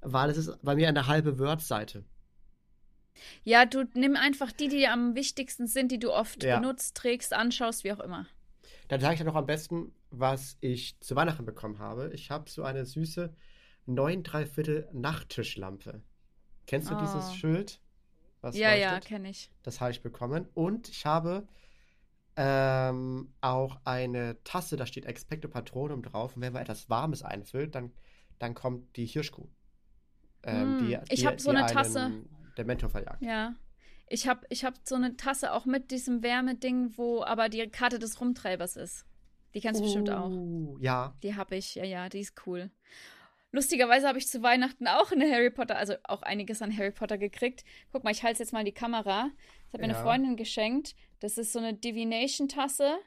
weil 0.00 0.30
es 0.30 0.38
ist 0.38 0.58
bei 0.62 0.74
mir 0.76 0.88
eine 0.88 1.06
halbe 1.06 1.38
Word-Seite. 1.38 2.04
Ja, 3.44 3.64
du 3.64 3.84
nimm 3.94 4.16
einfach 4.16 4.50
die, 4.52 4.68
die 4.68 4.88
am 4.88 5.14
wichtigsten 5.14 5.66
sind, 5.68 5.92
die 5.92 5.98
du 6.00 6.12
oft 6.12 6.42
Ja. 6.42 6.58
benutzt, 6.58 6.96
trägst, 6.96 7.32
anschaust, 7.32 7.84
wie 7.84 7.92
auch 7.92 8.00
immer. 8.00 8.26
Dann 8.88 9.00
sage 9.00 9.14
ich 9.14 9.20
dir 9.20 9.26
noch 9.26 9.34
am 9.36 9.46
besten, 9.46 9.92
was 10.18 10.56
ich 10.60 10.98
zu 11.00 11.16
Weihnachten 11.16 11.44
bekommen 11.44 11.78
habe. 11.78 12.10
Ich 12.14 12.30
habe 12.30 12.48
so 12.50 12.62
eine 12.64 12.84
süße 12.86 13.34
9 13.86 14.22
Dreiviertel 14.22 14.88
Nachttischlampe. 14.92 16.02
Kennst 16.66 16.90
du 16.90 16.94
Oh. 16.94 17.00
dieses 17.00 17.34
Schild? 17.34 17.80
Was 18.40 18.56
ja, 18.56 18.74
ja, 18.74 18.92
leuchtet? 18.92 19.08
kenne 19.08 19.30
ich. 19.30 19.50
Das 19.62 19.80
habe 19.80 19.90
ich 19.90 20.02
bekommen. 20.02 20.48
Und 20.54 20.88
ich 20.88 21.06
habe 21.06 21.46
ähm, 22.36 23.32
auch 23.40 23.78
eine 23.84 24.42
Tasse, 24.44 24.76
da 24.76 24.86
steht 24.86 25.06
Expecto 25.06 25.48
Patronum 25.48 26.02
drauf. 26.02 26.36
Und 26.36 26.42
wenn 26.42 26.52
man 26.52 26.62
etwas 26.62 26.90
Warmes 26.90 27.22
einfüllt, 27.22 27.74
dann, 27.74 27.92
dann 28.38 28.54
kommt 28.54 28.96
die 28.96 29.06
Hirschkuh. 29.06 29.46
Ähm, 30.42 30.76
Mm, 30.76 30.78
die, 30.86 30.98
ich 31.10 31.20
die, 31.20 31.26
hab 31.26 31.40
so 31.40 31.50
eine 31.50 31.66
Tasse. 31.66 32.12
der 32.56 32.64
Mentor 32.64 32.90
verjagt. 32.90 33.22
Ja. 33.22 33.54
Ich 34.08 34.28
habe 34.28 34.46
ich 34.50 34.64
hab 34.64 34.74
so 34.86 34.94
eine 34.96 35.16
Tasse 35.16 35.52
auch 35.52 35.64
mit 35.64 35.90
diesem 35.90 36.22
Wärmeding, 36.22 36.92
wo 36.98 37.22
aber 37.24 37.48
die 37.48 37.66
Karte 37.68 37.98
des 37.98 38.20
Rumtreibers 38.20 38.76
ist. 38.76 39.06
Die 39.54 39.60
kennst 39.60 39.80
du 39.80 39.84
uh, 39.84 39.86
bestimmt 39.86 40.10
auch. 40.10 40.30
Oh, 40.30 40.76
ja. 40.80 41.14
Die 41.22 41.34
habe 41.34 41.56
ich, 41.56 41.74
ja, 41.76 41.84
ja, 41.84 42.08
die 42.08 42.20
ist 42.20 42.34
cool. 42.46 42.70
Lustigerweise 43.52 44.08
habe 44.08 44.18
ich 44.18 44.26
zu 44.26 44.42
Weihnachten 44.42 44.88
auch 44.88 45.12
eine 45.12 45.30
Harry 45.30 45.50
Potter, 45.50 45.76
also 45.76 45.94
auch 46.02 46.22
einiges 46.22 46.60
an 46.60 46.76
Harry 46.76 46.90
Potter 46.90 47.18
gekriegt. 47.18 47.64
Guck 47.92 48.02
mal, 48.02 48.10
ich 48.10 48.24
halte 48.24 48.40
jetzt 48.40 48.52
mal 48.52 48.64
die 48.64 48.72
Kamera. 48.72 49.30
Das 49.66 49.74
hat 49.74 49.80
mir 49.80 49.86
ja. 49.86 49.94
eine 49.94 50.02
Freundin 50.02 50.36
geschenkt. 50.36 50.96
Das 51.20 51.38
ist 51.38 51.52
so 51.52 51.60
eine 51.60 51.72
Divination-Tasse. 51.72 52.98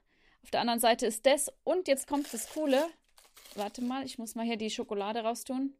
Auf 0.43 0.51
der 0.51 0.61
anderen 0.61 0.79
Seite 0.79 1.05
ist 1.05 1.25
das. 1.25 1.51
Und 1.65 1.89
jetzt 1.89 2.07
kommt 2.07 2.33
das 2.33 2.49
Coole. 2.53 2.87
Warte 3.55 3.81
mal, 3.81 4.05
ich 4.05 4.17
muss 4.17 4.35
mal 4.35 4.45
hier 4.45 4.55
die 4.55 4.69
Schokolade 4.69 5.19
raustun. 5.19 5.73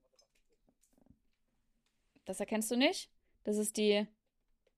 Das 2.26 2.41
erkennst 2.41 2.70
du 2.70 2.76
nicht? 2.76 3.09
Das 3.45 3.55
ist 3.55 3.78
die 3.78 4.05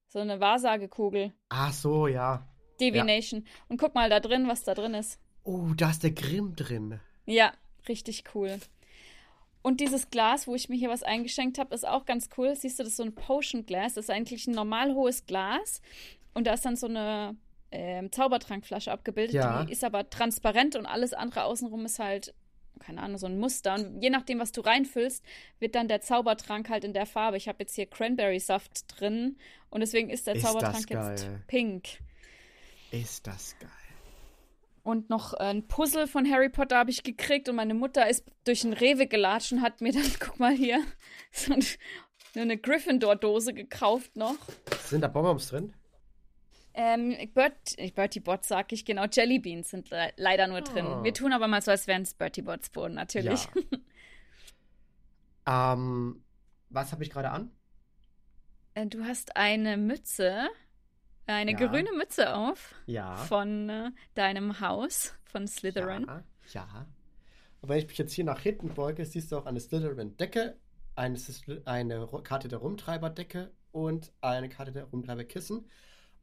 so 0.08 0.20
eine 0.20 0.40
Wahrsagekugel. 0.40 1.34
Ach 1.50 1.74
so, 1.74 2.06
ja. 2.08 2.48
Divination. 2.80 3.42
Ja. 3.42 3.52
Und 3.70 3.80
guck 3.80 3.96
mal 3.96 4.10
da 4.10 4.20
drin, 4.20 4.48
was 4.48 4.64
da 4.64 4.76
drin 4.76 4.94
ist. 4.94 5.20
Oh, 5.44 5.74
da 5.76 5.90
ist 5.90 6.04
der 6.04 6.12
Grimm 6.12 6.56
drin. 6.56 7.00
Ja, 7.26 7.54
richtig 7.88 8.24
cool. 8.36 8.60
Und 9.62 9.82
dieses 9.82 10.10
Glas, 10.10 10.48
wo 10.48 10.56
ich 10.56 10.70
mir 10.70 10.78
hier 10.78 10.90
was 10.90 11.04
eingeschenkt 11.04 11.60
habe, 11.60 11.76
ist 11.76 11.88
auch 11.88 12.06
ganz 12.06 12.30
cool. 12.38 12.56
Siehst 12.56 12.80
du, 12.80 12.84
das 12.84 12.92
ist 12.92 12.98
so 12.98 13.04
ein 13.04 13.14
Potion 13.14 13.66
Glass. 13.66 13.96
Das 13.96 14.06
ist 14.06 14.10
eigentlich 14.10 14.48
ein 14.48 14.56
normal 14.56 14.94
hohes 14.94 15.26
Glas. 15.26 15.82
Und 16.34 16.48
da 16.48 16.54
ist 16.54 16.66
dann 16.66 16.76
so 16.76 16.88
eine 16.88 17.36
ähm, 17.72 18.12
Zaubertrankflasche 18.12 18.92
abgebildet. 18.92 19.36
Ja. 19.36 19.64
Die 19.64 19.72
ist 19.72 19.84
aber 19.84 20.10
transparent 20.10 20.76
und 20.76 20.86
alles 20.86 21.14
andere 21.14 21.44
außenrum 21.44 21.86
ist 21.86 22.00
halt, 22.00 22.34
keine 22.80 23.02
Ahnung, 23.02 23.18
so 23.18 23.28
ein 23.28 23.38
Muster. 23.38 23.76
Und 23.76 24.02
je 24.02 24.10
nachdem, 24.10 24.40
was 24.40 24.54
du 24.54 24.62
reinfüllst, 24.62 25.24
wird 25.60 25.76
dann 25.76 25.88
der 25.90 26.02
Zaubertrank 26.02 26.70
halt 26.70 26.86
in 26.86 26.94
der 26.94 27.06
Farbe. 27.06 27.38
Ich 27.38 27.48
habe 27.48 27.58
jetzt 27.60 27.76
hier 27.76 27.86
Cranberry-Saft 27.86 28.86
drin 28.88 29.38
und 29.70 29.82
deswegen 29.82 30.10
ist 30.10 30.28
der 30.28 30.36
ist 30.36 30.46
Zaubertrank 30.46 30.90
jetzt 30.90 31.28
pink. 31.48 31.88
Ist 32.92 33.28
das 33.28 33.56
geil. 33.60 33.70
Und 34.84 35.10
noch 35.10 35.34
ein 35.34 35.68
Puzzle 35.68 36.08
von 36.08 36.30
Harry 36.30 36.50
Potter 36.50 36.78
habe 36.78 36.90
ich 36.90 37.04
gekriegt 37.04 37.50
und 37.50 37.56
meine 37.56 37.74
Mutter 37.74 38.10
ist 38.10 38.26
durch 38.46 38.64
ein 38.64 38.74
Rewe 38.74 39.08
gelatscht 39.08 39.52
und 39.52 39.62
hat 39.62 39.82
mir 39.82 39.92
dann, 39.92 40.04
guck 40.20 40.40
mal 40.40 40.54
hier, 40.54 40.82
so 41.32 41.54
eine 42.36 42.58
Gryffindor-Dose 42.58 43.54
gekauft 43.54 44.16
noch. 44.16 44.36
Sind 44.86 45.02
da 45.02 45.08
Bonbons 45.08 45.48
drin? 45.48 45.74
Ähm, 46.74 47.16
Bert, 47.34 47.76
Bertie 47.96 48.20
Bots 48.20 48.48
sag 48.48 48.72
ich 48.72 48.86
genau, 48.86 49.06
Jellybeans 49.06 49.70
sind 49.70 49.90
le 49.90 50.14
leider 50.16 50.48
nur 50.48 50.62
drin. 50.62 50.86
Oh. 50.86 51.04
Wir 51.04 51.14
tun 51.14 51.34
aber 51.34 51.48
mal 51.48 51.62
so, 51.62 51.72
als 51.72 51.88
wären 51.88 52.04
es 52.04 52.14
Bertie 52.14 52.44
Bots 52.44 52.70
Boden, 52.70 52.94
natürlich. 52.94 53.48
Ja. 55.46 55.74
ähm, 55.74 56.24
was 56.70 56.92
habe 56.92 57.04
ich 57.04 57.10
gerade 57.10 57.32
an? 57.32 57.52
Äh, 58.76 58.86
du 58.86 59.04
hast 59.04 59.36
eine 59.36 59.78
Mütze 59.78 60.48
eine 61.34 61.52
ja. 61.52 61.68
grüne 61.68 61.92
Mütze 61.94 62.36
auf. 62.36 62.76
Ja. 62.86 63.16
Von 63.16 63.70
äh, 63.70 63.92
deinem 64.16 64.60
Haus, 64.60 65.16
von 65.26 65.48
Slytherin. 65.48 66.06
Ja, 66.08 66.24
ja. 66.54 66.88
Und 67.62 67.70
wenn 67.70 67.80
ich 67.80 67.88
mich 67.88 67.98
jetzt 67.98 68.14
hier 68.14 68.24
nach 68.24 68.40
hinten 68.40 68.70
beuge, 68.74 69.06
siehst 69.06 69.32
du 69.32 69.38
auch 69.38 69.46
eine 69.46 69.60
Slytherin-Decke, 69.60 70.58
eine, 70.96 71.20
eine 71.66 72.08
Karte 72.24 72.48
der 72.48 72.60
Rumtreiber-Decke 72.60 73.52
und 73.72 74.14
eine 74.22 74.50
Karte 74.50 74.72
der 74.72 74.86
Rumtreiber-Kissen. 74.86 75.70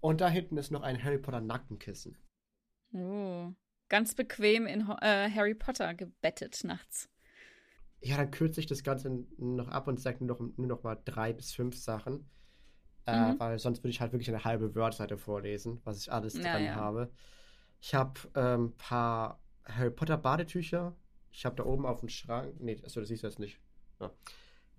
Und 0.00 0.20
da 0.20 0.28
hinten 0.28 0.56
ist 0.56 0.70
noch 0.70 0.82
ein 0.82 1.02
Harry 1.02 1.18
Potter 1.18 1.40
Nackenkissen. 1.40 2.16
Oh, 2.92 3.52
ganz 3.88 4.14
bequem 4.14 4.66
in 4.66 4.80
äh, 5.00 5.30
Harry 5.30 5.54
Potter 5.54 5.94
gebettet 5.94 6.60
nachts. 6.64 7.08
Ja, 8.00 8.16
dann 8.16 8.30
kürze 8.30 8.60
ich 8.60 8.66
das 8.66 8.82
Ganze 8.82 9.10
noch 9.38 9.68
ab 9.68 9.88
und 9.88 10.00
sage 10.00 10.24
nur 10.24 10.36
noch, 10.36 10.56
nur 10.56 10.66
noch 10.66 10.82
mal 10.82 11.00
drei 11.04 11.32
bis 11.32 11.52
fünf 11.52 11.76
Sachen. 11.76 12.28
Äh, 13.06 13.32
mhm. 13.32 13.40
weil 13.40 13.58
sonst 13.58 13.78
würde 13.80 13.90
ich 13.90 14.00
halt 14.00 14.12
wirklich 14.12 14.28
eine 14.28 14.44
halbe 14.44 14.74
Word-Seite 14.74 15.16
vorlesen, 15.16 15.80
was 15.84 15.98
ich 15.98 16.12
alles 16.12 16.34
dran 16.34 16.64
ja. 16.64 16.74
habe. 16.74 17.10
Ich 17.80 17.94
habe 17.94 18.20
ein 18.34 18.54
ähm, 18.54 18.72
paar 18.76 19.40
Harry 19.64 19.90
Potter 19.90 20.16
Badetücher. 20.16 20.96
Ich 21.30 21.44
habe 21.44 21.54
da 21.54 21.64
oben 21.64 21.86
auf 21.86 22.00
dem 22.00 22.08
Schrank. 22.08 22.54
Nee, 22.58 22.80
achso, 22.82 23.00
das 23.00 23.08
siehst 23.08 23.22
du 23.22 23.28
jetzt 23.28 23.38
nicht. 23.38 23.60
Ja. 24.00 24.10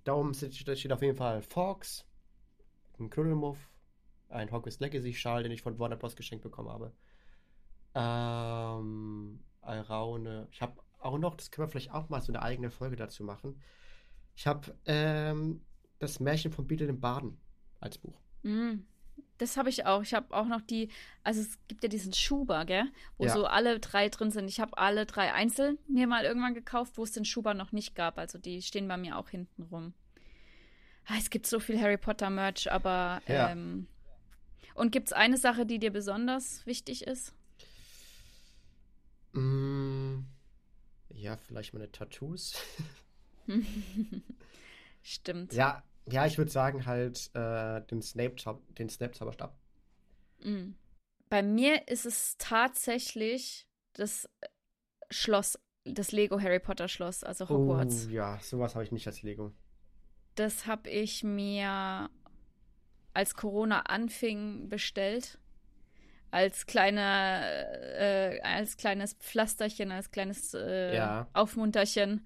Da 0.04 0.14
oben 0.14 0.34
steht, 0.34 0.56
steht 0.56 0.92
auf 0.92 1.02
jeden 1.02 1.16
Fall 1.16 1.42
Fox, 1.42 2.06
ein 3.00 3.10
Krümelmuff, 3.10 3.58
ein 4.30 4.52
Hogwarts 4.52 4.80
Legacy 4.80 5.14
Schal, 5.14 5.44
den 5.44 5.52
ich 5.52 5.62
von 5.62 5.80
Warner 5.80 5.96
Bros. 5.96 6.16
geschenkt 6.16 6.44
bekommen 6.44 6.70
habe. 6.70 6.92
Ähm, 7.96 9.40
Alraune. 9.62 10.48
Ich 10.52 10.62
habe 10.62 10.82
auch 11.00 11.18
noch, 11.18 11.36
das 11.36 11.52
können 11.52 11.68
wir 11.68 11.72
vielleicht 11.72 11.94
auch 11.94 12.10
mal 12.10 12.22
so 12.22 12.34
eine 12.34 12.42
eigene 12.42 12.72
Folge 12.72 12.98
dazu 12.98 13.24
machen. 13.24 13.62
Ich 14.36 14.48
habe 14.48 14.76
ähm, 14.86 15.62
das 16.00 16.20
Märchen 16.20 16.52
von 16.52 16.68
Beetle 16.68 16.88
im 16.88 17.00
Baden 17.00 17.40
als 17.80 17.98
Buch. 17.98 18.20
Mm, 18.44 18.80
das 19.38 19.58
habe 19.58 19.70
ich 19.70 19.86
auch. 19.86 20.02
Ich 20.02 20.14
habe 20.14 20.36
auch 20.36 20.46
noch 20.46 20.62
die, 20.62 20.90
also 21.24 21.42
es 21.42 21.58
gibt 21.68 21.84
ja 21.84 21.90
diesen 21.90 22.14
Schuber, 22.14 22.66
gell? 22.66 22.86
Wo 23.18 23.26
ja. 23.26 23.34
so 23.34 23.46
alle 23.46 23.80
drei 23.80 24.10
drin 24.10 24.32
sind. 24.32 24.48
Ich 24.48 24.60
habe 24.60 24.78
alle 24.78 25.06
drei 25.06 25.34
einzeln 25.34 25.78
mir 25.88 26.08
mal 26.08 26.26
irgendwann 26.26 26.54
gekauft, 26.54 26.98
wo 26.98 27.04
es 27.04 27.12
den 27.12 27.26
Schuber 27.26 27.54
noch 27.54 27.72
nicht 27.72 27.96
gab. 27.96 28.18
Also 28.18 28.38
die 28.38 28.62
stehen 28.62 28.88
bei 28.88 28.98
mir 28.98 29.18
auch 29.18 29.30
hinten 29.30 29.64
rum. 29.64 29.94
Ah, 31.06 31.16
es 31.18 31.30
gibt 31.30 31.48
so 31.48 31.60
viel 31.60 31.80
Harry 31.80 31.98
Potter 31.98 32.30
Merch, 32.30 32.72
aber 32.72 33.22
ja. 33.28 33.50
ähm, 33.50 33.88
und 34.76 34.92
gibt 34.92 35.08
es 35.08 35.14
eine 35.14 35.38
Sache, 35.38 35.66
die 35.66 35.80
dir 35.80 35.92
besonders 35.92 36.66
wichtig 36.66 37.08
ist? 37.08 37.34
Mm, 39.32 40.20
ja, 41.10 41.38
vielleicht 41.38 41.74
meine 41.74 41.92
Tattoos. 41.92 42.56
Stimmt. 45.02 45.54
Ja, 45.54 45.84
ja, 46.10 46.26
ich 46.26 46.38
würde 46.38 46.52
sagen 46.52 46.86
halt 46.86 47.30
äh, 47.34 47.82
den 47.82 48.02
Snape, 48.02 48.36
den 48.78 48.90
Snape-Zauberstab. 48.90 49.58
Mhm. 50.44 50.76
Bei 51.30 51.44
mir 51.44 51.88
ist 51.88 52.06
es 52.06 52.38
tatsächlich 52.38 53.68
das 53.94 54.26
äh, 54.42 54.48
Schloss, 55.10 55.60
das 55.84 56.12
Lego 56.12 56.40
Harry 56.40 56.60
Potter 56.60 56.88
Schloss, 56.88 57.24
also 57.24 57.50
Hogwarts. 57.50 58.08
Oh, 58.08 58.12
ja, 58.12 58.40
sowas 58.42 58.76
habe 58.76 58.84
ich 58.84 58.92
nicht 58.92 59.08
als 59.08 59.22
Lego. 59.22 59.52
Das 60.36 60.68
habe 60.68 60.90
ich 60.90 61.24
mir 61.24 62.10
als 63.14 63.36
Corona 63.36 63.82
anfing 63.82 64.70
bestellt. 64.70 65.40
Als 66.30 66.66
kleine, 66.66 67.56
äh, 67.98 68.42
als 68.42 68.78
kleines 68.78 69.14
Pflasterchen, 69.14 69.92
als 69.92 70.12
kleines 70.12 70.54
äh, 70.54 70.96
ja. 70.96 71.28
Aufmunterchen. 71.34 72.26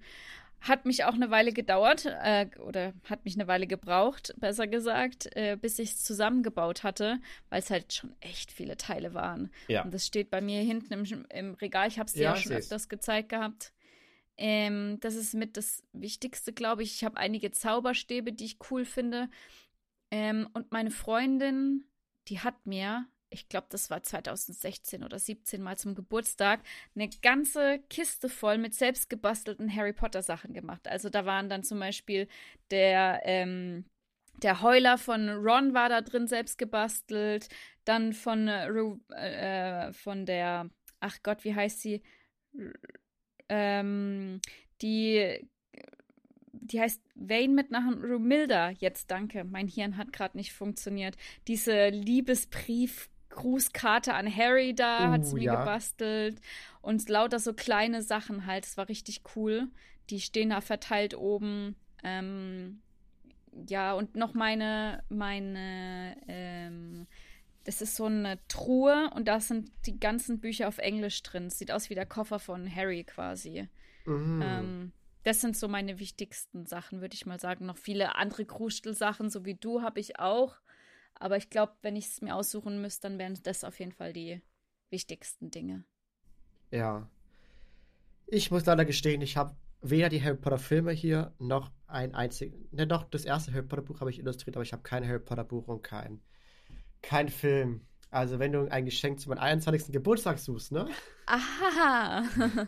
Hat 0.62 0.86
mich 0.86 1.04
auch 1.04 1.14
eine 1.14 1.30
Weile 1.30 1.52
gedauert, 1.52 2.06
äh, 2.06 2.46
oder 2.60 2.92
hat 3.04 3.24
mich 3.24 3.34
eine 3.34 3.48
Weile 3.48 3.66
gebraucht, 3.66 4.34
besser 4.38 4.66
gesagt, 4.66 5.28
äh, 5.36 5.56
bis 5.60 5.78
ich 5.78 5.90
es 5.90 6.04
zusammengebaut 6.04 6.82
hatte, 6.84 7.18
weil 7.50 7.60
es 7.60 7.70
halt 7.70 7.92
schon 7.92 8.14
echt 8.20 8.52
viele 8.52 8.76
Teile 8.76 9.12
waren. 9.12 9.50
Ja. 9.68 9.82
Und 9.82 9.92
das 9.92 10.06
steht 10.06 10.30
bei 10.30 10.40
mir 10.40 10.60
hinten 10.62 10.92
im, 10.92 11.26
im 11.28 11.54
Regal. 11.54 11.88
Ich 11.88 11.98
habe 11.98 12.06
es 12.06 12.14
dir 12.14 12.22
ja, 12.22 12.34
ja 12.34 12.36
schon 12.36 12.52
öfters 12.52 12.88
gezeigt 12.88 13.28
gehabt. 13.30 13.72
Ähm, 14.36 14.98
das 15.00 15.14
ist 15.14 15.34
mit 15.34 15.56
das 15.56 15.82
Wichtigste, 15.92 16.52
glaube 16.52 16.82
ich. 16.82 16.94
Ich 16.94 17.04
habe 17.04 17.16
einige 17.16 17.50
Zauberstäbe, 17.50 18.32
die 18.32 18.46
ich 18.46 18.58
cool 18.70 18.84
finde. 18.84 19.28
Ähm, 20.10 20.48
und 20.52 20.72
meine 20.72 20.90
Freundin, 20.90 21.84
die 22.28 22.40
hat 22.40 22.66
mir 22.66 23.06
ich 23.32 23.48
glaube, 23.48 23.66
das 23.70 23.90
war 23.90 24.02
2016 24.02 25.02
oder 25.04 25.18
17 25.18 25.62
mal 25.62 25.76
zum 25.78 25.94
Geburtstag, 25.94 26.60
eine 26.94 27.08
ganze 27.22 27.80
Kiste 27.88 28.28
voll 28.28 28.58
mit 28.58 28.74
selbstgebastelten 28.74 29.74
Harry 29.74 29.92
Potter 29.92 30.22
Sachen 30.22 30.52
gemacht. 30.52 30.86
Also 30.88 31.08
da 31.10 31.24
waren 31.26 31.48
dann 31.48 31.62
zum 31.64 31.80
Beispiel 31.80 32.28
der, 32.70 33.22
ähm, 33.24 33.84
der 34.42 34.62
Heuler 34.62 34.98
von 34.98 35.28
Ron 35.28 35.74
war 35.74 35.88
da 35.88 36.00
drin 36.00 36.26
selbst 36.26 36.58
gebastelt, 36.58 37.48
dann 37.84 38.12
von, 38.12 38.48
äh, 38.48 39.92
von 39.92 40.26
der, 40.26 40.68
ach 41.00 41.18
Gott, 41.22 41.44
wie 41.44 41.54
heißt 41.54 41.80
sie? 41.80 42.02
Ähm, 43.48 44.40
die 44.80 45.48
die 46.62 46.80
heißt 46.80 47.02
Vane 47.14 47.48
mit 47.48 47.70
nach 47.70 47.84
Romilda. 48.02 48.70
Jetzt 48.70 49.10
danke, 49.10 49.44
mein 49.44 49.68
Hirn 49.68 49.96
hat 49.96 50.12
gerade 50.12 50.36
nicht 50.36 50.52
funktioniert. 50.52 51.16
Diese 51.48 51.88
Liebesbrief 51.88 53.10
Grußkarte 53.34 54.14
an 54.14 54.34
Harry 54.34 54.74
da, 54.74 55.08
uh, 55.08 55.12
hat 55.12 55.26
sie 55.26 55.34
mir 55.34 55.42
ja. 55.42 55.60
gebastelt. 55.60 56.40
Und 56.80 57.08
lauter 57.08 57.38
so 57.38 57.52
kleine 57.52 58.02
Sachen 58.02 58.46
halt. 58.46 58.64
Es 58.64 58.76
war 58.76 58.88
richtig 58.88 59.22
cool. 59.36 59.68
Die 60.10 60.20
stehen 60.20 60.50
da 60.50 60.60
verteilt 60.60 61.14
oben. 61.16 61.76
Ähm, 62.02 62.80
ja, 63.68 63.92
und 63.92 64.16
noch 64.16 64.34
meine, 64.34 65.02
meine, 65.08 66.16
ähm, 66.26 67.06
das 67.64 67.82
ist 67.82 67.96
so 67.96 68.06
eine 68.06 68.38
Truhe 68.48 69.10
und 69.14 69.28
da 69.28 69.40
sind 69.40 69.70
die 69.86 70.00
ganzen 70.00 70.40
Bücher 70.40 70.68
auf 70.68 70.78
Englisch 70.78 71.22
drin. 71.22 71.50
Sieht 71.50 71.70
aus 71.70 71.90
wie 71.90 71.94
der 71.94 72.06
Koffer 72.06 72.38
von 72.38 72.74
Harry 72.74 73.04
quasi. 73.04 73.68
Mhm. 74.06 74.42
Ähm, 74.42 74.92
das 75.22 75.40
sind 75.40 75.56
so 75.56 75.68
meine 75.68 76.00
wichtigsten 76.00 76.66
Sachen, 76.66 77.00
würde 77.00 77.14
ich 77.14 77.26
mal 77.26 77.38
sagen. 77.38 77.66
Noch 77.66 77.76
viele 77.78 78.16
andere 78.16 78.44
Krustelsachen, 78.44 79.30
so 79.30 79.44
wie 79.44 79.54
du, 79.54 79.82
habe 79.82 80.00
ich 80.00 80.18
auch. 80.18 80.56
Aber 81.22 81.36
ich 81.36 81.50
glaube, 81.50 81.72
wenn 81.82 81.94
ich 81.94 82.06
es 82.06 82.20
mir 82.20 82.34
aussuchen 82.34 82.82
müsste, 82.82 83.08
dann 83.08 83.16
wären 83.16 83.38
das 83.44 83.62
auf 83.62 83.78
jeden 83.78 83.92
Fall 83.92 84.12
die 84.12 84.42
wichtigsten 84.90 85.52
Dinge. 85.52 85.84
Ja. 86.72 87.08
Ich 88.26 88.50
muss 88.50 88.66
leider 88.66 88.84
gestehen, 88.84 89.20
ich 89.20 89.36
habe 89.36 89.54
weder 89.82 90.08
die 90.08 90.20
Harry 90.20 90.36
Potter 90.36 90.58
Filme 90.58 90.90
hier 90.90 91.32
noch 91.38 91.70
ein 91.86 92.16
einziges. 92.16 92.58
Ne, 92.72 92.88
doch, 92.88 93.04
das 93.04 93.24
erste 93.24 93.52
Harry 93.52 93.62
Potter 93.62 93.82
Buch 93.82 94.00
habe 94.00 94.10
ich 94.10 94.18
illustriert, 94.18 94.56
aber 94.56 94.64
ich 94.64 94.72
habe 94.72 94.82
kein 94.82 95.06
Harry 95.06 95.20
Potter 95.20 95.44
Buch 95.44 95.68
und 95.68 95.84
kein, 95.84 96.20
kein 97.02 97.28
Film. 97.28 97.86
Also, 98.10 98.40
wenn 98.40 98.50
du 98.50 98.68
ein 98.68 98.84
Geschenk 98.84 99.20
zu 99.20 99.28
meinem 99.28 99.38
21. 99.38 99.92
Geburtstag 99.92 100.40
suchst, 100.40 100.72
ne? 100.72 100.88
Aha. 101.26 102.24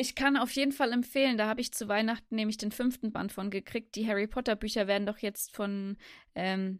Ich 0.00 0.14
kann 0.14 0.36
auf 0.36 0.52
jeden 0.52 0.70
Fall 0.70 0.92
empfehlen, 0.92 1.38
da 1.38 1.48
habe 1.48 1.60
ich 1.60 1.72
zu 1.72 1.88
Weihnachten 1.88 2.36
nämlich 2.36 2.56
den 2.56 2.70
fünften 2.70 3.10
Band 3.10 3.32
von 3.32 3.50
gekriegt. 3.50 3.96
Die 3.96 4.06
Harry 4.06 4.28
Potter 4.28 4.54
Bücher 4.54 4.86
werden 4.86 5.06
doch 5.06 5.18
jetzt 5.18 5.50
von 5.56 5.96
ähm, 6.36 6.78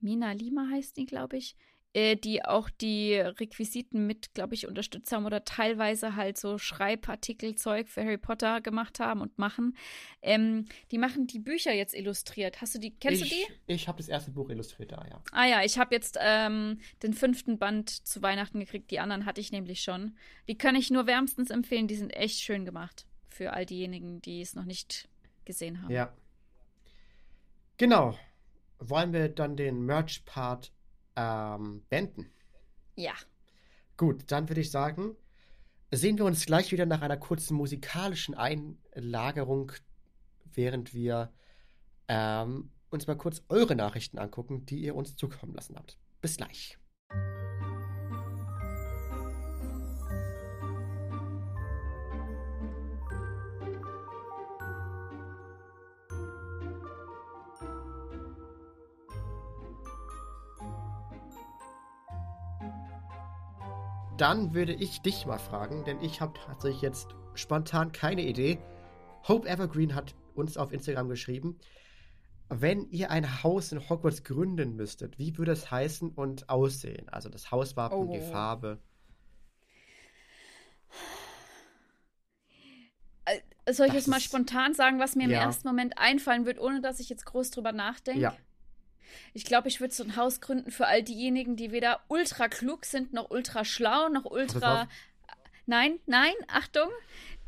Mina 0.00 0.32
Lima 0.32 0.68
heißt 0.70 0.96
die, 0.96 1.06
glaube 1.06 1.36
ich, 1.36 1.56
äh, 1.94 2.16
die 2.16 2.44
auch 2.44 2.68
die 2.68 3.14
Requisiten 3.14 4.06
mit, 4.06 4.34
glaube 4.34 4.54
ich, 4.54 4.66
unterstützt 4.66 5.10
haben 5.10 5.24
oder 5.24 5.44
teilweise 5.44 6.16
halt 6.16 6.36
so 6.36 6.58
Schreibartikelzeug 6.58 7.88
für 7.88 8.04
Harry 8.04 8.18
Potter 8.18 8.60
gemacht 8.60 9.00
haben 9.00 9.22
und 9.22 9.38
machen. 9.38 9.76
Ähm, 10.20 10.66
die 10.90 10.98
machen 10.98 11.26
die 11.26 11.38
Bücher 11.38 11.72
jetzt 11.72 11.94
illustriert. 11.94 12.60
Hast 12.60 12.74
du 12.74 12.78
die, 12.78 12.90
kennst 12.90 13.22
ich, 13.22 13.30
du 13.30 13.36
die? 13.36 13.72
Ich 13.72 13.88
habe 13.88 13.98
das 13.98 14.08
erste 14.08 14.30
Buch 14.30 14.50
illustriert 14.50 14.92
ja. 14.92 15.22
Ah 15.32 15.46
ja, 15.46 15.64
ich 15.64 15.78
habe 15.78 15.94
jetzt 15.94 16.18
ähm, 16.20 16.78
den 17.02 17.14
fünften 17.14 17.58
Band 17.58 17.88
zu 17.90 18.20
Weihnachten 18.22 18.60
gekriegt. 18.60 18.90
Die 18.90 19.00
anderen 19.00 19.24
hatte 19.24 19.40
ich 19.40 19.50
nämlich 19.50 19.82
schon. 19.82 20.16
Die 20.46 20.58
kann 20.58 20.76
ich 20.76 20.90
nur 20.90 21.06
wärmstens 21.06 21.50
empfehlen. 21.50 21.88
Die 21.88 21.96
sind 21.96 22.10
echt 22.10 22.40
schön 22.40 22.64
gemacht. 22.64 23.06
Für 23.28 23.54
all 23.54 23.64
diejenigen, 23.64 24.20
die 24.20 24.42
es 24.42 24.54
noch 24.54 24.64
nicht 24.66 25.08
gesehen 25.46 25.82
haben. 25.82 25.90
Ja. 25.90 26.12
Genau. 27.78 28.14
Wollen 28.78 29.12
wir 29.12 29.28
dann 29.28 29.56
den 29.56 29.84
Merch-Part 29.84 30.72
ähm, 31.16 31.82
beenden. 31.88 32.30
Ja. 32.96 33.14
Gut, 33.96 34.30
dann 34.30 34.48
würde 34.48 34.60
ich 34.60 34.70
sagen, 34.70 35.16
sehen 35.90 36.18
wir 36.18 36.24
uns 36.24 36.46
gleich 36.46 36.70
wieder 36.70 36.86
nach 36.86 37.02
einer 37.02 37.16
kurzen 37.16 37.56
musikalischen 37.56 38.34
Einlagerung, 38.34 39.72
während 40.54 40.94
wir 40.94 41.32
ähm, 42.06 42.70
uns 42.90 43.06
mal 43.06 43.16
kurz 43.16 43.42
eure 43.48 43.74
Nachrichten 43.74 44.18
angucken, 44.18 44.64
die 44.66 44.80
ihr 44.80 44.94
uns 44.94 45.16
zukommen 45.16 45.54
lassen 45.54 45.76
habt. 45.76 45.98
Bis 46.20 46.36
gleich. 46.36 46.77
Dann 64.18 64.52
würde 64.52 64.74
ich 64.74 65.00
dich 65.00 65.26
mal 65.26 65.38
fragen, 65.38 65.84
denn 65.84 66.00
ich 66.02 66.20
habe 66.20 66.32
tatsächlich 66.44 66.82
jetzt 66.82 67.14
spontan 67.34 67.92
keine 67.92 68.22
Idee. 68.22 68.58
Hope 69.28 69.48
Evergreen 69.48 69.94
hat 69.94 70.16
uns 70.34 70.56
auf 70.56 70.72
Instagram 70.72 71.08
geschrieben, 71.08 71.56
wenn 72.48 72.90
ihr 72.90 73.12
ein 73.12 73.44
Haus 73.44 73.70
in 73.70 73.88
Hogwarts 73.88 74.24
gründen 74.24 74.74
müsstet, 74.74 75.20
wie 75.20 75.38
würde 75.38 75.52
es 75.52 75.70
heißen 75.70 76.10
und 76.10 76.48
aussehen? 76.48 77.08
Also 77.10 77.28
das 77.28 77.52
Hauswappen, 77.52 78.08
oh. 78.08 78.12
die 78.12 78.20
Farbe. 78.20 78.78
Äh, 83.24 83.72
soll 83.72 83.86
ich 83.86 83.92
das 83.92 84.02
jetzt 84.02 84.08
mal 84.08 84.20
spontan 84.20 84.74
sagen, 84.74 84.98
was 84.98 85.14
mir 85.14 85.24
im 85.24 85.30
ersten 85.30 85.68
Moment 85.68 85.96
einfallen 85.96 86.44
wird, 86.44 86.58
ohne 86.58 86.80
dass 86.80 86.98
ich 86.98 87.08
jetzt 87.08 87.24
groß 87.24 87.52
drüber 87.52 87.70
nachdenke? 87.70 88.20
Ja. 88.20 88.36
Ich 89.34 89.44
glaube, 89.44 89.68
ich 89.68 89.80
würde 89.80 89.94
so 89.94 90.04
ein 90.04 90.16
Haus 90.16 90.40
gründen 90.40 90.70
für 90.70 90.86
all 90.86 91.02
diejenigen, 91.02 91.56
die 91.56 91.72
weder 91.72 92.00
ultra 92.08 92.48
klug 92.48 92.84
sind, 92.84 93.12
noch 93.12 93.30
ultra 93.30 93.64
schlau, 93.64 94.08
noch 94.08 94.24
ultra. 94.24 94.88
Nein, 95.66 95.98
nein, 96.06 96.34
Achtung. 96.48 96.88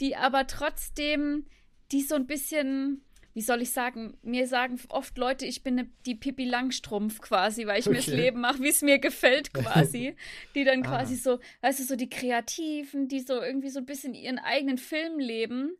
Die 0.00 0.16
aber 0.16 0.46
trotzdem, 0.46 1.46
die 1.92 2.02
so 2.02 2.14
ein 2.14 2.26
bisschen 2.26 3.02
wie 3.32 3.42
soll 3.42 3.62
ich 3.62 3.70
sagen, 3.70 4.18
mir 4.22 4.46
sagen 4.48 4.80
oft 4.88 5.16
Leute, 5.16 5.46
ich 5.46 5.62
bin 5.62 5.76
ne, 5.76 5.88
die 6.04 6.16
Pippi 6.16 6.44
Langstrumpf 6.44 7.20
quasi, 7.20 7.66
weil 7.66 7.78
ich 7.78 7.86
okay. 7.86 7.94
mir 7.94 8.02
das 8.04 8.06
Leben 8.08 8.40
mache, 8.40 8.61
wie 8.61 8.68
es 8.68 8.82
mir 8.82 8.98
gefällt 8.98 9.52
quasi. 9.54 10.16
die 10.54 10.64
dann 10.64 10.82
quasi 10.82 11.14
ah. 11.14 11.18
so, 11.22 11.40
weißt 11.61 11.80
du, 11.80 11.84
so 11.84 11.96
die 11.96 12.11
Kreativen, 12.11 13.08
die 13.08 13.20
so 13.20 13.40
irgendwie 13.40 13.70
so 13.70 13.78
ein 13.78 13.86
bisschen 13.86 14.14
ihren 14.14 14.38
eigenen 14.38 14.78
Film 14.78 15.18
leben, 15.18 15.76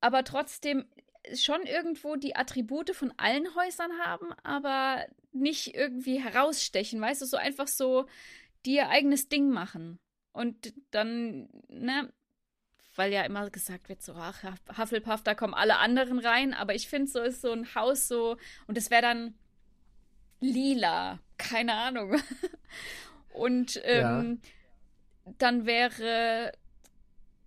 aber 0.00 0.24
trotzdem 0.24 0.86
schon 1.34 1.62
irgendwo 1.62 2.16
die 2.16 2.36
Attribute 2.36 2.94
von 2.94 3.12
allen 3.16 3.54
Häusern 3.54 3.92
haben, 4.04 4.32
aber 4.42 5.06
nicht 5.32 5.74
irgendwie 5.74 6.22
herausstechen, 6.22 7.00
weißt 7.00 7.22
du, 7.22 7.26
so 7.26 7.36
einfach 7.36 7.68
so 7.68 8.06
die 8.64 8.74
ihr 8.74 8.88
eigenes 8.88 9.28
Ding 9.28 9.50
machen. 9.50 9.98
Und 10.32 10.74
dann, 10.90 11.48
ne, 11.68 12.12
weil 12.94 13.12
ja 13.12 13.22
immer 13.22 13.48
gesagt 13.50 13.88
wird, 13.88 14.02
so, 14.02 14.14
ach, 14.14 14.42
Hufflepuff, 14.76 15.22
da 15.22 15.34
kommen 15.34 15.54
alle 15.54 15.78
anderen 15.78 16.18
rein, 16.18 16.52
aber 16.52 16.74
ich 16.74 16.88
finde, 16.88 17.10
so 17.10 17.20
ist 17.20 17.42
so 17.42 17.52
ein 17.52 17.74
Haus 17.74 18.08
so, 18.08 18.36
und 18.66 18.76
es 18.76 18.90
wäre 18.90 19.02
dann 19.02 19.34
lila, 20.40 21.20
keine 21.38 21.74
Ahnung. 21.74 22.20
und 23.32 23.80
ähm, 23.84 24.40
ja. 25.24 25.32
dann 25.38 25.66
wäre 25.66 26.52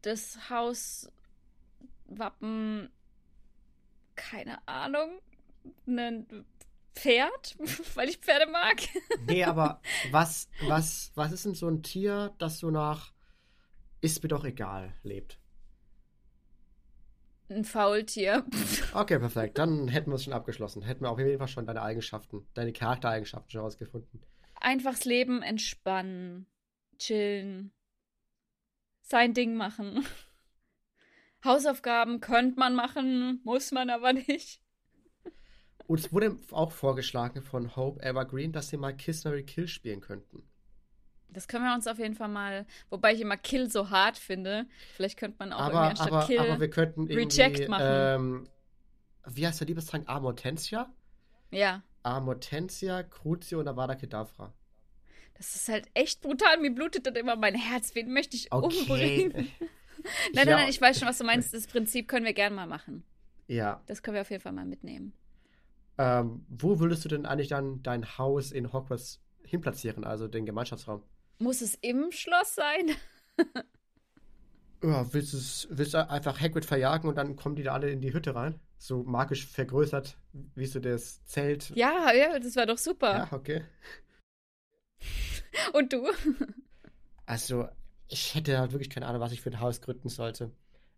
das 0.02 0.50
Hauswappen 0.50 2.90
keine 4.20 4.68
Ahnung, 4.68 5.22
ein 5.88 6.46
Pferd, 6.94 7.58
weil 7.96 8.10
ich 8.10 8.18
Pferde 8.18 8.52
mag. 8.52 8.82
Nee, 9.26 9.46
aber 9.46 9.82
was, 10.12 10.50
was, 10.68 11.12
was 11.16 11.32
ist 11.32 11.46
denn 11.46 11.56
so 11.56 11.68
ein 11.68 11.84
Tier, 11.84 12.34
das 12.38 12.60
so 12.60 12.70
nach 12.70 13.14
ist 14.02 14.22
mir 14.22 14.30
doch 14.30 14.46
egal 14.46 14.94
lebt? 15.04 15.40
Ein 17.50 17.66
Faultier. 17.66 18.46
Okay, 18.94 19.20
perfekt. 19.20 19.58
Dann 19.58 19.88
hätten 19.88 20.12
wir 20.12 20.16
es 20.16 20.24
schon 20.24 20.34
abgeschlossen. 20.34 20.82
Hätten 20.82 21.04
wir 21.04 21.12
auf 21.12 21.20
jeden 21.20 21.38
Fall 21.38 21.48
schon 21.48 21.66
deine 21.66 21.82
Eigenschaften, 21.82 22.48
deine 22.54 22.74
Charaktereigenschaften 22.74 23.52
schon 23.52 23.62
rausgefunden. 23.62 24.22
Einfachs 24.56 25.06
Leben 25.06 25.42
entspannen, 25.42 26.48
chillen, 26.98 27.72
sein 29.02 29.34
Ding 29.34 29.56
machen. 29.56 30.06
Hausaufgaben 31.44 32.20
könnte 32.20 32.60
man 32.60 32.76
machen, 32.76 33.42
muss 33.44 33.72
man 33.72 33.90
aber 33.90 34.14
nicht. 34.14 34.62
Und 35.88 36.00
es 36.00 36.14
wurde 36.14 36.38
auch 36.52 36.72
vorgeschlagen 36.72 37.42
von 37.42 37.76
Hope 37.76 38.04
Evergreen, 38.04 38.52
dass 38.52 38.70
sie 38.70 38.78
mal 38.78 38.96
Kiss 38.96 39.24
Mary 39.24 39.44
Kill 39.44 39.68
spielen 39.68 40.02
könnten. 40.02 40.44
Das 41.30 41.48
können 41.48 41.64
wir 41.64 41.74
uns 41.74 41.88
auf 41.88 42.00
jeden 42.00 42.16
Fall 42.16 42.28
mal, 42.28 42.66
wobei 42.90 43.14
ich 43.14 43.22
immer 43.22 43.38
Kill 43.38 43.70
so 43.70 43.90
hart 43.90 44.18
finde. 44.18 44.66
Vielleicht 44.96 45.18
könnte 45.18 45.38
man 45.40 45.54
auch 45.54 45.62
aber, 45.62 45.86
irgendwie 45.86 46.04
aber, 46.04 46.26
Kill 46.26 46.40
aber 46.40 46.60
wir 46.60 46.70
könnten 46.70 47.08
Reject 47.08 47.70
machen. 47.70 47.86
Ähm, 47.88 48.50
wie 49.26 49.46
heißt 49.46 49.60
der 49.60 49.68
Liebestrank? 49.68 50.08
Amortensia? 50.08 50.92
Ja. 51.52 51.84
Amortensia, 52.04 53.04
Crucio 53.04 53.60
und 53.60 53.68
Avada 53.68 53.96
Kedavra. 53.96 54.54
Das 55.36 55.56
ist 55.56 55.70
halt 55.70 55.88
echt 55.94 56.22
brutal. 56.22 56.60
Mir 56.60 56.72
blutet 56.72 57.06
dann 57.06 57.16
immer 57.16 57.36
mein 57.36 57.56
Herz. 57.56 57.96
Wen 57.96 58.12
möchte 58.12 58.36
ich 58.36 58.52
okay. 58.52 58.80
umbringen? 58.80 59.52
nein, 60.34 60.46
nein, 60.46 60.48
nein, 60.48 60.70
ich 60.70 60.82
weiß 60.82 61.00
schon, 61.00 61.08
was 61.08 61.18
du 61.18 61.24
meinst. 61.24 61.54
Das 61.54 61.68
Prinzip 61.68 62.08
können 62.08 62.26
wir 62.26 62.34
gerne 62.34 62.56
mal 62.56 62.68
machen. 62.68 63.04
Ja. 63.48 63.82
Das 63.88 64.04
können 64.04 64.16
wir 64.16 64.22
auf 64.22 64.30
jeden 64.30 64.42
Fall 64.42 64.52
mal 64.52 64.66
mitnehmen. 64.66 65.14
Ähm, 65.98 66.46
wo 66.48 66.80
würdest 66.80 67.04
du 67.04 67.10
denn 67.10 67.26
eigentlich 67.26 67.50
dann 67.50 67.84
dein 67.84 68.18
Haus 68.18 68.52
in 68.52 68.72
Hogwarts 68.72 69.22
hinplatzieren, 69.44 70.04
also 70.06 70.28
den 70.28 70.46
Gemeinschaftsraum? 70.46 71.04
Muss 71.40 71.62
es 71.62 71.76
im 71.82 72.12
Schloss 72.12 72.56
sein? 72.56 72.92
ja, 74.84 75.14
willst, 75.14 75.68
willst 75.72 75.94
du 75.94 76.10
einfach 76.10 76.40
Hagrid 76.40 76.66
verjagen 76.66 77.10
und 77.10 77.16
dann 77.16 77.36
kommen 77.36 77.56
die 77.56 77.64
da 77.64 77.74
alle 77.74 77.90
in 77.90 78.02
die 78.02 78.14
Hütte 78.14 78.36
rein? 78.36 78.60
So 78.78 79.04
magisch 79.04 79.46
vergrößert, 79.46 80.18
wie 80.32 80.66
so 80.66 80.80
das 80.80 81.26
Zelt. 81.26 81.72
Ja, 81.76 82.14
ja, 82.14 82.40
das 82.40 82.56
war 82.56 82.66
doch 82.66 82.78
super. 82.78 83.12
Ja, 83.12 83.28
okay. 83.32 83.64
und 85.74 85.92
du? 85.92 86.08
Also, 87.26 87.68
ich 88.10 88.36
hätte 88.36 88.60
halt 88.60 88.72
wirklich 88.72 88.90
keine 88.90 89.08
Ahnung, 89.08 89.22
was 89.22 89.32
ich 89.32 89.42
für 89.42 89.52
ein 89.52 89.60
Haus 89.60 89.82
gründen 89.82 90.10
sollte. 90.10 90.52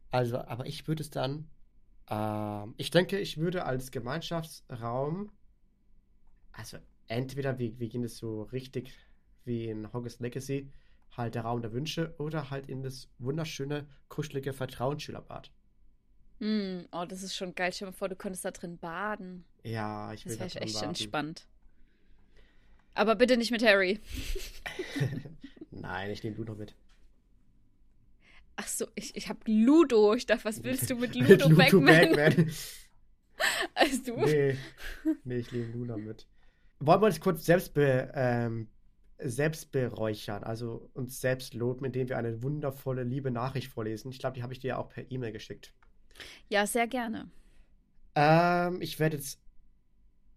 Also, 0.09 0.37
aber 0.39 0.65
ich 0.65 0.87
würde 0.87 1.03
es 1.03 1.09
dann. 1.09 1.47
Ähm, 2.09 2.73
ich 2.77 2.89
denke, 2.89 3.19
ich 3.19 3.37
würde 3.37 3.65
als 3.65 3.91
Gemeinschaftsraum. 3.91 5.31
Also, 6.53 6.77
entweder 7.07 7.59
wir, 7.59 7.77
wir 7.79 7.89
gehen 7.89 8.01
das 8.01 8.17
so 8.17 8.43
richtig 8.43 8.93
wie 9.45 9.67
in 9.67 9.91
Hogwarts 9.91 10.19
Legacy, 10.19 10.71
halt 11.15 11.35
der 11.35 11.43
Raum 11.43 11.61
der 11.61 11.73
Wünsche, 11.73 12.13
oder 12.17 12.49
halt 12.49 12.67
in 12.67 12.83
das 12.83 13.09
wunderschöne, 13.19 13.87
kuschelige 14.07 14.53
Vertrauensschülerbad. 14.53 15.51
Mm, 16.39 16.81
oh, 16.91 17.05
das 17.05 17.23
ist 17.23 17.35
schon 17.35 17.55
geil. 17.55 17.71
Stell 17.71 17.87
dir 17.87 17.91
mal 17.91 17.97
vor, 17.97 18.09
du 18.09 18.15
könntest 18.15 18.45
da 18.45 18.51
drin 18.51 18.77
baden. 18.77 19.45
Ja, 19.63 20.11
ich 20.13 20.25
will 20.25 20.35
das 20.37 20.53
da 20.53 20.59
drin 20.59 20.67
echt 20.67 20.75
baden. 20.75 20.89
entspannt. 20.89 21.47
Aber 22.93 23.15
bitte 23.15 23.37
nicht 23.37 23.51
mit 23.51 23.63
Harry. 23.63 23.99
Nein, 25.71 26.11
ich 26.11 26.23
nehme 26.23 26.35
du 26.35 26.43
noch 26.43 26.57
mit. 26.57 26.75
Ach 28.61 28.67
so, 28.67 28.85
ich, 28.93 29.15
ich 29.15 29.27
habe 29.27 29.39
Ludo. 29.47 30.13
Ich 30.13 30.27
dachte, 30.27 30.45
was 30.45 30.63
willst 30.63 30.87
du 30.89 30.95
mit 30.95 31.15
Ludo, 31.15 31.49
mit 31.49 31.49
Ludo 31.49 31.55
Backman? 31.55 32.15
Backman. 32.15 32.51
Als 33.73 34.03
du? 34.03 34.15
Nee, 34.17 34.55
nee 35.23 35.37
ich 35.37 35.51
nehme 35.51 35.71
Luna 35.73 35.97
mit. 35.97 36.27
Wollen 36.79 37.01
wir 37.01 37.07
uns 37.07 37.19
kurz 37.19 37.43
selbst, 37.45 37.73
be, 37.73 38.11
ähm, 38.13 38.67
selbst 39.17 39.71
beräuchern, 39.71 40.43
also 40.43 40.89
uns 40.93 41.19
selbst 41.21 41.55
loben, 41.55 41.85
indem 41.85 42.07
wir 42.09 42.17
eine 42.17 42.43
wundervolle, 42.43 43.03
liebe 43.03 43.31
Nachricht 43.31 43.71
vorlesen. 43.71 44.11
Ich 44.11 44.19
glaube, 44.19 44.35
die 44.35 44.43
habe 44.43 44.53
ich 44.53 44.59
dir 44.59 44.69
ja 44.69 44.77
auch 44.77 44.89
per 44.89 45.09
E-Mail 45.09 45.31
geschickt. 45.31 45.73
Ja, 46.49 46.67
sehr 46.67 46.87
gerne. 46.87 47.31
Ähm, 48.13 48.79
ich 48.81 48.99
werde 48.99 49.17
jetzt. 49.17 49.39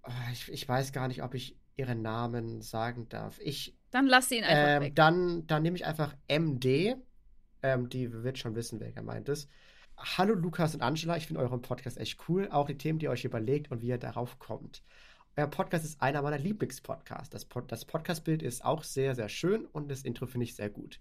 Oh, 0.07 0.11
ich, 0.33 0.51
ich 0.51 0.67
weiß 0.67 0.93
gar 0.93 1.09
nicht, 1.09 1.23
ob 1.23 1.35
ich 1.35 1.59
ihren 1.77 2.01
Namen 2.01 2.63
sagen 2.63 3.07
darf. 3.11 3.39
Ich. 3.41 3.77
Dann 3.91 4.07
lass 4.07 4.31
ihn 4.31 4.45
einfach 4.45 4.77
Ähm, 4.77 4.83
weg. 4.83 4.95
dann, 4.97 5.47
dann 5.47 5.63
nehme 5.63 5.77
ich 5.77 5.85
einfach 5.85 6.15
MD. 6.29 6.97
Ähm, 7.65 7.89
die 7.89 8.13
wird 8.13 8.37
schon 8.37 8.55
wissen, 8.55 8.79
wer 8.79 8.93
gemeint 8.93 9.27
ist. 9.31 9.49
Hallo 9.97 10.35
Lukas 10.35 10.75
und 10.75 10.83
Angela, 10.83 11.17
ich 11.17 11.27
finde 11.27 11.41
euren 11.41 11.63
Podcast 11.63 11.97
echt 11.97 12.29
cool. 12.29 12.47
Auch 12.51 12.67
die 12.67 12.77
Themen, 12.77 12.99
die 12.99 13.07
ihr 13.07 13.11
euch 13.11 13.25
überlegt 13.25 13.71
und 13.71 13.81
wie 13.81 13.87
ihr 13.87 13.97
darauf 13.97 14.39
kommt. 14.39 14.83
Euer 15.35 15.47
Podcast 15.47 15.83
ist 15.83 16.03
einer 16.03 16.21
meiner 16.21 16.37
Lieblingspodcasts. 16.37 17.31
Das, 17.31 17.47
Pod 17.47 17.73
das 17.73 17.87
Podcastbild 17.87 18.43
ist 18.43 18.67
auch 18.67 18.83
sehr, 18.83 19.15
sehr 19.15 19.31
schön 19.31 19.65
und 19.65 19.91
das 19.91 20.03
Intro 20.03 20.27
finde 20.27 20.45
ich 20.45 20.55
sehr 20.55 20.69
gut. 20.69 21.01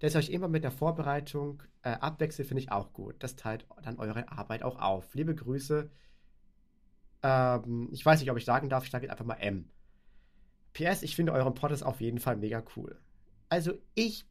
Dass 0.00 0.16
ihr 0.16 0.18
euch 0.18 0.30
immer 0.30 0.48
mit 0.48 0.64
der 0.64 0.72
Vorbereitung 0.72 1.62
äh, 1.82 1.90
abwechselt, 1.90 2.48
finde 2.48 2.64
ich 2.64 2.72
auch 2.72 2.92
gut. 2.92 3.14
Das 3.20 3.36
teilt 3.36 3.64
dann 3.80 4.00
eure 4.00 4.32
Arbeit 4.32 4.64
auch 4.64 4.80
auf. 4.80 5.14
Liebe 5.14 5.36
Grüße. 5.36 5.92
Ähm, 7.22 7.88
ich 7.92 8.04
weiß 8.04 8.18
nicht, 8.18 8.32
ob 8.32 8.36
ich 8.36 8.44
sagen 8.44 8.68
darf, 8.68 8.84
ich 8.84 8.90
sage 8.90 9.06
jetzt 9.06 9.12
einfach 9.12 9.26
mal 9.26 9.34
M. 9.34 9.70
PS, 10.72 11.04
ich 11.04 11.14
finde 11.14 11.32
euren 11.34 11.54
Podcast 11.54 11.84
auf 11.84 12.00
jeden 12.00 12.18
Fall 12.18 12.36
mega 12.36 12.64
cool. 12.74 12.98
Also 13.48 13.74
ich 13.94 14.26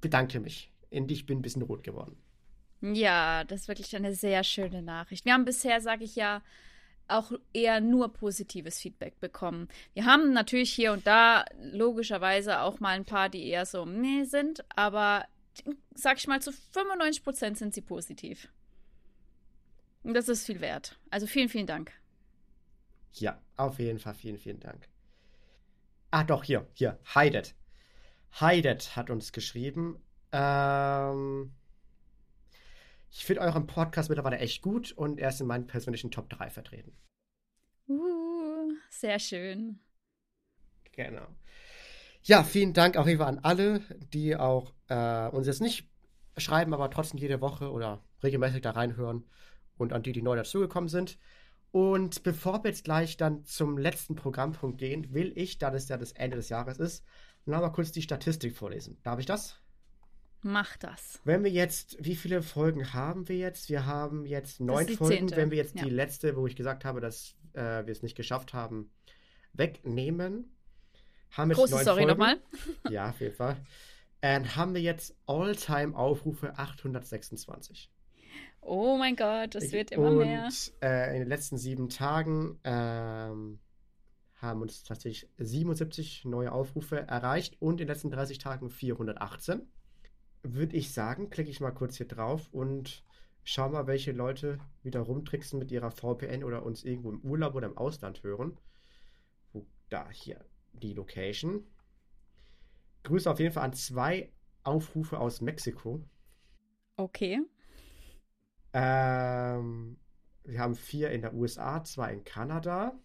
bedanke 0.00 0.38
mich. 0.38 0.72
Und 0.96 1.10
ich 1.10 1.26
bin 1.26 1.38
ein 1.38 1.42
bisschen 1.42 1.62
rot 1.62 1.82
geworden. 1.82 2.16
Ja, 2.80 3.44
das 3.44 3.62
ist 3.62 3.68
wirklich 3.68 3.94
eine 3.96 4.14
sehr 4.14 4.44
schöne 4.44 4.82
Nachricht. 4.82 5.24
Wir 5.24 5.32
haben 5.32 5.44
bisher, 5.44 5.80
sage 5.80 6.04
ich 6.04 6.16
ja, 6.16 6.42
auch 7.08 7.32
eher 7.52 7.80
nur 7.80 8.12
positives 8.12 8.78
Feedback 8.78 9.20
bekommen. 9.20 9.68
Wir 9.94 10.06
haben 10.06 10.32
natürlich 10.32 10.72
hier 10.72 10.92
und 10.92 11.06
da 11.06 11.44
logischerweise 11.60 12.60
auch 12.60 12.80
mal 12.80 12.90
ein 12.90 13.04
paar, 13.04 13.28
die 13.28 13.46
eher 13.46 13.64
so 13.64 13.86
meh 13.86 14.24
sind, 14.24 14.64
aber 14.74 15.24
sag 15.94 16.18
ich 16.18 16.26
mal, 16.26 16.42
zu 16.42 16.52
95 16.52 17.22
Prozent 17.22 17.58
sind 17.58 17.74
sie 17.74 17.80
positiv. 17.80 18.48
Und 20.02 20.14
das 20.14 20.28
ist 20.28 20.46
viel 20.46 20.60
wert. 20.60 20.98
Also 21.10 21.26
vielen, 21.26 21.48
vielen 21.48 21.66
Dank. 21.66 21.92
Ja, 23.14 23.40
auf 23.56 23.78
jeden 23.78 23.98
Fall 23.98 24.14
vielen, 24.14 24.38
vielen 24.38 24.60
Dank. 24.60 24.88
Ah, 26.10 26.24
doch, 26.24 26.44
hier, 26.44 26.66
hier, 26.74 26.98
Heidet. 27.14 27.54
Heidet 28.40 28.94
hat 28.96 29.10
uns 29.10 29.32
geschrieben. 29.32 29.98
Ähm, 30.36 31.50
ich 33.10 33.24
finde 33.24 33.40
euren 33.40 33.66
Podcast 33.66 34.10
mittlerweile 34.10 34.38
echt 34.38 34.60
gut 34.60 34.92
und 34.92 35.18
er 35.18 35.30
ist 35.30 35.40
in 35.40 35.46
meinen 35.46 35.66
persönlichen 35.66 36.10
Top 36.10 36.28
3 36.28 36.50
vertreten. 36.50 36.92
Uh, 37.88 38.70
sehr 38.90 39.18
schön. 39.18 39.80
Genau. 40.92 41.26
Ja, 42.22 42.44
vielen 42.44 42.74
Dank 42.74 42.98
auch 42.98 43.06
an 43.06 43.38
alle, 43.38 43.80
die 44.12 44.36
auch 44.36 44.74
äh, 44.88 45.28
uns 45.28 45.46
jetzt 45.46 45.62
nicht 45.62 45.88
schreiben, 46.36 46.74
aber 46.74 46.90
trotzdem 46.90 47.18
jede 47.18 47.40
Woche 47.40 47.70
oder 47.70 48.04
regelmäßig 48.22 48.60
da 48.60 48.72
reinhören 48.72 49.24
und 49.78 49.94
an 49.94 50.02
die, 50.02 50.12
die 50.12 50.22
neu 50.22 50.36
dazugekommen 50.36 50.88
sind. 50.88 51.18
Und 51.70 52.24
bevor 52.24 52.62
wir 52.62 52.70
jetzt 52.70 52.84
gleich 52.84 53.16
dann 53.16 53.44
zum 53.44 53.78
letzten 53.78 54.16
Programmpunkt 54.16 54.76
gehen, 54.78 55.14
will 55.14 55.32
ich, 55.36 55.58
da 55.58 55.70
das 55.70 55.88
ja 55.88 55.96
das 55.96 56.12
Ende 56.12 56.36
des 56.36 56.50
Jahres 56.50 56.78
ist, 56.78 57.04
noch 57.46 57.60
mal 57.60 57.70
kurz 57.70 57.92
die 57.92 58.02
Statistik 58.02 58.56
vorlesen. 58.56 58.98
Darf 59.02 59.18
ich 59.18 59.26
das? 59.26 59.60
Mach 60.42 60.76
das. 60.76 61.20
Wenn 61.24 61.42
wir 61.44 61.50
jetzt, 61.50 61.96
wie 61.98 62.14
viele 62.14 62.42
Folgen 62.42 62.92
haben 62.92 63.28
wir 63.28 63.36
jetzt? 63.36 63.68
Wir 63.68 63.86
haben 63.86 64.26
jetzt 64.26 64.60
neun 64.60 64.88
Folgen. 64.88 65.16
zehnte, 65.16 65.36
Wenn 65.36 65.50
wir 65.50 65.58
jetzt 65.58 65.76
ja. 65.76 65.84
die 65.84 65.90
letzte, 65.90 66.36
wo 66.36 66.46
ich 66.46 66.56
gesagt 66.56 66.84
habe, 66.84 67.00
dass 67.00 67.34
äh, 67.54 67.84
wir 67.86 67.88
es 67.88 68.02
nicht 68.02 68.16
geschafft 68.16 68.54
haben, 68.54 68.90
wegnehmen, 69.52 70.56
haben 71.30 71.50
wir 71.50 71.56
jetzt 71.56 71.60
Große 71.62 71.74
neun 71.74 71.84
Sorry 71.84 72.02
Folgen. 72.02 72.10
nochmal. 72.18 72.40
Ja, 72.90 73.10
auf 73.10 73.20
jeden 73.20 73.34
Fall. 73.34 73.56
Ähm, 74.22 74.56
haben 74.56 74.74
wir 74.74 74.80
jetzt 74.80 75.16
All-Time-Aufrufe 75.26 76.58
826. 76.58 77.90
Oh 78.60 78.96
mein 78.96 79.14
Gott, 79.14 79.54
es 79.54 79.72
wird 79.72 79.92
immer 79.92 80.08
und, 80.08 80.18
mehr. 80.18 80.48
Äh, 80.82 81.14
in 81.14 81.20
den 81.20 81.28
letzten 81.28 81.56
sieben 81.56 81.88
Tagen 81.88 82.58
ähm, 82.64 83.60
haben 84.34 84.62
uns 84.62 84.82
tatsächlich 84.82 85.30
77 85.38 86.24
neue 86.24 86.50
Aufrufe 86.52 86.96
erreicht 86.96 87.60
und 87.60 87.74
in 87.80 87.86
den 87.86 87.88
letzten 87.88 88.10
30 88.10 88.38
Tagen 88.38 88.70
418. 88.70 89.62
Würde 90.54 90.76
ich 90.76 90.92
sagen, 90.92 91.28
klicke 91.30 91.50
ich 91.50 91.60
mal 91.60 91.72
kurz 91.72 91.96
hier 91.96 92.06
drauf 92.06 92.48
und 92.52 93.04
schau 93.42 93.68
mal, 93.68 93.86
welche 93.86 94.12
Leute 94.12 94.58
wieder 94.82 95.00
rumtricksen 95.00 95.58
mit 95.58 95.72
ihrer 95.72 95.90
VPN 95.90 96.44
oder 96.44 96.64
uns 96.64 96.84
irgendwo 96.84 97.10
im 97.10 97.20
Urlaub 97.22 97.54
oder 97.54 97.66
im 97.66 97.76
Ausland 97.76 98.22
hören. 98.22 98.56
Wo, 99.52 99.66
da, 99.88 100.08
hier, 100.10 100.44
die 100.72 100.94
Location. 100.94 101.66
Grüße 103.02 103.30
auf 103.30 103.40
jeden 103.40 103.52
Fall 103.52 103.64
an 103.64 103.72
zwei 103.72 104.32
Aufrufe 104.62 105.18
aus 105.18 105.40
Mexiko. 105.40 106.02
Okay. 106.96 107.40
Ähm, 108.72 109.98
wir 110.44 110.60
haben 110.60 110.74
vier 110.74 111.10
in 111.10 111.22
der 111.22 111.34
USA, 111.34 111.82
zwei 111.82 112.12
in 112.12 112.24
Kanada. 112.24 112.98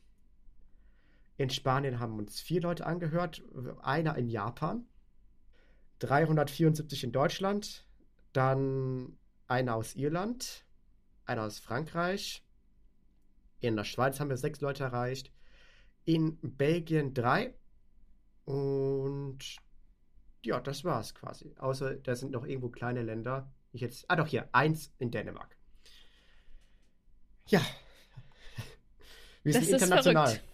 In 1.37 1.49
Spanien 1.49 1.99
haben 1.99 2.19
uns 2.19 2.39
vier 2.39 2.61
Leute 2.61 2.85
angehört, 2.85 3.43
einer 3.81 4.15
in 4.17 4.27
Japan. 4.27 4.85
374 6.01 7.03
in 7.03 7.11
Deutschland, 7.11 7.85
dann 8.33 9.17
einer 9.47 9.75
aus 9.75 9.95
Irland, 9.95 10.65
einer 11.25 11.43
aus 11.43 11.59
Frankreich. 11.59 12.43
In 13.59 13.75
der 13.75 13.83
Schweiz 13.83 14.19
haben 14.19 14.29
wir 14.29 14.37
sechs 14.37 14.61
Leute 14.61 14.83
erreicht. 14.83 15.31
In 16.05 16.39
Belgien 16.41 17.13
drei. 17.13 17.53
Und 18.45 19.39
ja, 20.43 20.59
das 20.59 20.83
war's 20.83 21.13
quasi. 21.13 21.53
Außer 21.59 21.95
da 21.95 22.15
sind 22.15 22.31
noch 22.31 22.45
irgendwo 22.45 22.69
kleine 22.69 23.03
Länder. 23.03 23.51
Ich 23.71 23.81
jetzt, 23.81 24.05
ah 24.09 24.15
doch 24.15 24.27
hier, 24.27 24.49
eins 24.51 24.91
in 24.97 25.11
Dänemark. 25.11 25.55
Ja. 27.47 27.61
Wir 29.43 29.53
Das 29.53 29.65
sind 29.65 29.75
ist 29.75 29.81
international. 29.83 30.27
verrückt. 30.27 30.50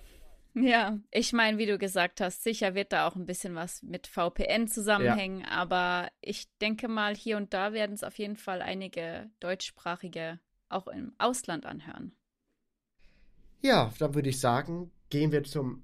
Ja, 0.60 0.97
ich 1.12 1.34
meine, 1.34 1.60
wie 1.60 1.68
du 1.68 1.78
gesagt 1.78 2.20
hast, 2.20 2.43
sicher 2.43 2.74
wird 2.74 2.91
da 2.91 3.08
auch 3.08 3.16
ein 3.16 3.28
bisschen 3.28 3.53
was 3.53 3.84
mit 3.84 4.08
VPN 4.08 4.68
zusammenhängen, 4.68 5.45
aber 5.45 6.10
ich 6.20 6.47
denke 6.60 6.88
mal, 6.88 7.16
hier 7.16 7.38
und 7.38 7.53
da 7.53 7.74
werden 7.74 7.93
es 7.93 8.03
auf 8.03 8.18
jeden 8.18 8.38
Fall 8.38 8.64
einige 8.64 9.30
deutschsprachige 9.39 10.39
auch 10.68 10.88
im 10.88 11.14
Ausland 11.20 11.68
anhören. 11.68 12.12
Ja, 13.62 13.93
dann 13.99 14.16
würde 14.16 14.30
ich 14.30 14.39
sagen, 14.39 14.91
gehen 15.10 15.32
wir 15.32 15.43
zum 15.43 15.84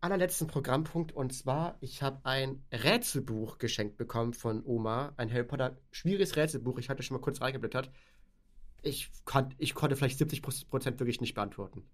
allerletzten 0.00 0.48
Programmpunkt. 0.48 1.12
Und 1.12 1.32
zwar, 1.32 1.76
ich 1.80 2.02
habe 2.02 2.20
ein 2.24 2.64
Rätselbuch 2.72 3.58
geschenkt 3.58 3.96
bekommen 3.96 4.34
von 4.34 4.64
Oma. 4.64 5.12
Ein 5.18 5.30
Harry 5.30 5.44
Potter 5.44 5.76
schwieriges 5.92 6.36
Rätselbuch. 6.36 6.78
Ich 6.78 6.88
hatte 6.88 7.02
schon 7.02 7.16
mal 7.16 7.22
kurz 7.22 7.40
reingeblättert. 7.40 7.90
Ich, 8.82 9.10
kon 9.24 9.54
ich 9.58 9.74
konnte 9.74 9.94
vielleicht 9.94 10.18
70 10.18 10.42
Prozent 10.42 10.98
wirklich 10.98 11.20
nicht 11.20 11.34
beantworten. 11.34 11.84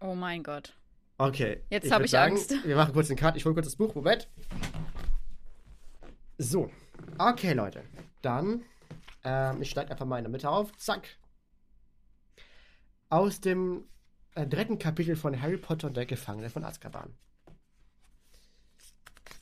Oh 0.00 0.14
mein 0.14 0.42
Gott. 0.42 0.76
Okay. 1.18 1.64
Jetzt 1.68 1.86
ich 1.86 1.92
hab 1.92 2.02
ich 2.02 2.12
sagen, 2.12 2.36
Angst. 2.36 2.54
Wir 2.64 2.76
machen 2.76 2.92
kurz 2.92 3.08
den 3.08 3.16
Cut. 3.16 3.36
Ich 3.36 3.44
hole 3.44 3.54
kurz 3.54 3.66
das 3.66 3.76
Buch. 3.76 3.94
Moment. 3.94 4.28
So. 6.38 6.70
Okay, 7.18 7.52
Leute. 7.52 7.82
Dann, 8.22 8.62
ähm, 9.24 9.60
ich 9.60 9.70
steige 9.70 9.90
einfach 9.90 10.06
mal 10.06 10.18
in 10.18 10.24
der 10.24 10.30
Mitte 10.30 10.48
auf. 10.48 10.74
Zack. 10.76 11.18
Aus 13.08 13.40
dem 13.40 13.88
äh, 14.36 14.46
dritten 14.46 14.78
Kapitel 14.78 15.16
von 15.16 15.40
Harry 15.40 15.56
Potter 15.56 15.88
und 15.88 15.96
der 15.96 16.06
Gefangene 16.06 16.50
von 16.50 16.64
Azkaban. 16.64 17.12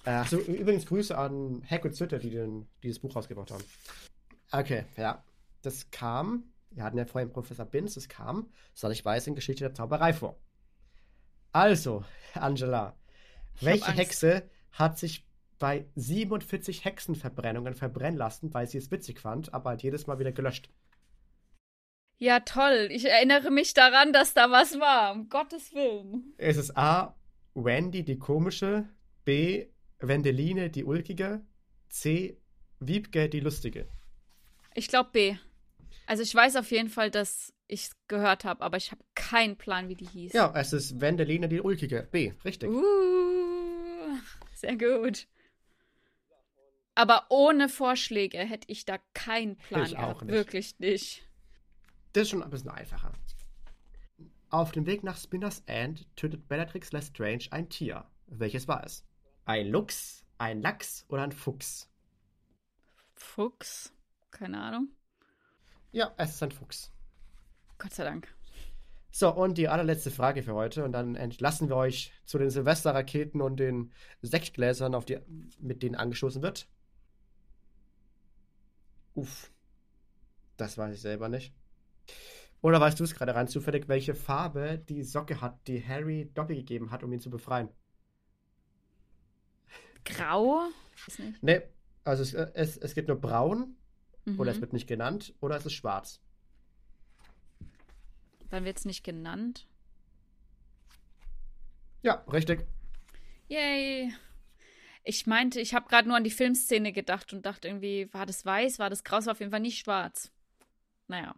Äh, 0.06 0.10
achso, 0.10 0.38
übrigens 0.38 0.86
Grüße 0.86 1.16
an 1.16 1.62
Heck 1.62 1.84
und 1.84 1.94
Zütter, 1.94 2.18
die 2.18 2.30
den, 2.30 2.68
die 2.82 2.88
das 2.88 3.00
Buch 3.00 3.14
rausgebracht 3.14 3.50
haben. 3.50 3.64
Okay, 4.52 4.86
ja. 4.96 5.22
Das 5.60 5.90
kam, 5.90 6.44
wir 6.70 6.84
hatten 6.84 6.96
ja 6.96 7.04
vorhin 7.04 7.32
Professor 7.32 7.66
Binz, 7.66 7.94
das 7.94 8.08
kam, 8.08 8.48
soll 8.72 8.92
ich 8.92 9.04
weiß, 9.04 9.26
in 9.26 9.34
Geschichte 9.34 9.64
der 9.64 9.74
Zauberei 9.74 10.12
vor. 10.12 10.38
Also, 11.52 12.04
Angela, 12.34 12.96
Ich 13.56 13.64
welche. 13.64 13.92
Hexe 13.92 14.50
hat 14.72 14.98
sich 14.98 15.26
bei 15.58 15.86
47 15.94 16.84
Hexenverbrennungen 16.84 17.74
verbrennen 17.74 18.18
lassen, 18.18 18.52
weil 18.52 18.66
sie 18.68 18.78
es 18.78 18.90
witzig 18.90 19.20
fand, 19.20 19.54
aber 19.54 19.70
halt 19.70 19.82
jedes 19.82 20.06
Mal 20.06 20.18
wieder 20.18 20.32
gelöscht? 20.32 20.68
Ja, 22.18 22.40
toll. 22.40 22.88
Ich 22.90 23.04
erinnere 23.06 23.50
mich 23.50 23.74
daran, 23.74 24.12
dass 24.12 24.34
da 24.34 24.50
was 24.50 24.78
war. 24.80 25.12
Um 25.12 25.28
Gottes 25.28 25.74
Willen. 25.74 26.34
Ist 26.38 26.56
es 26.56 26.74
A. 26.76 27.14
Wendy, 27.54 28.04
die 28.04 28.18
komische, 28.18 28.88
B. 29.24 29.66
Wendeline, 29.98 30.70
die 30.70 30.84
ulkige, 30.84 31.44
C. 31.88 32.38
Wiebke, 32.80 33.28
die 33.28 33.40
lustige? 33.40 33.88
Ich 34.74 34.88
glaube 34.88 35.10
B. 35.12 35.36
Also 36.06 36.22
ich 36.22 36.34
weiß 36.34 36.56
auf 36.56 36.70
jeden 36.70 36.90
Fall, 36.90 37.10
dass 37.10 37.52
ich 37.68 37.90
gehört 38.08 38.44
habe, 38.44 38.62
aber 38.62 38.76
ich 38.76 38.90
habe 38.92 39.02
keinen 39.14 39.56
Plan, 39.56 39.88
wie 39.88 39.94
die 39.96 40.06
hieß. 40.06 40.32
Ja, 40.32 40.52
es 40.54 40.72
ist 40.72 41.00
Wendeline, 41.00 41.48
die 41.48 41.60
ulkige. 41.60 42.06
B, 42.10 42.32
richtig. 42.44 42.70
Uh, 42.70 44.18
sehr 44.54 44.76
gut. 44.76 45.26
Aber 46.94 47.26
ohne 47.28 47.68
Vorschläge 47.68 48.38
hätte 48.38 48.70
ich 48.70 48.84
da 48.84 48.98
keinen 49.12 49.56
Plan 49.56 49.84
Ich 49.84 49.96
auch 49.98 50.00
gehabt. 50.00 50.22
nicht. 50.22 50.34
Wirklich 50.34 50.78
nicht. 50.78 51.28
Das 52.12 52.22
ist 52.22 52.30
schon 52.30 52.42
ein 52.42 52.50
bisschen 52.50 52.70
einfacher. 52.70 53.12
Auf 54.48 54.72
dem 54.72 54.86
Weg 54.86 55.02
nach 55.04 55.18
Spinners 55.18 55.62
End 55.66 56.06
tötet 56.16 56.48
Bellatrix 56.48 56.92
Lestrange 56.92 57.46
ein 57.50 57.68
Tier. 57.68 58.06
Welches 58.28 58.66
war 58.66 58.84
es? 58.84 59.04
Ein 59.44 59.68
Luchs, 59.68 60.24
ein 60.38 60.62
Lachs 60.62 61.04
oder 61.08 61.22
ein 61.22 61.32
Fuchs? 61.32 61.90
Fuchs? 63.14 63.92
Keine 64.30 64.58
Ahnung. 64.60 64.88
Ja, 65.92 66.14
es 66.16 66.30
ist 66.30 66.42
ein 66.42 66.52
Fuchs. 66.52 66.90
Gott 67.78 67.94
sei 67.94 68.04
Dank. 68.04 68.28
So, 69.10 69.34
und 69.34 69.56
die 69.56 69.68
allerletzte 69.68 70.10
Frage 70.10 70.42
für 70.42 70.54
heute. 70.54 70.84
Und 70.84 70.92
dann 70.92 71.14
entlassen 71.14 71.68
wir 71.68 71.76
euch 71.76 72.12
zu 72.26 72.38
den 72.38 72.50
Silvesterraketen 72.50 73.40
und 73.40 73.56
den 73.56 73.92
Sektgläsern, 74.20 74.94
auf 74.94 75.06
die, 75.06 75.18
mit 75.58 75.82
denen 75.82 75.94
angestoßen 75.94 76.42
wird. 76.42 76.68
Uff. 79.14 79.50
Das 80.58 80.76
weiß 80.76 80.94
ich 80.94 81.00
selber 81.00 81.28
nicht. 81.28 81.54
Oder 82.60 82.80
weißt 82.80 82.98
du 82.98 83.04
es 83.04 83.14
gerade 83.14 83.34
rein 83.34 83.48
zufällig, 83.48 83.88
welche 83.88 84.14
Farbe 84.14 84.82
die 84.88 85.02
Socke 85.02 85.40
hat, 85.40 85.66
die 85.66 85.86
Harry 85.86 86.30
Dobby 86.34 86.56
gegeben 86.56 86.90
hat, 86.90 87.02
um 87.02 87.12
ihn 87.12 87.20
zu 87.20 87.30
befreien? 87.30 87.68
Grau? 90.04 90.68
Nee, 91.40 91.62
also 92.04 92.22
es, 92.22 92.34
es, 92.34 92.76
es 92.76 92.94
gibt 92.94 93.08
nur 93.08 93.20
braun, 93.20 93.76
mhm. 94.24 94.38
oder 94.38 94.50
es 94.50 94.60
wird 94.60 94.72
nicht 94.72 94.86
genannt, 94.86 95.34
oder 95.40 95.56
es 95.56 95.66
ist 95.66 95.74
schwarz. 95.74 96.20
Dann 98.50 98.64
wird 98.64 98.78
es 98.78 98.84
nicht 98.84 99.04
genannt. 99.04 99.66
Ja, 102.02 102.24
richtig. 102.32 102.66
Yay. 103.48 104.12
Ich 105.02 105.26
meinte, 105.26 105.60
ich 105.60 105.74
habe 105.74 105.88
gerade 105.88 106.08
nur 106.08 106.16
an 106.16 106.24
die 106.24 106.30
Filmszene 106.30 106.92
gedacht 106.92 107.32
und 107.32 107.46
dachte 107.46 107.68
irgendwie, 107.68 108.12
war 108.12 108.26
das 108.26 108.44
weiß, 108.44 108.78
war 108.78 108.90
das 108.90 109.04
grau, 109.04 109.24
war 109.24 109.32
auf 109.32 109.40
jeden 109.40 109.52
Fall 109.52 109.60
nicht 109.60 109.78
schwarz. 109.78 110.32
Naja. 111.08 111.34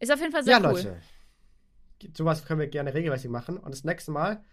Ist 0.00 0.12
auf 0.12 0.20
jeden 0.20 0.32
Fall 0.32 0.44
sehr 0.44 0.58
ja, 0.60 0.70
cool. 0.70 0.78
Ja, 0.78 0.90
Leute. 0.90 1.02
Sowas 2.16 2.44
können 2.44 2.60
wir 2.60 2.66
gerne 2.66 2.92
regelmäßig 2.92 3.30
machen. 3.30 3.56
Und 3.56 3.72
das 3.72 3.84
nächste 3.84 4.10
Mal, 4.10 4.44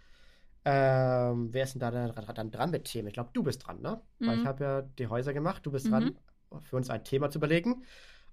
ähm, 0.64 1.52
wer 1.52 1.64
ist 1.64 1.74
denn 1.74 1.80
da 1.80 1.90
dann 1.90 2.50
dran 2.50 2.70
mit 2.70 2.84
Themen? 2.84 3.08
Ich 3.08 3.14
glaube, 3.14 3.30
du 3.32 3.42
bist 3.42 3.66
dran, 3.66 3.80
ne? 3.80 4.00
Mhm. 4.18 4.26
Weil 4.26 4.38
ich 4.38 4.46
habe 4.46 4.64
ja 4.64 4.82
die 4.82 5.08
Häuser 5.08 5.32
gemacht. 5.32 5.66
Du 5.66 5.72
bist 5.72 5.86
mhm. 5.86 5.90
dran, 5.90 6.18
für 6.60 6.76
uns 6.76 6.88
ein 6.88 7.04
Thema 7.04 7.30
zu 7.30 7.38
überlegen. 7.38 7.84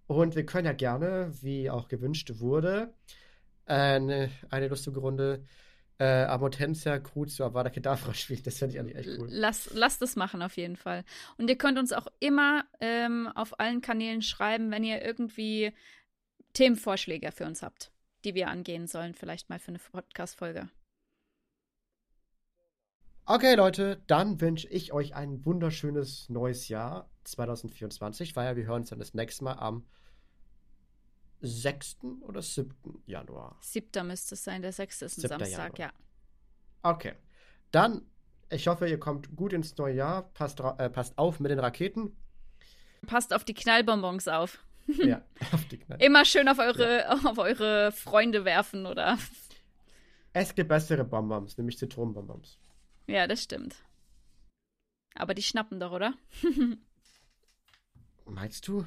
Und 0.09 0.35
wir 0.35 0.43
können 0.43 0.65
ja 0.65 0.73
gerne, 0.73 1.31
wie 1.43 1.69
auch 1.69 1.87
gewünscht 1.87 2.31
wurde, 2.39 2.95
eine, 3.67 4.31
eine 4.49 4.67
lustige 4.67 4.99
Runde 4.99 5.45
äh, 5.99 6.23
Amotensia 6.23 6.97
Crucio 6.97 7.45
Avada 7.45 7.69
Kedavra 7.69 8.11
spielt. 8.15 8.47
Das 8.47 8.57
fände 8.57 8.73
ich 8.73 8.79
eigentlich 8.79 8.95
echt 8.95 9.19
cool. 9.19 9.27
Lass, 9.29 9.69
lass 9.71 9.99
das 9.99 10.15
machen 10.15 10.41
auf 10.41 10.57
jeden 10.57 10.77
Fall. 10.77 11.03
Und 11.37 11.47
ihr 11.47 11.59
könnt 11.59 11.77
uns 11.77 11.93
auch 11.93 12.07
immer 12.19 12.65
ähm, 12.79 13.27
auf 13.35 13.59
allen 13.59 13.81
Kanälen 13.81 14.23
schreiben, 14.23 14.71
wenn 14.71 14.83
ihr 14.83 15.05
irgendwie 15.05 15.73
Themenvorschläge 16.53 17.31
für 17.31 17.45
uns 17.45 17.61
habt, 17.61 17.91
die 18.25 18.33
wir 18.33 18.47
angehen 18.47 18.87
sollen, 18.87 19.13
vielleicht 19.13 19.51
mal 19.51 19.59
für 19.59 19.69
eine 19.69 19.77
Podcast-Folge. 19.77 20.69
Okay, 23.25 23.53
Leute, 23.53 24.01
dann 24.07 24.41
wünsche 24.41 24.67
ich 24.69 24.91
euch 24.91 25.13
ein 25.13 25.45
wunderschönes 25.45 26.29
neues 26.29 26.67
Jahr 26.67 27.11
2024, 27.25 28.35
weil 28.35 28.55
wir 28.55 28.65
hören 28.65 28.81
uns 28.81 28.89
dann 28.89 28.97
das 28.97 29.13
nächste 29.13 29.43
Mal 29.43 29.53
am 29.53 29.85
6. 31.41 31.97
oder 32.21 32.41
7. 32.41 32.73
Januar? 33.05 33.57
7. 33.61 34.05
müsste 34.07 34.35
es 34.35 34.43
sein, 34.43 34.61
der 34.61 34.73
6. 34.73 35.01
ist 35.03 35.17
ein 35.17 35.27
Samstag, 35.29 35.77
Januar. 35.77 35.79
ja. 35.79 35.91
Okay. 36.83 37.13
Dann, 37.71 38.01
ich 38.49 38.67
hoffe, 38.67 38.87
ihr 38.87 38.99
kommt 38.99 39.35
gut 39.35 39.53
ins 39.53 39.77
neue 39.77 39.95
Jahr. 39.95 40.23
Passt, 40.33 40.59
äh, 40.59 40.89
passt 40.89 41.17
auf 41.17 41.39
mit 41.39 41.51
den 41.51 41.59
Raketen. 41.59 42.15
Passt 43.05 43.33
auf 43.33 43.43
die 43.43 43.53
Knallbonbons 43.53 44.27
auf. 44.27 44.59
Ja, 45.03 45.21
auf 45.51 45.65
die 45.65 45.77
Knall. 45.77 46.01
Immer 46.01 46.25
schön 46.25 46.47
auf 46.49 46.57
eure, 46.57 47.01
ja. 47.01 47.11
auf 47.25 47.37
eure 47.37 47.91
Freunde 47.91 48.43
werfen, 48.43 48.87
oder? 48.87 49.19
Es 50.33 50.55
gibt 50.55 50.69
bessere 50.69 51.03
Bonbons, 51.03 51.55
nämlich 51.59 51.77
Zitronenbonbons. 51.77 52.57
Ja, 53.05 53.27
das 53.27 53.43
stimmt. 53.43 53.75
Aber 55.13 55.35
die 55.35 55.43
schnappen 55.43 55.79
doch, 55.79 55.91
oder? 55.91 56.15
Meinst 58.25 58.67
du? 58.67 58.83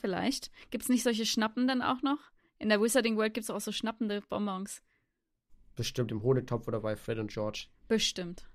Vielleicht. 0.00 0.50
Gibt 0.70 0.84
es 0.84 0.88
nicht 0.88 1.02
solche 1.02 1.26
Schnappen 1.26 1.66
dann 1.66 1.82
auch 1.82 2.02
noch? 2.02 2.18
In 2.58 2.68
der 2.68 2.80
Wizarding 2.80 3.16
World 3.16 3.34
gibt 3.34 3.44
es 3.44 3.50
auch 3.50 3.60
so 3.60 3.72
schnappende 3.72 4.22
Bonbons. 4.28 4.82
Bestimmt 5.76 6.10
im 6.10 6.22
Honigtopf 6.22 6.66
oder 6.66 6.80
bei 6.80 6.96
Fred 6.96 7.18
und 7.18 7.30
George. 7.30 7.66
Bestimmt. 7.86 8.48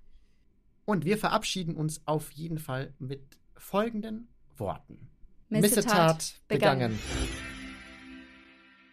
Und 0.86 1.06
wir 1.06 1.18
verabseden 1.18 1.76
uns 1.76 2.02
auf 2.06 2.32
jeden 2.32 2.58
Fall 2.58 2.94
mit 3.00 3.38
folgenden 3.56 4.28
Worten. 4.58 5.10
Missetat, 5.50 5.86
Missetat 5.86 6.42
begangen. 6.48 7.00
begangen. 7.00 7.00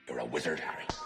You're 0.09 0.21
a 0.21 0.33
wizard, 0.33 0.61
Harry. 0.61 1.00